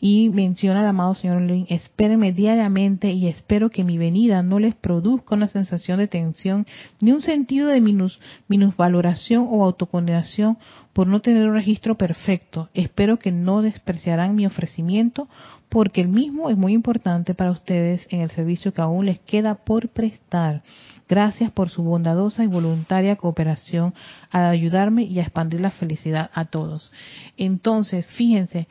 y 0.00 0.28
menciona 0.30 0.80
al 0.80 0.86
amado 0.86 1.14
Señor 1.14 1.42
Lin, 1.42 1.66
espérenme 1.68 2.32
diariamente 2.32 3.10
y 3.10 3.28
espero 3.28 3.70
que 3.70 3.84
mi 3.84 3.96
venida 3.96 4.42
no 4.42 4.58
les 4.58 4.74
produzca 4.74 5.34
una 5.34 5.48
sensación 5.48 5.98
de 5.98 6.08
tensión 6.08 6.66
ni 7.00 7.12
un 7.12 7.22
sentido 7.22 7.68
de 7.68 7.80
minus, 7.80 8.20
minusvaloración 8.48 9.46
o 9.48 9.64
autocondenación 9.64 10.58
por 10.92 11.06
no 11.06 11.20
tener 11.20 11.48
un 11.48 11.54
registro 11.54 11.96
perfecto. 11.96 12.68
Espero 12.74 13.18
que 13.18 13.32
no 13.32 13.62
despreciarán 13.62 14.34
mi 14.34 14.46
ofrecimiento 14.46 15.28
porque 15.68 16.00
el 16.00 16.08
mismo 16.08 16.50
es 16.50 16.56
muy 16.56 16.72
importante 16.72 17.34
para 17.34 17.50
ustedes 17.50 18.06
en 18.10 18.20
el 18.20 18.30
servicio 18.30 18.72
que 18.72 18.82
aún 18.82 19.06
les 19.06 19.18
queda 19.20 19.56
por 19.56 19.88
prestar. 19.88 20.62
Gracias 21.08 21.52
por 21.52 21.70
su 21.70 21.82
bondadosa 21.82 22.44
y 22.44 22.48
voluntaria 22.48 23.16
cooperación 23.16 23.94
a 24.30 24.48
ayudarme 24.48 25.04
y 25.04 25.18
a 25.18 25.22
expandir 25.22 25.60
la 25.60 25.70
felicidad 25.70 26.30
a 26.34 26.46
todos. 26.46 26.92
Entonces, 27.36 28.06
fíjense, 28.06 28.66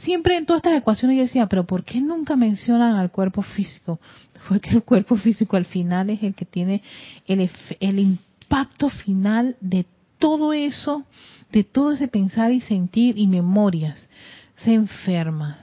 siempre 0.00 0.36
en 0.36 0.46
todas 0.46 0.60
estas 0.60 0.78
ecuaciones 0.78 1.16
yo 1.16 1.22
decía, 1.22 1.46
pero 1.46 1.64
¿por 1.64 1.84
qué 1.84 2.00
nunca 2.00 2.36
mencionan 2.36 2.96
al 2.96 3.10
cuerpo 3.10 3.42
físico? 3.42 4.00
Porque 4.48 4.70
el 4.70 4.82
cuerpo 4.82 5.16
físico 5.16 5.56
al 5.56 5.64
final 5.64 6.10
es 6.10 6.22
el 6.22 6.34
que 6.34 6.44
tiene 6.44 6.82
el, 7.26 7.50
el 7.80 7.98
impacto 7.98 8.88
final 8.88 9.56
de 9.60 9.86
todo 10.18 10.52
eso, 10.52 11.04
de 11.52 11.64
todo 11.64 11.92
ese 11.92 12.08
pensar 12.08 12.52
y 12.52 12.60
sentir 12.60 13.18
y 13.18 13.26
memorias. 13.26 14.08
Se 14.56 14.72
enferma, 14.72 15.58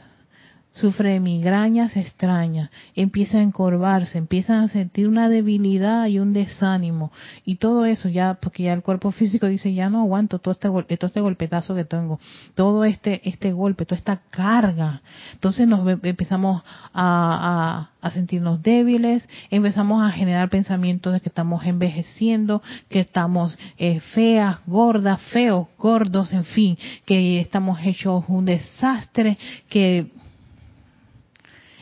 sufre 0.73 1.19
migrañas 1.19 1.95
extrañas, 1.95 2.69
empieza 2.95 3.37
a 3.37 3.43
encorvarse, 3.43 4.17
empiezan 4.17 4.63
a 4.63 4.67
sentir 4.67 5.07
una 5.07 5.29
debilidad 5.29 6.07
y 6.07 6.19
un 6.19 6.33
desánimo 6.33 7.11
y 7.45 7.55
todo 7.55 7.85
eso 7.85 8.09
ya 8.09 8.35
porque 8.35 8.63
ya 8.63 8.73
el 8.73 8.81
cuerpo 8.81 9.11
físico 9.11 9.47
dice 9.47 9.73
ya 9.73 9.89
no 9.89 10.01
aguanto 10.01 10.39
todo 10.39 10.53
este 10.53 10.69
todo 10.97 11.07
este 11.07 11.21
golpetazo 11.21 11.75
que 11.75 11.85
tengo, 11.85 12.19
todo 12.55 12.85
este 12.85 13.21
este 13.29 13.51
golpe, 13.51 13.85
toda 13.85 13.97
esta 13.97 14.21
carga. 14.31 15.01
Entonces 15.33 15.67
nos 15.67 15.87
empezamos 16.03 16.63
a, 16.93 17.89
a, 18.01 18.11
sentirnos 18.11 18.61
débiles, 18.61 19.27
empezamos 19.49 20.03
a 20.03 20.11
generar 20.11 20.49
pensamientos 20.49 21.13
de 21.13 21.19
que 21.19 21.29
estamos 21.29 21.65
envejeciendo, 21.65 22.61
que 22.89 22.99
estamos 22.99 23.57
eh, 23.77 23.99
feas, 23.99 24.57
gordas, 24.65 25.21
feos, 25.31 25.67
gordos, 25.77 26.33
en 26.33 26.45
fin, 26.45 26.77
que 27.05 27.39
estamos 27.39 27.79
hechos 27.83 28.23
un 28.27 28.45
desastre, 28.45 29.37
que 29.69 30.11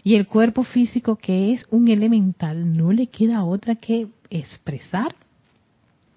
y 0.03 0.15
el 0.15 0.27
cuerpo 0.27 0.63
físico, 0.63 1.15
que 1.15 1.53
es 1.53 1.65
un 1.69 1.87
elemental, 1.87 2.75
no 2.75 2.91
le 2.91 3.07
queda 3.07 3.43
otra 3.43 3.75
que 3.75 4.07
expresar 4.29 5.15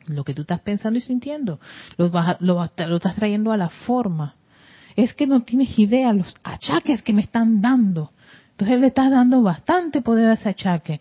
lo 0.06 0.24
que 0.24 0.34
tú 0.34 0.42
estás 0.42 0.60
pensando 0.60 0.98
y 0.98 1.02
sintiendo. 1.02 1.60
Lo, 1.96 2.10
lo, 2.40 2.70
lo 2.76 2.96
estás 2.96 3.16
trayendo 3.16 3.52
a 3.52 3.56
la 3.56 3.68
forma. 3.68 4.36
Es 4.96 5.12
que 5.12 5.26
no 5.26 5.42
tienes 5.42 5.78
idea 5.78 6.12
los 6.12 6.34
achaques 6.42 7.02
que 7.02 7.12
me 7.12 7.22
están 7.22 7.60
dando. 7.60 8.12
Entonces 8.52 8.80
le 8.80 8.86
estás 8.86 9.10
dando 9.10 9.42
bastante 9.42 10.00
poder 10.00 10.30
a 10.30 10.34
ese 10.34 10.50
achaque, 10.50 11.00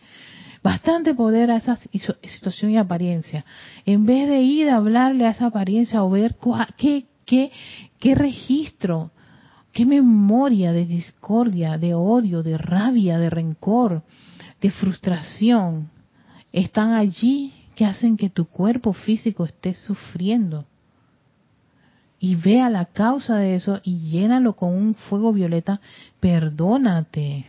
bastante 0.63 1.13
poder 1.13 1.51
a 1.51 1.57
esa 1.57 1.77
situación 2.23 2.71
y 2.71 2.77
apariencia. 2.77 3.45
En 3.85 4.05
vez 4.05 4.27
de 4.27 4.41
ir 4.41 4.69
a 4.69 4.77
hablarle 4.77 5.25
a 5.25 5.31
esa 5.31 5.47
apariencia 5.47 6.03
o 6.03 6.09
ver 6.09 6.35
qué, 6.77 7.05
qué, 7.25 7.51
qué 7.99 8.15
registro 8.15 9.11
qué 9.73 9.85
memoria 9.85 10.71
de 10.71 10.85
discordia, 10.85 11.77
de 11.77 11.93
odio, 11.93 12.43
de 12.43 12.57
rabia, 12.57 13.17
de 13.17 13.29
rencor, 13.29 14.03
de 14.61 14.71
frustración 14.71 15.89
están 16.53 16.93
allí 16.93 17.51
que 17.75 17.85
hacen 17.85 18.15
que 18.15 18.29
tu 18.29 18.45
cuerpo 18.45 18.93
físico 18.93 19.43
esté 19.43 19.73
sufriendo. 19.73 20.65
Y 22.19 22.35
vea 22.35 22.69
la 22.69 22.85
causa 22.85 23.35
de 23.35 23.55
eso 23.55 23.81
y 23.83 23.97
llénalo 24.11 24.53
con 24.53 24.69
un 24.69 24.95
fuego 24.95 25.33
violeta. 25.33 25.81
Perdónate. 26.21 27.45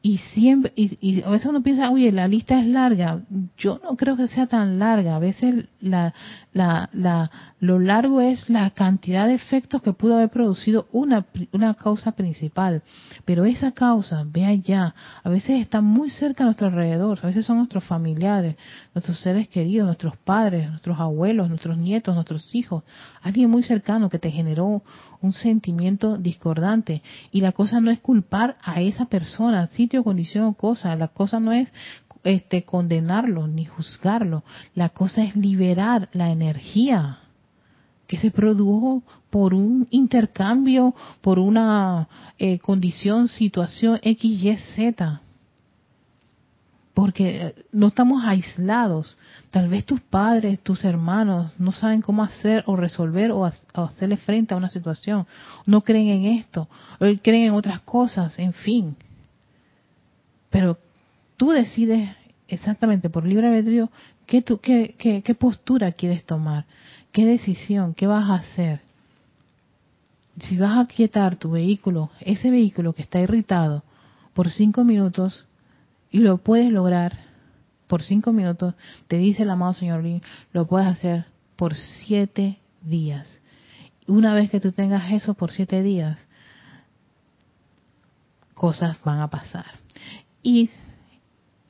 Y 0.00 0.18
siempre, 0.18 0.72
y, 0.74 1.20
a 1.22 1.28
veces 1.28 1.48
uno 1.48 1.62
piensa, 1.62 1.90
oye, 1.90 2.10
la 2.12 2.28
lista 2.28 2.58
es 2.58 2.66
larga. 2.66 3.20
Yo 3.58 3.80
no 3.82 3.96
creo 3.96 4.16
que 4.16 4.28
sea 4.28 4.46
tan 4.46 4.78
larga. 4.78 5.16
A 5.16 5.18
veces 5.18 5.66
la, 5.80 6.14
la, 6.54 6.88
la, 6.94 7.30
lo 7.60 7.80
largo 7.80 8.20
es 8.20 8.48
la 8.48 8.70
cantidad 8.70 9.26
de 9.26 9.34
efectos 9.34 9.82
que 9.82 9.92
pudo 9.92 10.14
haber 10.14 10.30
producido 10.30 10.86
una, 10.92 11.26
una 11.52 11.74
causa 11.74 12.12
principal. 12.12 12.82
Pero 13.24 13.44
esa 13.44 13.72
causa, 13.72 14.24
vea 14.24 14.54
ya, 14.54 14.94
a 15.24 15.28
veces 15.28 15.60
está 15.60 15.80
muy 15.80 16.10
cerca 16.10 16.44
a 16.44 16.46
nuestro 16.46 16.68
alrededor. 16.68 17.18
A 17.22 17.26
veces 17.26 17.46
son 17.46 17.58
nuestros 17.58 17.82
familiares, 17.84 18.56
nuestros 18.94 19.18
seres 19.20 19.48
queridos, 19.48 19.86
nuestros 19.86 20.16
padres, 20.18 20.70
nuestros 20.70 21.00
abuelos, 21.00 21.48
nuestros 21.48 21.76
nietos, 21.78 22.14
nuestros 22.14 22.54
hijos. 22.54 22.84
Alguien 23.22 23.50
muy 23.50 23.64
cercano 23.64 24.08
que 24.08 24.20
te 24.20 24.30
generó 24.30 24.82
un 25.20 25.32
sentimiento 25.32 26.16
discordante. 26.16 27.02
Y 27.32 27.40
la 27.40 27.50
cosa 27.50 27.80
no 27.80 27.90
es 27.90 27.98
culpar 27.98 28.56
a 28.62 28.80
esa 28.80 29.06
persona, 29.06 29.66
sitio, 29.68 30.04
condición 30.04 30.44
o 30.44 30.54
cosa. 30.54 30.94
La 30.94 31.08
cosa 31.08 31.40
no 31.40 31.52
es 31.52 31.72
este, 32.22 32.62
condenarlo 32.62 33.48
ni 33.48 33.64
juzgarlo. 33.64 34.44
La 34.76 34.90
cosa 34.90 35.24
es 35.24 35.34
liberar 35.34 36.08
la 36.12 36.30
energía 36.30 37.18
que 38.08 38.16
se 38.16 38.32
produjo 38.32 39.04
por 39.30 39.54
un 39.54 39.86
intercambio, 39.90 40.96
por 41.20 41.38
una 41.38 42.08
eh, 42.38 42.58
condición, 42.58 43.28
situación 43.28 44.00
X, 44.02 44.42
Y, 44.42 44.56
Z 44.74 45.20
porque 46.98 47.54
no 47.70 47.86
estamos 47.86 48.24
aislados. 48.24 49.20
Tal 49.52 49.68
vez 49.68 49.84
tus 49.84 50.00
padres, 50.00 50.58
tus 50.58 50.84
hermanos 50.84 51.52
no 51.56 51.70
saben 51.70 52.02
cómo 52.02 52.24
hacer 52.24 52.64
o 52.66 52.74
resolver 52.74 53.30
o, 53.30 53.44
hacerle 53.44 54.16
frente 54.16 54.52
a 54.52 54.56
una 54.56 54.68
situación. 54.68 55.24
No 55.64 55.82
creen 55.82 56.08
en 56.08 56.24
esto, 56.24 56.68
o 56.98 57.06
creen 57.22 57.44
en 57.44 57.52
otras 57.52 57.78
cosas, 57.82 58.36
en 58.40 58.52
fin. 58.52 58.96
Pero 60.50 60.76
tú 61.36 61.52
decides 61.52 62.16
exactamente 62.48 63.08
por 63.08 63.24
libre 63.24 63.46
albedrío 63.46 63.92
qué, 64.26 64.42
qué, 64.42 65.22
qué 65.24 65.34
postura 65.36 65.92
quieres 65.92 66.24
tomar, 66.24 66.64
qué 67.12 67.24
decisión, 67.24 67.94
qué 67.94 68.06
vas 68.06 68.28
a 68.30 68.34
hacer. 68.34 68.80
Si 70.42 70.56
vas 70.56 70.78
a 70.78 70.86
quietar 70.86 71.36
tu 71.36 71.50
vehículo, 71.50 72.10
ese 72.20 72.50
vehículo 72.50 72.92
que 72.92 73.02
está 73.02 73.20
irritado, 73.20 73.82
por 74.34 74.50
cinco 74.50 74.84
minutos, 74.84 75.46
y 76.10 76.18
lo 76.18 76.38
puedes 76.38 76.70
lograr 76.70 77.18
por 77.88 78.02
cinco 78.02 78.32
minutos, 78.32 78.74
te 79.08 79.16
dice 79.16 79.42
el 79.42 79.50
amado 79.50 79.74
Señor 79.74 80.04
lo 80.52 80.66
puedes 80.66 80.86
hacer 80.86 81.24
por 81.56 81.74
siete 81.74 82.58
días. 82.82 83.40
Una 84.06 84.32
vez 84.32 84.50
que 84.50 84.60
tú 84.60 84.72
tengas 84.72 85.12
eso 85.12 85.34
por 85.34 85.50
siete 85.50 85.82
días, 85.82 86.18
cosas 88.54 88.98
van 89.02 89.20
a 89.20 89.28
pasar. 89.28 89.66
Y 90.42 90.70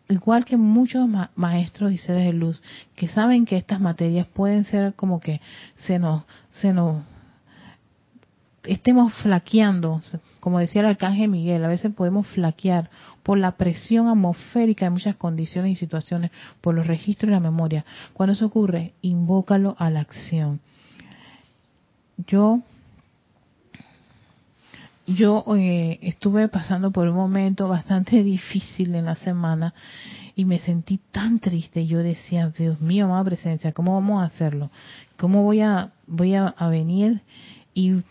igual 0.09 0.44
que 0.44 0.56
muchos 0.56 1.09
maestros 1.36 1.92
y 1.92 1.98
seres 1.98 2.24
de 2.24 2.32
luz 2.32 2.62
que 2.94 3.09
saben 3.09 3.44
que 3.44 3.56
estas 3.56 3.80
materias 3.80 4.26
pueden 4.26 4.64
ser 4.64 4.94
como 4.94 5.20
que 5.20 5.40
se 5.76 5.98
nos, 5.98 6.24
se 6.52 6.72
nos 6.72 7.02
estemos 8.64 9.14
flaqueando, 9.22 10.02
como 10.40 10.59
decía 10.59 10.82
el 10.82 10.88
arcángel 10.88 11.30
Miguel, 11.30 11.64
a 11.64 11.68
veces 11.68 11.92
podemos 11.94 12.26
flaquear 12.28 12.90
por 13.22 13.38
la 13.38 13.52
presión 13.52 14.09
atmosférica 14.09 14.86
de 14.86 14.90
muchas 14.90 15.16
condiciones 15.16 15.72
y 15.72 15.76
situaciones, 15.76 16.30
por 16.61 16.74
los 16.74 16.86
registros 16.86 17.28
y 17.28 17.32
la 17.32 17.40
memoria. 17.40 17.84
Cuando 18.12 18.32
eso 18.32 18.46
ocurre, 18.46 18.92
invócalo 19.00 19.76
a 19.78 19.90
la 19.90 20.00
acción. 20.00 20.61
Yo 22.26 22.61
yo 25.09 25.44
eh, 25.56 25.98
estuve 26.02 26.46
pasando 26.48 26.92
por 26.92 27.09
un 27.09 27.16
momento 27.16 27.66
bastante 27.66 28.22
difícil 28.22 28.94
en 28.94 29.06
la 29.06 29.16
semana 29.16 29.74
y 30.36 30.44
me 30.44 30.61
sentí 30.61 31.00
tan 31.11 31.40
triste. 31.40 31.86
Yo 31.86 31.98
decía, 31.98 32.52
Dios 32.56 32.80
mío, 32.80 33.06
amada 33.06 33.24
presencia, 33.24 33.72
¿cómo 33.72 33.94
vamos 33.94 34.22
a 34.22 34.26
hacerlo? 34.26 34.70
¿Cómo 35.16 35.42
voy 35.42 35.62
a, 35.62 35.90
voy 36.06 36.34
a 36.34 36.54
venir 36.68 37.22
y 37.74 38.02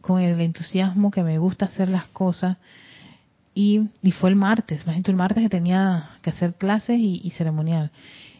con 0.00 0.20
el 0.20 0.40
entusiasmo 0.40 1.10
que 1.10 1.22
me 1.22 1.38
gusta 1.38 1.66
hacer 1.66 1.88
las 1.88 2.06
cosas. 2.06 2.56
Y, 3.54 3.88
y 4.02 4.12
fue 4.12 4.30
el 4.30 4.36
martes, 4.36 4.82
imagínate 4.82 5.10
el 5.10 5.16
martes 5.16 5.42
que 5.42 5.48
tenía 5.48 6.10
que 6.22 6.30
hacer 6.30 6.54
clases 6.54 6.98
y, 6.98 7.30
ceremonial. 7.36 7.90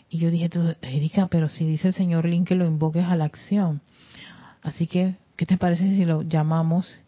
Y 0.08 0.18
yo 0.18 0.30
dije, 0.30 0.48
Erika, 0.82 1.28
pero 1.28 1.48
si 1.48 1.66
dice 1.66 1.88
el 1.88 1.94
señor 1.94 2.24
Lin 2.24 2.44
que 2.44 2.54
lo 2.54 2.66
invoques 2.66 3.04
a 3.04 3.16
la 3.16 3.24
acción. 3.24 3.80
Así 4.62 4.86
que, 4.86 5.16
¿qué 5.36 5.46
te 5.46 5.56
parece 5.56 5.94
si 5.94 6.04
lo 6.04 6.22
llamamos 6.22 7.00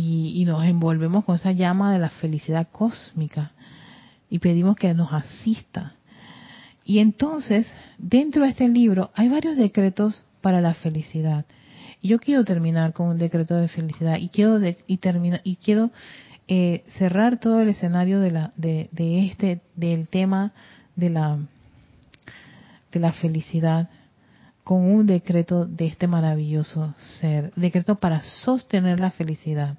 y, 0.00 0.40
y 0.40 0.44
nos 0.44 0.64
envolvemos 0.64 1.24
con 1.24 1.34
esa 1.34 1.50
llama 1.50 1.92
de 1.92 1.98
la 1.98 2.08
felicidad 2.08 2.68
cósmica 2.70 3.50
y 4.30 4.38
pedimos 4.38 4.76
que 4.76 4.94
nos 4.94 5.12
asista? 5.12 5.94
Y 6.84 7.00
entonces, 7.00 7.66
dentro 7.98 8.44
de 8.44 8.50
este 8.50 8.68
libro 8.68 9.10
hay 9.14 9.28
varios 9.28 9.56
decretos 9.56 10.22
para 10.40 10.60
la 10.60 10.74
felicidad. 10.74 11.44
Y 12.00 12.08
yo 12.08 12.20
quiero 12.20 12.44
terminar 12.44 12.92
con 12.92 13.08
un 13.08 13.18
decreto 13.18 13.56
de 13.56 13.66
felicidad 13.66 14.18
y 14.18 14.28
quiero 14.28 14.60
y 14.86 14.98
termina, 14.98 15.40
y 15.42 15.56
quiero 15.56 15.90
eh, 16.46 16.84
cerrar 16.96 17.40
todo 17.40 17.60
el 17.60 17.68
escenario 17.68 18.20
de 18.20 18.30
la 18.30 18.52
de, 18.56 18.88
de 18.92 19.26
este 19.26 19.60
del 19.74 20.06
tema 20.06 20.52
de 20.94 21.10
la 21.10 21.38
de 22.92 23.00
la 23.00 23.12
felicidad 23.12 23.90
con 24.62 24.84
un 24.84 25.06
decreto 25.06 25.66
de 25.66 25.86
este 25.86 26.06
maravilloso 26.06 26.94
ser, 27.20 27.52
decreto 27.56 27.96
para 27.96 28.22
sostener 28.22 29.00
la 29.00 29.10
felicidad. 29.10 29.76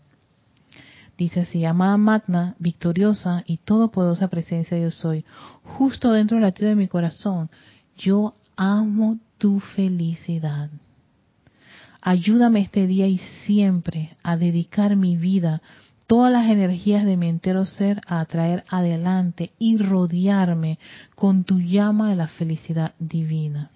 Dice 1.19 1.41
así, 1.41 1.65
amada 1.65 1.97
magna, 1.97 2.55
victoriosa 2.59 3.43
y 3.45 3.57
todopoderosa 3.57 4.29
presencia 4.29 4.77
yo 4.79 4.89
soy, 4.89 5.25
justo 5.63 6.13
dentro 6.13 6.37
del 6.37 6.43
latido 6.43 6.69
de 6.69 6.77
mi 6.77 6.87
corazón, 6.87 7.49
yo 7.97 8.35
amo 8.55 9.17
tu 9.37 9.59
felicidad. 9.59 10.69
Ayúdame 11.99 12.61
este 12.61 12.87
día 12.87 13.05
y 13.07 13.17
siempre 13.45 14.15
a 14.23 14.37
dedicar 14.37 14.95
mi 14.95 15.17
vida, 15.17 15.61
todas 16.07 16.31
las 16.31 16.49
energías 16.49 17.03
de 17.03 17.17
mi 17.17 17.27
entero 17.27 17.65
ser 17.65 17.99
a 18.07 18.21
atraer 18.21 18.63
adelante 18.69 19.51
y 19.59 19.75
rodearme 19.75 20.79
con 21.15 21.43
tu 21.43 21.59
llama 21.59 22.11
de 22.11 22.15
la 22.15 22.29
felicidad 22.29 22.93
divina. 22.97 23.71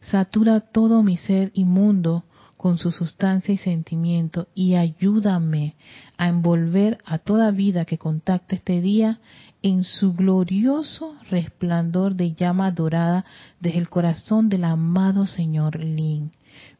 Satura 0.00 0.60
todo 0.60 1.02
mi 1.02 1.16
ser 1.16 1.50
inmundo 1.54 2.22
con 2.58 2.76
su 2.76 2.90
sustancia 2.90 3.54
y 3.54 3.56
sentimiento 3.56 4.48
y 4.52 4.74
ayúdame 4.74 5.76
a 6.18 6.26
envolver 6.26 6.98
a 7.06 7.18
toda 7.18 7.52
vida 7.52 7.84
que 7.84 7.98
contacte 7.98 8.56
este 8.56 8.80
día 8.80 9.20
en 9.62 9.84
su 9.84 10.12
glorioso 10.12 11.14
resplandor 11.30 12.16
de 12.16 12.34
llama 12.34 12.72
dorada 12.72 13.24
desde 13.60 13.78
el 13.78 13.88
corazón 13.88 14.48
del 14.48 14.64
amado 14.64 15.26
Señor 15.26 15.78
Lin, 15.78 16.32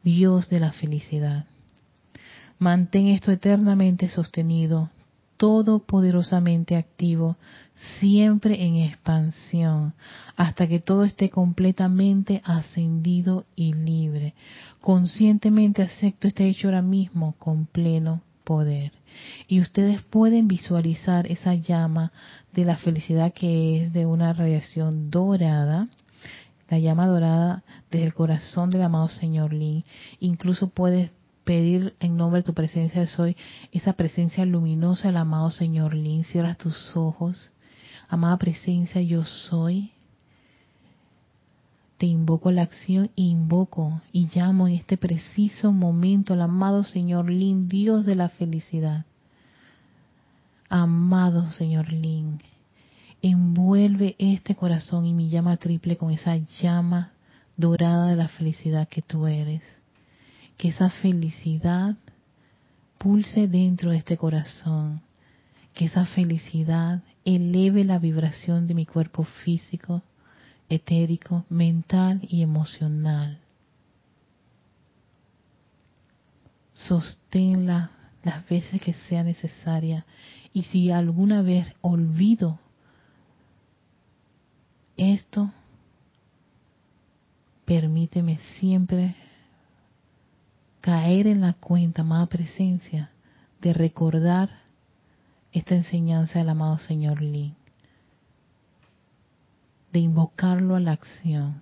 Dios 0.03 0.49
de 0.49 0.59
la 0.59 0.73
felicidad. 0.73 1.45
Mantén 2.57 3.07
esto 3.07 3.31
eternamente 3.31 4.09
sostenido, 4.09 4.89
todopoderosamente 5.39 6.75
activo, 6.75 7.37
siempre 7.97 8.61
en 8.61 8.75
expansión, 8.75 9.93
hasta 10.35 10.67
que 10.67 10.81
todo 10.81 11.05
esté 11.05 11.29
completamente 11.29 12.41
ascendido 12.43 13.45
y 13.55 13.71
libre. 13.71 14.33
Conscientemente 14.81 15.81
acepto 15.81 16.27
este 16.27 16.45
hecho 16.49 16.67
ahora 16.67 16.81
mismo 16.81 17.35
con 17.39 17.67
pleno 17.67 18.21
poder. 18.43 18.91
Y 19.47 19.61
ustedes 19.61 20.01
pueden 20.01 20.49
visualizar 20.49 21.25
esa 21.27 21.53
llama 21.55 22.11
de 22.51 22.65
la 22.65 22.75
felicidad 22.75 23.31
que 23.31 23.85
es 23.85 23.93
de 23.93 24.05
una 24.05 24.33
radiación 24.33 25.09
dorada, 25.09 25.87
la 26.69 26.79
llama 26.79 27.07
dorada 27.07 27.63
desde 27.89 28.07
el 28.07 28.13
corazón 28.13 28.71
del 28.71 28.81
amado 28.81 29.07
Señor 29.07 29.53
Lin. 29.53 29.85
Incluso 30.19 30.67
puedes 30.67 31.11
pedir 31.49 31.95
en 31.99 32.15
nombre 32.15 32.41
de 32.41 32.45
tu 32.45 32.53
presencia 32.53 33.01
de 33.01 33.07
soy 33.07 33.35
esa 33.71 33.93
presencia 33.93 34.45
luminosa 34.45 35.07
del 35.07 35.17
amado 35.17 35.49
Señor 35.49 35.95
Lin. 35.95 36.23
Cierras 36.23 36.59
tus 36.59 36.95
ojos 36.95 37.53
Amada 38.07 38.37
presencia, 38.37 39.01
yo 39.01 39.23
soy. 39.23 39.93
Te 41.97 42.05
invoco 42.05 42.51
la 42.51 42.61
acción, 42.61 43.09
invoco 43.15 43.99
y 44.11 44.29
llamo 44.31 44.67
en 44.67 44.75
este 44.75 44.95
preciso 44.95 45.71
momento 45.71 46.33
al 46.33 46.41
amado 46.41 46.83
Señor 46.83 47.31
Lin, 47.31 47.67
Dios 47.67 48.05
de 48.05 48.13
la 48.13 48.29
felicidad. 48.29 49.05
Amado 50.69 51.47
Señor 51.47 51.91
Lin, 51.91 52.39
envuelve 53.23 54.15
este 54.19 54.53
corazón 54.53 55.07
y 55.07 55.13
mi 55.15 55.29
llama 55.29 55.57
triple 55.57 55.97
con 55.97 56.11
esa 56.11 56.35
llama 56.61 57.13
dorada 57.57 58.07
de 58.07 58.15
la 58.15 58.27
felicidad 58.27 58.87
que 58.87 59.01
tú 59.01 59.25
eres. 59.25 59.78
Que 60.59 60.67
esa 60.67 60.89
felicidad 60.89 61.95
pulse 62.97 63.47
dentro 63.47 63.91
de 63.91 63.97
este 63.97 64.17
corazón. 64.17 65.01
Que 65.73 65.85
esa 65.85 66.05
felicidad 66.05 67.01
eleve 67.23 67.85
la 67.85 67.97
vibración 67.97 68.67
de 68.67 68.73
mi 68.73 68.85
cuerpo 68.85 69.23
físico, 69.23 70.03
etérico, 70.67 71.45
mental 71.49 72.19
y 72.29 72.43
emocional. 72.43 73.39
Sosténla 76.73 77.91
las 78.23 78.47
veces 78.49 78.81
que 78.81 78.93
sea 78.93 79.23
necesaria 79.23 80.05
y 80.51 80.63
si 80.63 80.91
alguna 80.91 81.41
vez 81.41 81.71
olvido 81.79 82.59
esto, 84.97 85.53
permíteme 87.63 88.39
siempre 88.59 89.15
caer 90.81 91.27
en 91.27 91.41
la 91.41 91.53
cuenta, 91.53 92.03
más 92.03 92.27
presencia, 92.29 93.11
de 93.61 93.73
recordar 93.73 94.49
esta 95.51 95.75
enseñanza 95.75 96.39
del 96.39 96.49
amado 96.49 96.77
Señor 96.77 97.21
Lee, 97.21 97.55
de 99.91 99.99
invocarlo 99.99 100.75
a 100.75 100.79
la 100.79 100.91
acción, 100.91 101.61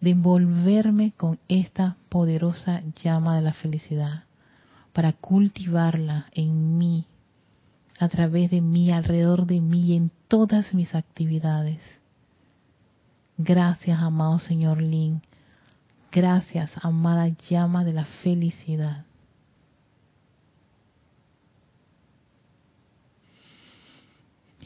de 0.00 0.10
envolverme 0.10 1.12
con 1.12 1.38
esta 1.48 1.96
poderosa 2.08 2.82
llama 3.02 3.36
de 3.36 3.42
la 3.42 3.52
felicidad, 3.52 4.24
para 4.92 5.12
cultivarla 5.12 6.26
en 6.32 6.78
mí, 6.78 7.06
a 7.98 8.08
través 8.08 8.50
de 8.50 8.60
mí, 8.60 8.92
alrededor 8.92 9.46
de 9.46 9.60
mí, 9.60 9.96
en 9.96 10.10
todas 10.28 10.72
mis 10.74 10.94
actividades. 10.94 11.80
Gracias, 13.36 13.98
amado 13.98 14.38
Señor 14.38 14.80
Lin. 14.80 15.20
Gracias, 16.14 16.70
amada 16.80 17.28
llama 17.50 17.82
de 17.82 17.92
la 17.92 18.04
felicidad. 18.04 19.04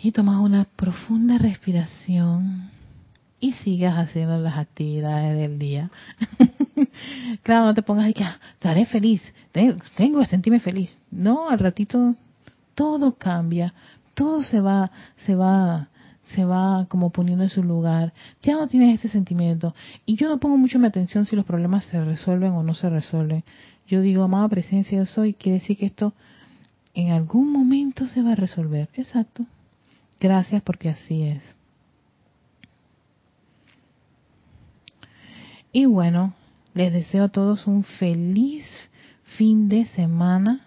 Y 0.03 0.12
tomas 0.12 0.40
una 0.40 0.66
profunda 0.76 1.38
respiración 1.38 2.70
y 3.40 3.53
sigas 3.53 3.96
haciendo 3.96 4.36
las 4.38 4.59
actividades 4.59 5.38
del 5.38 5.59
día. 5.59 5.90
claro, 7.42 7.64
no 7.64 7.74
te 7.74 7.80
pongas 7.80 8.05
ahí 8.05 8.12
que 8.12 8.24
ah, 8.24 8.38
estaré 8.53 8.84
feliz, 8.84 9.22
tengo 9.53 10.20
que 10.20 10.26
sentirme 10.26 10.61
feliz. 10.61 10.99
No, 11.11 11.49
al 11.49 11.59
ratito 11.59 12.14
todo 12.74 13.14
cambia, 13.14 13.72
todo 14.12 14.42
se 14.42 14.61
va, 14.61 14.90
se 15.24 15.34
va, 15.34 15.88
se 16.35 16.45
va 16.45 16.87
como 16.89 17.11
poniendo 17.11 17.45
en 17.45 17.51
su 17.51 17.62
lugar. 17.62 18.12
Ya 18.43 18.55
no 18.55 18.66
tienes 18.66 18.99
ese 18.99 19.09
sentimiento. 19.09 19.74
Y 20.07 20.16
yo 20.16 20.29
no 20.29 20.39
pongo 20.39 20.57
mucho 20.57 20.79
mi 20.79 20.87
atención 20.87 21.26
si 21.26 21.37
los 21.37 21.45
problemas 21.45 21.85
se 21.87 22.03
resuelven 22.05 22.53
o 22.53 22.62
no 22.62 22.74
se 22.74 22.89
resuelven. 22.89 23.45
Yo 23.87 24.01
digo, 24.01 24.22
amada 24.22 24.49
presencia, 24.49 24.99
yo 24.99 25.07
soy, 25.07 25.35
quiere 25.35 25.59
decir 25.61 25.76
que 25.76 25.87
esto 25.87 26.12
en 26.95 27.11
algún 27.11 27.53
momento 27.53 28.07
se 28.07 28.22
va 28.22 28.33
a 28.33 28.37
resolver. 28.37 28.89
Exacto. 28.95 29.47
Gracias 30.20 30.62
porque 30.62 30.89
así 30.89 31.22
es. 31.22 31.57
Y 35.72 35.87
bueno, 35.87 36.35
les 36.74 36.93
deseo 36.93 37.24
a 37.24 37.29
todos 37.29 37.66
un 37.66 37.85
feliz 37.85 38.64
fin 39.37 39.68
de 39.68 39.85
semana. 39.87 40.66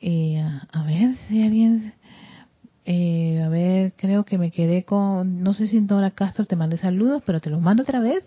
Eh, 0.00 0.42
a 0.72 0.82
ver 0.84 1.16
si 1.28 1.42
alguien, 1.42 1.92
eh, 2.86 3.42
a 3.44 3.48
ver, 3.48 3.92
creo 3.96 4.24
que 4.24 4.38
me 4.38 4.50
quedé 4.50 4.84
con, 4.84 5.42
no 5.42 5.54
sé 5.54 5.66
si 5.66 5.80
Nora 5.80 6.12
Castro 6.12 6.44
te 6.46 6.56
mandé 6.56 6.76
saludos, 6.76 7.22
pero 7.26 7.40
te 7.40 7.50
los 7.50 7.60
mando 7.60 7.82
otra 7.82 8.00
vez. 8.00 8.24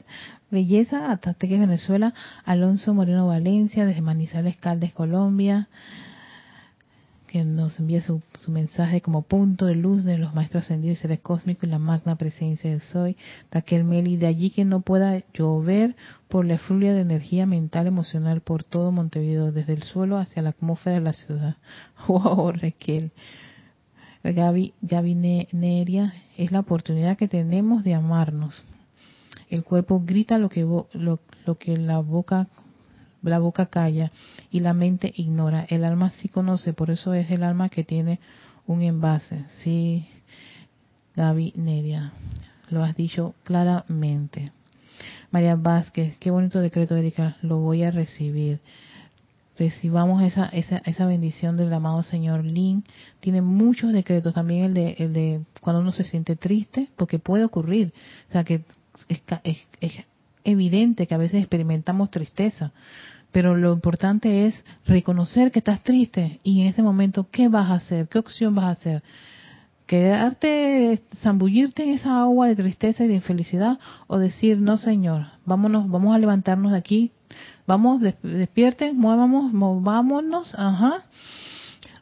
Belleza, 0.51 1.11
Atateque 1.11 1.57
Venezuela, 1.57 2.13
Alonso 2.45 2.93
Moreno 2.93 3.27
Valencia, 3.27 3.85
desde 3.85 4.01
Manizales 4.01 4.57
Caldes, 4.57 4.93
Colombia 4.93 5.69
que 7.29 7.43
nos 7.45 7.79
envíe 7.79 8.01
su, 8.01 8.21
mensaje 8.47 9.01
como 9.01 9.21
punto 9.21 9.67
de 9.67 9.75
luz 9.75 10.03
de 10.03 10.17
los 10.17 10.33
maestros 10.33 10.63
ascendidos 10.63 10.97
y 10.97 11.01
seres 11.01 11.19
cósmicos 11.19 11.65
y 11.65 11.67
la 11.67 11.77
magna 11.77 12.15
presencia 12.15 12.71
del 12.71 12.81
soy. 12.81 13.17
Raquel 13.51 13.83
Meli, 13.83 14.17
de 14.17 14.25
allí 14.25 14.49
que 14.49 14.65
no 14.65 14.81
pueda 14.81 15.21
llover 15.33 15.95
por 16.27 16.45
la 16.45 16.57
fluya 16.57 16.93
de 16.93 17.01
energía 17.01 17.45
mental, 17.45 17.85
emocional 17.85 18.41
por 18.41 18.63
todo 18.63 18.91
Montevideo, 18.91 19.51
desde 19.51 19.73
el 19.73 19.83
suelo 19.83 20.17
hacia 20.17 20.41
la 20.41 20.49
atmósfera 20.49 20.95
de 20.95 21.01
la 21.03 21.13
ciudad. 21.13 21.57
Wow, 22.07 22.51
Raquel. 22.53 23.11
Gaby, 24.23 24.73
Gaby 24.81 25.15
Neria, 25.15 26.13
es 26.37 26.51
la 26.51 26.59
oportunidad 26.59 27.17
que 27.17 27.27
tenemos 27.27 27.83
de 27.83 27.93
amarnos. 27.93 28.63
El 29.49 29.63
cuerpo 29.63 30.01
grita 30.05 30.37
lo 30.37 30.49
que, 30.49 30.61
lo, 30.61 31.19
lo 31.45 31.57
que 31.57 31.77
la 31.77 31.99
boca 31.99 32.47
la 33.21 33.39
boca 33.39 33.65
calla 33.67 34.11
y 34.51 34.61
la 34.61 34.73
mente 34.73 35.11
ignora. 35.15 35.65
El 35.69 35.83
alma 35.83 36.09
sí 36.09 36.29
conoce, 36.29 36.73
por 36.73 36.89
eso 36.89 37.13
es 37.13 37.29
el 37.31 37.43
alma 37.43 37.69
que 37.69 37.83
tiene 37.83 38.19
un 38.65 38.81
envase. 38.81 39.45
Sí, 39.63 40.07
Gaby 41.15 41.53
Neria, 41.55 42.13
lo 42.69 42.83
has 42.83 42.95
dicho 42.95 43.35
claramente. 43.43 44.45
María 45.31 45.55
Vázquez, 45.55 46.17
qué 46.17 46.31
bonito 46.31 46.59
decreto, 46.59 46.95
Erika, 46.95 47.37
lo 47.41 47.57
voy 47.57 47.83
a 47.83 47.91
recibir. 47.91 48.59
Recibamos 49.59 50.23
esa, 50.23 50.45
esa, 50.45 50.77
esa 50.85 51.05
bendición 51.05 51.57
del 51.57 51.73
amado 51.73 52.01
Señor 52.01 52.45
Lin. 52.45 52.85
Tiene 53.19 53.41
muchos 53.41 53.91
decretos, 53.91 54.33
también 54.33 54.63
el 54.63 54.73
de, 54.73 54.95
el 54.99 55.13
de 55.13 55.41
cuando 55.59 55.81
uno 55.81 55.91
se 55.91 56.05
siente 56.05 56.37
triste, 56.37 56.87
porque 56.95 57.19
puede 57.19 57.43
ocurrir. 57.43 57.93
O 58.29 58.31
sea, 58.31 58.45
que 58.45 58.63
es, 59.09 59.21
es 59.81 59.93
evidente 60.45 61.07
que 61.07 61.13
a 61.13 61.17
veces 61.17 61.41
experimentamos 61.41 62.09
tristeza, 62.09 62.71
pero 63.33 63.55
lo 63.55 63.73
importante 63.73 64.45
es 64.45 64.65
reconocer 64.85 65.51
que 65.51 65.59
estás 65.59 65.83
triste 65.83 66.39
y 66.41 66.61
en 66.61 66.67
ese 66.67 66.81
momento, 66.81 67.27
¿qué 67.29 67.49
vas 67.49 67.69
a 67.69 67.75
hacer? 67.75 68.07
¿Qué 68.07 68.17
opción 68.17 68.55
vas 68.55 68.65
a 68.65 68.71
hacer? 68.71 69.03
quedarte, 69.89 71.01
zambullirte 71.23 71.81
en 71.81 71.89
esa 71.89 72.21
agua 72.21 72.45
de 72.45 72.55
tristeza 72.55 73.03
y 73.03 73.07
de 73.07 73.15
infelicidad 73.15 73.79
o 74.05 74.19
decir, 74.19 74.61
no 74.61 74.77
señor, 74.77 75.25
vámonos, 75.45 75.89
vamos 75.89 76.15
a 76.15 76.19
levantarnos 76.19 76.73
de 76.73 76.77
aquí, 76.77 77.11
vamos, 77.67 78.01
despierten, 78.01 78.97
muevamos, 78.97 79.53
movámonos, 79.53 80.55
ajá, 80.55 81.03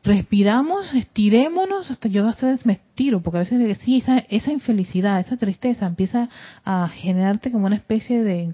respiramos, 0.08 0.94
estirémonos, 0.94 1.92
hasta 1.92 2.08
yo 2.08 2.24
a 2.24 2.28
veces 2.28 2.66
me 2.66 2.74
estiro, 2.74 3.22
porque 3.22 3.38
a 3.38 3.42
veces 3.42 3.78
sí, 3.80 3.98
esa, 3.98 4.20
esa 4.30 4.52
infelicidad, 4.52 5.20
esa 5.20 5.38
tristeza 5.38 5.86
empieza 5.86 6.30
a 6.64 6.88
generarte 6.88 7.52
como 7.52 7.66
una 7.68 7.76
especie 7.76 8.24
de, 8.24 8.54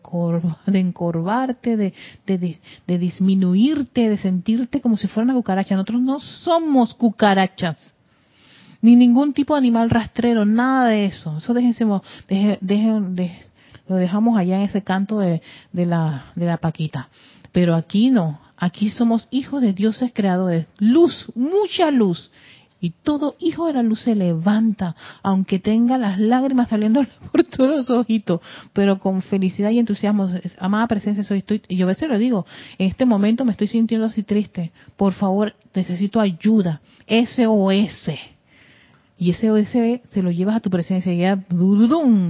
de 0.65 0.80
encorvarte, 0.80 1.78
de, 1.78 1.93
de, 2.26 2.57
de, 2.88 2.97
disminuirte, 2.97 4.09
de 4.09 4.17
sentirte 4.17 4.82
como 4.82 4.97
si 4.97 5.07
fuera 5.07 5.26
una 5.26 5.36
cucaracha. 5.36 5.76
Nosotros 5.76 6.01
no 6.01 6.19
somos 6.19 6.95
cucarachas, 6.95 7.93
ni 8.82 8.95
ningún 8.95 9.34
tipo 9.34 9.53
de 9.53 9.59
animal 9.59 9.91
rastrero, 9.91 10.45
nada 10.45 10.89
de 10.89 11.05
eso. 11.05 11.38
Eso 11.38 11.53
déjense, 11.53 11.86
dejen, 12.28 12.57
dejen, 12.61 13.15
de, 13.15 13.32
lo 13.88 13.96
dejamos 13.96 14.38
allá 14.38 14.58
en 14.58 14.64
ese 14.64 14.84
canto 14.84 15.20
de, 15.20 15.42
de, 15.72 15.86
la, 15.86 16.26
de 16.36 16.46
la 16.46 16.58
paquita. 16.58 17.10
Pero 17.52 17.76
aquí 17.76 18.10
no, 18.10 18.40
aquí 18.58 18.90
somos 18.90 19.28
hijos 19.32 19.62
de 19.62 19.74
dioses 19.74 20.12
creadores, 20.14 20.68
luz, 20.80 21.32
mucha 21.36 21.92
luz. 21.92 22.32
Y 22.82 22.90
todo 22.90 23.38
hijo 23.40 23.68
de 23.68 23.74
la 23.74 23.82
luz 23.82 24.02
se 24.02 24.14
levanta, 24.14 24.94
aunque 25.22 25.58
tenga 25.58 25.98
las 25.98 26.20
lágrimas 26.20 26.68
saliendo 26.68 27.02
por 27.32 27.46
todos 27.46 27.70
los 27.70 27.90
ojitos, 27.90 28.42
pero 28.74 29.00
con 29.00 29.22
felicidad 29.22 29.70
y 29.70 29.80
entusiasmo. 29.80 30.30
Amada 30.60 30.88
presencia, 30.88 31.24
soy, 31.24 31.38
estoy, 31.38 31.62
y 31.70 31.78
yo 31.78 31.86
a 31.86 31.90
veces 31.90 32.10
lo 32.10 32.18
digo, 32.18 32.46
en 32.78 32.88
este 32.90 33.06
momento 33.06 33.46
me 33.46 33.54
estoy 33.54 33.68
sintiendo 33.68 34.08
así 34.08 34.24
triste. 34.24 34.74
Por 34.98 35.14
favor, 35.14 35.56
necesito 35.74 36.20
ayuda. 36.20 36.82
SOS. 37.08 38.12
Y 39.18 39.30
ese 39.30 39.50
OS 39.50 39.70
se 39.70 40.22
lo 40.22 40.32
llevas 40.32 40.58
a 40.58 40.60
tu 40.60 40.70
presencia 40.70 41.14
y 41.14 41.20
ya 41.20 41.42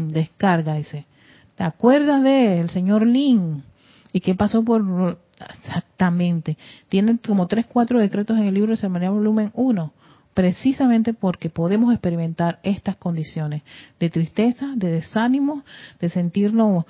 descarga 0.10 0.78
ese. 0.78 1.08
¿Te 1.56 1.64
acuerdas 1.64 2.24
de 2.24 2.60
el 2.60 2.70
señor 2.70 3.06
Lin? 3.06 3.64
¿Y 4.12 4.20
qué 4.20 4.36
pasó 4.36 4.64
por 4.64 5.20
exactamente? 5.50 6.58
Tienen 6.90 7.18
como 7.18 7.48
tres, 7.48 7.66
cuatro 7.66 8.00
decretos 8.00 8.38
en 8.38 8.46
el 8.46 8.54
libro 8.54 8.72
de 8.72 8.78
Ceremonial 8.78 9.14
Volumen 9.14 9.52
1 9.54 9.94
precisamente 10.34 11.14
porque 11.14 11.50
podemos 11.50 11.94
experimentar 11.94 12.60
estas 12.64 12.98
condiciones 12.98 13.64
de 14.00 14.10
tristeza, 14.10 14.74
de 14.76 14.90
desánimo, 14.90 15.64
de 16.00 16.10
sentirnos, 16.10 16.86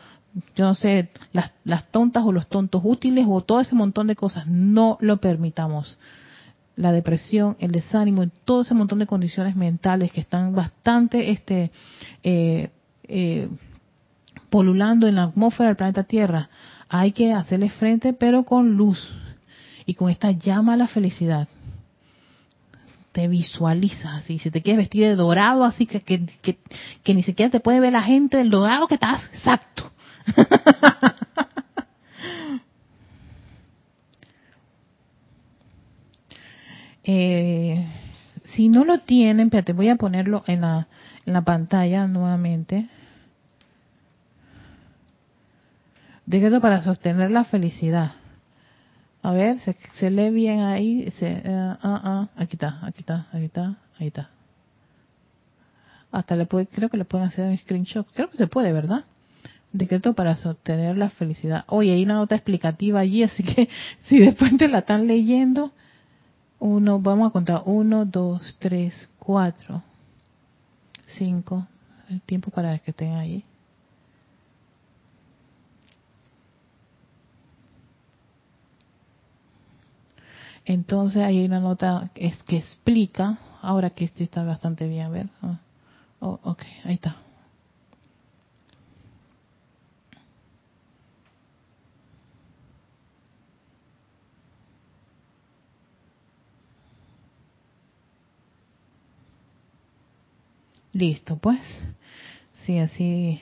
yo 0.55 0.66
no 0.66 0.76
sé, 0.76 1.09
las, 1.32 1.51
las 1.64 1.91
tontas 1.91 2.24
o 2.26 2.32
los 2.32 2.47
tontos 2.47 2.82
útiles 2.84 3.26
o 3.28 3.41
todo 3.41 3.59
ese 3.59 3.76
montón 3.76 4.07
de 4.07 4.16
cosas. 4.16 4.47
No 4.47 4.97
lo 5.01 5.18
permitamos. 5.18 5.99
La 6.76 6.91
depresión, 6.91 7.55
el 7.59 7.72
desánimo, 7.72 8.26
todo 8.45 8.61
ese 8.61 8.74
montón 8.74 8.99
de 8.99 9.07
condiciones 9.07 9.55
mentales 9.55 10.11
que 10.11 10.22
están 10.22 10.55
bastante 10.55 11.30
este, 11.30 11.72
eh, 12.24 12.72
eh, 13.03 13.47
polulando 14.53 15.07
en 15.07 15.15
la 15.15 15.23
atmósfera 15.23 15.69
del 15.69 15.77
planeta 15.77 16.03
Tierra, 16.03 16.47
hay 16.87 17.11
que 17.11 17.33
hacerle 17.33 17.71
frente, 17.71 18.13
pero 18.13 18.43
con 18.43 18.73
luz 18.77 19.11
y 19.87 19.95
con 19.95 20.11
esta 20.11 20.29
llama 20.29 20.73
a 20.73 20.77
la 20.77 20.87
felicidad 20.87 21.47
te 23.13 23.27
visualizas 23.27 24.13
así, 24.13 24.37
si 24.37 24.51
te 24.51 24.61
quieres 24.61 24.77
vestir 24.77 25.07
de 25.07 25.15
dorado, 25.15 25.63
así 25.63 25.87
que, 25.87 26.01
que, 26.01 26.59
ni 27.15 27.23
siquiera 27.23 27.49
te 27.49 27.61
puede 27.61 27.79
ver 27.79 27.93
la 27.93 28.03
gente 28.03 28.37
del 28.37 28.51
dorado 28.51 28.87
que 28.87 28.93
estás, 28.93 29.23
exacto. 29.33 29.91
eh, 37.03 37.87
si 38.43 38.69
no 38.69 38.85
lo 38.85 38.99
tienen, 38.99 39.49
te 39.49 39.73
voy 39.73 39.89
a 39.89 39.95
ponerlo 39.95 40.43
en 40.45 40.61
la, 40.61 40.87
en 41.25 41.33
la 41.33 41.41
pantalla 41.41 42.05
nuevamente. 42.05 42.87
Decreto 46.26 46.61
para 46.61 46.82
sostener 46.82 47.32
la 47.32 47.43
felicidad. 47.43 48.13
A 49.21 49.32
ver, 49.32 49.59
se, 49.59 49.76
se 49.95 50.09
lee 50.09 50.30
bien 50.30 50.61
ahí. 50.61 51.09
Se, 51.11 51.32
uh, 51.32 52.28
aquí 52.36 52.55
está, 52.55 52.80
aquí 52.86 52.99
está, 52.99 53.28
aquí 53.32 53.45
está, 53.45 53.78
ahí 53.99 54.07
está. 54.07 54.30
Hasta 56.11 56.36
le 56.36 56.45
puede, 56.45 56.67
creo 56.67 56.89
que 56.89 56.97
le 56.97 57.05
pueden 57.05 57.28
hacer 57.28 57.49
un 57.49 57.57
screenshot. 57.57 58.07
Creo 58.13 58.30
que 58.30 58.38
se 58.38 58.47
puede, 58.47 58.71
¿verdad? 58.71 59.05
Decreto 59.71 60.13
para 60.13 60.36
sostener 60.36 60.97
la 60.97 61.09
felicidad. 61.09 61.65
Oye, 61.67 61.93
hay 61.93 62.03
una 62.03 62.15
nota 62.15 62.36
explicativa 62.36 62.99
allí, 62.99 63.24
así 63.24 63.43
que 63.43 63.67
si 64.03 64.19
después 64.19 64.55
te 64.57 64.67
la 64.67 64.80
están 64.80 65.07
leyendo, 65.07 65.71
uno, 66.59 66.99
vamos 66.99 67.30
a 67.30 67.32
contar, 67.32 67.63
uno, 67.65 68.05
dos, 68.05 68.57
tres, 68.59 69.09
cuatro, 69.19 69.82
cinco, 71.07 71.67
el 72.09 72.21
tiempo 72.21 72.51
para 72.51 72.78
que 72.80 72.91
estén 72.91 73.15
ahí. 73.15 73.43
Entonces 80.66 81.24
hay 81.24 81.45
una 81.45 81.59
nota 81.59 82.09
que, 82.14 82.28
es, 82.28 82.43
que 82.43 82.57
explica, 82.57 83.39
ahora 83.61 83.89
que 83.91 84.05
este 84.05 84.24
está 84.24 84.43
bastante 84.43 84.88
bien, 84.88 85.05
a 85.05 85.09
ver. 85.09 85.30
Ah, 85.41 85.59
oh, 86.20 86.39
ok, 86.43 86.64
ahí 86.86 86.95
está. 86.95 87.18
Listo, 100.93 101.38
pues. 101.38 101.59
Sí, 102.53 102.78
así 102.80 103.41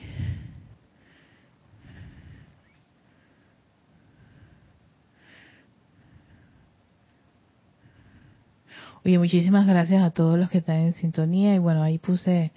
Oye, 9.04 9.18
muchísimas 9.18 9.66
gracias 9.66 10.00
a 10.00 10.10
todos 10.10 10.38
los 10.38 10.48
que 10.48 10.58
están 10.58 10.76
en 10.76 10.94
sintonía 10.94 11.56
y 11.56 11.58
bueno, 11.58 11.82
ahí 11.82 11.98
puse 11.98 12.52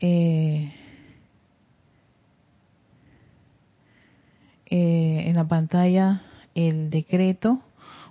eh, 0.00 0.72
eh, 4.70 5.24
en 5.26 5.36
la 5.36 5.44
pantalla 5.44 6.22
el 6.54 6.88
decreto 6.88 7.60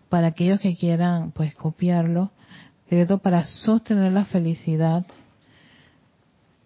para 0.10 0.28
aquellos 0.28 0.60
que 0.60 0.76
quieran 0.76 1.32
pues 1.32 1.56
copiarlo, 1.56 2.30
decreto 2.88 3.18
para 3.18 3.46
sostener 3.46 4.12
la 4.12 4.26
felicidad, 4.26 5.04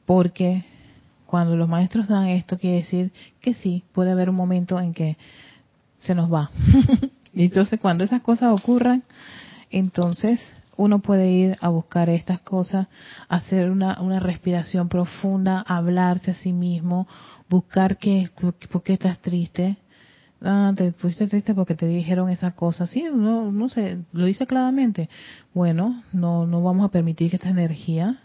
porque 0.05 0.65
cuando 1.27 1.55
los 1.55 1.69
maestros 1.69 2.09
dan 2.09 2.27
esto 2.27 2.57
quiere 2.57 2.77
decir 2.77 3.13
que 3.39 3.53
sí, 3.53 3.85
puede 3.93 4.11
haber 4.11 4.29
un 4.29 4.35
momento 4.35 4.81
en 4.81 4.93
que 4.93 5.15
se 5.99 6.13
nos 6.13 6.31
va. 6.31 6.51
y 7.33 7.45
entonces 7.45 7.79
cuando 7.79 8.03
esas 8.03 8.21
cosas 8.21 8.51
ocurran, 8.51 9.01
entonces 9.77 10.39
uno 10.77 10.99
puede 10.99 11.29
ir 11.29 11.57
a 11.61 11.69
buscar 11.69 12.09
estas 12.09 12.39
cosas, 12.41 12.87
hacer 13.27 13.69
una, 13.69 14.01
una 14.01 14.19
respiración 14.19 14.89
profunda, 14.89 15.63
hablarse 15.67 16.31
a 16.31 16.35
sí 16.35 16.53
mismo, 16.53 17.07
buscar 17.49 17.97
qué, 17.97 18.29
por 18.71 18.83
qué 18.83 18.93
estás 18.93 19.19
triste. 19.19 19.77
Ah, 20.41 20.73
te 20.75 20.91
fuiste 20.93 21.27
triste 21.27 21.53
porque 21.53 21.75
te 21.75 21.87
dijeron 21.87 22.29
esa 22.29 22.51
cosa. 22.51 22.87
Sí, 22.87 23.03
no, 23.13 23.51
no 23.51 23.69
sé, 23.69 23.99
lo 24.11 24.25
dice 24.25 24.45
claramente. 24.45 25.09
Bueno, 25.53 26.03
no, 26.13 26.45
no 26.45 26.61
vamos 26.61 26.85
a 26.85 26.91
permitir 26.91 27.29
que 27.29 27.37
esta 27.37 27.49
energía 27.49 28.19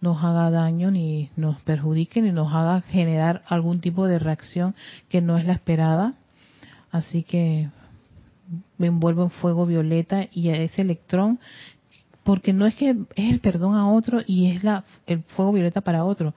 nos 0.00 0.24
haga 0.24 0.50
daño, 0.50 0.90
ni 0.90 1.30
nos 1.36 1.60
perjudique, 1.62 2.22
ni 2.22 2.32
nos 2.32 2.52
haga 2.52 2.80
generar 2.80 3.42
algún 3.46 3.80
tipo 3.80 4.06
de 4.06 4.18
reacción 4.18 4.74
que 5.08 5.20
no 5.20 5.38
es 5.38 5.44
la 5.44 5.52
esperada. 5.52 6.14
Así 6.90 7.22
que 7.22 7.68
me 8.78 8.88
envuelvo 8.88 9.22
en 9.22 9.30
fuego 9.30 9.66
violeta 9.66 10.26
y 10.32 10.48
a 10.48 10.56
ese 10.56 10.82
electrón, 10.82 11.38
porque 12.22 12.52
no 12.52 12.66
es 12.66 12.74
que 12.74 12.90
es 12.90 13.32
el 13.32 13.40
perdón 13.40 13.74
a 13.74 13.90
otro 13.90 14.20
y 14.26 14.50
es 14.50 14.64
la, 14.64 14.84
el 15.06 15.22
fuego 15.22 15.52
violeta 15.52 15.80
para 15.80 16.04
otro. 16.04 16.34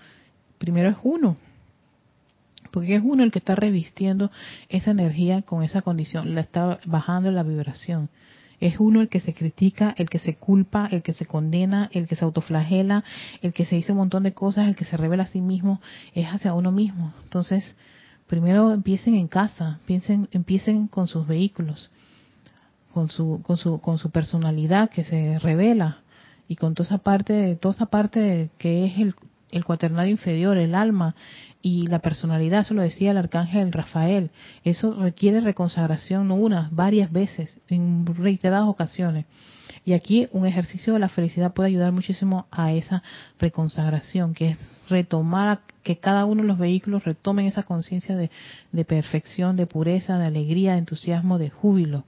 Primero 0.57 0.89
es 0.89 0.97
uno, 1.03 1.37
porque 2.71 2.95
es 2.95 3.03
uno 3.03 3.23
el 3.23 3.31
que 3.31 3.39
está 3.39 3.55
revistiendo 3.55 4.31
esa 4.69 4.91
energía 4.91 5.41
con 5.41 5.63
esa 5.63 5.81
condición, 5.81 6.33
la 6.35 6.41
está 6.41 6.79
bajando 6.85 7.31
la 7.31 7.43
vibración. 7.43 8.09
Es 8.59 8.79
uno 8.79 9.01
el 9.01 9.09
que 9.09 9.19
se 9.19 9.33
critica, 9.33 9.93
el 9.97 10.09
que 10.09 10.19
se 10.19 10.35
culpa, 10.35 10.87
el 10.89 11.03
que 11.03 11.11
se 11.11 11.25
condena, 11.25 11.89
el 11.91 12.07
que 12.07 12.15
se 12.15 12.23
autoflagela, 12.23 13.03
el 13.41 13.51
que 13.51 13.65
se 13.65 13.75
dice 13.75 13.91
un 13.91 13.97
montón 13.97 14.23
de 14.23 14.33
cosas, 14.33 14.67
el 14.67 14.75
que 14.77 14.85
se 14.85 14.95
revela 14.95 15.23
a 15.23 15.27
sí 15.27 15.41
mismo, 15.41 15.81
es 16.15 16.27
hacia 16.27 16.53
uno 16.53 16.71
mismo. 16.71 17.13
Entonces, 17.23 17.75
primero 18.27 18.71
empiecen 18.71 19.15
en 19.15 19.27
casa, 19.27 19.79
piensen, 19.85 20.29
empiecen 20.31 20.87
con 20.87 21.07
sus 21.07 21.27
vehículos 21.27 21.91
con 22.93 23.09
su, 23.09 23.41
con 23.43 23.57
su, 23.57 23.79
con 23.81 23.97
su 23.97 24.11
personalidad 24.11 24.89
que 24.89 25.03
se 25.03 25.39
revela 25.39 25.97
y 26.47 26.55
con 26.55 26.75
toda 26.75 26.87
esa 26.87 26.97
parte, 26.99 27.57
toda 27.59 27.73
esa 27.73 27.87
parte 27.87 28.49
que 28.57 28.85
es 28.85 28.99
el, 28.99 29.15
el 29.51 29.65
cuaternario 29.65 30.11
inferior, 30.11 30.57
el 30.57 30.75
alma 30.75 31.15
y 31.61 31.87
la 31.87 31.99
personalidad, 31.99 32.61
eso 32.61 32.73
lo 32.73 32.81
decía 32.81 33.11
el 33.11 33.17
arcángel 33.17 33.71
Rafael, 33.71 34.31
eso 34.63 34.93
requiere 34.99 35.39
reconsagración 35.39 36.27
no 36.27 36.35
una, 36.35 36.69
varias 36.71 37.11
veces, 37.11 37.57
en 37.67 38.05
reiteradas 38.05 38.67
ocasiones. 38.67 39.25
Y 39.85 39.93
aquí 39.93 40.27
un 40.31 40.45
ejercicio 40.45 40.93
de 40.93 40.99
la 40.99 41.09
felicidad 41.09 41.53
puede 41.53 41.69
ayudar 41.69 41.91
muchísimo 41.91 42.47
a 42.51 42.73
esa 42.73 43.01
reconsagración, 43.39 44.33
que 44.33 44.51
es 44.51 44.81
retomar, 44.89 45.61
que 45.83 45.97
cada 45.97 46.25
uno 46.25 46.41
de 46.41 46.47
los 46.47 46.57
vehículos 46.57 47.03
retomen 47.03 47.47
esa 47.47 47.63
conciencia 47.63 48.15
de, 48.15 48.29
de 48.71 48.85
perfección, 48.85 49.55
de 49.55 49.67
pureza, 49.67 50.17
de 50.17 50.25
alegría, 50.25 50.73
de 50.73 50.79
entusiasmo, 50.79 51.37
de 51.37 51.49
júbilo 51.49 52.05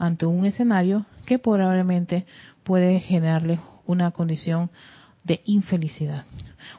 ante 0.00 0.26
un 0.26 0.44
escenario 0.46 1.06
que 1.26 1.38
probablemente 1.38 2.26
puede 2.64 2.98
generarle 2.98 3.60
una 3.86 4.10
condición 4.10 4.70
de 5.22 5.42
infelicidad. 5.44 6.24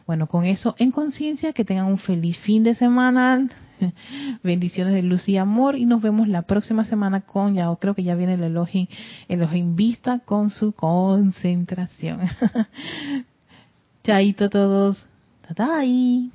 Bueno, 0.06 0.28
con 0.28 0.44
eso 0.44 0.76
en 0.78 0.92
conciencia, 0.92 1.54
que 1.54 1.64
tengan 1.64 1.86
un 1.86 2.00
feliz 2.00 2.38
fin 2.40 2.64
de 2.64 2.76
semana, 2.76 3.48
bendiciones 4.44 4.94
de 4.94 5.04
luz 5.04 5.28
y 5.30 5.38
amor 5.38 5.76
y 5.76 5.86
nos 5.86 6.02
vemos 6.02 6.28
la 6.28 6.42
próxima 6.44 6.86
semana 6.86 7.22
con, 7.22 7.56
ya 7.56 7.74
creo 7.80 7.96
que 7.96 8.04
ya 8.04 8.16
viene 8.16 8.34
el 8.34 8.44
elogio, 8.44 8.88
en 9.30 9.76
vista 9.76 10.20
con 10.20 10.50
su 10.50 10.74
concentración. 10.74 12.22
Chaito 14.04 14.50
todos. 14.50 15.08
Tatai. 15.48 16.30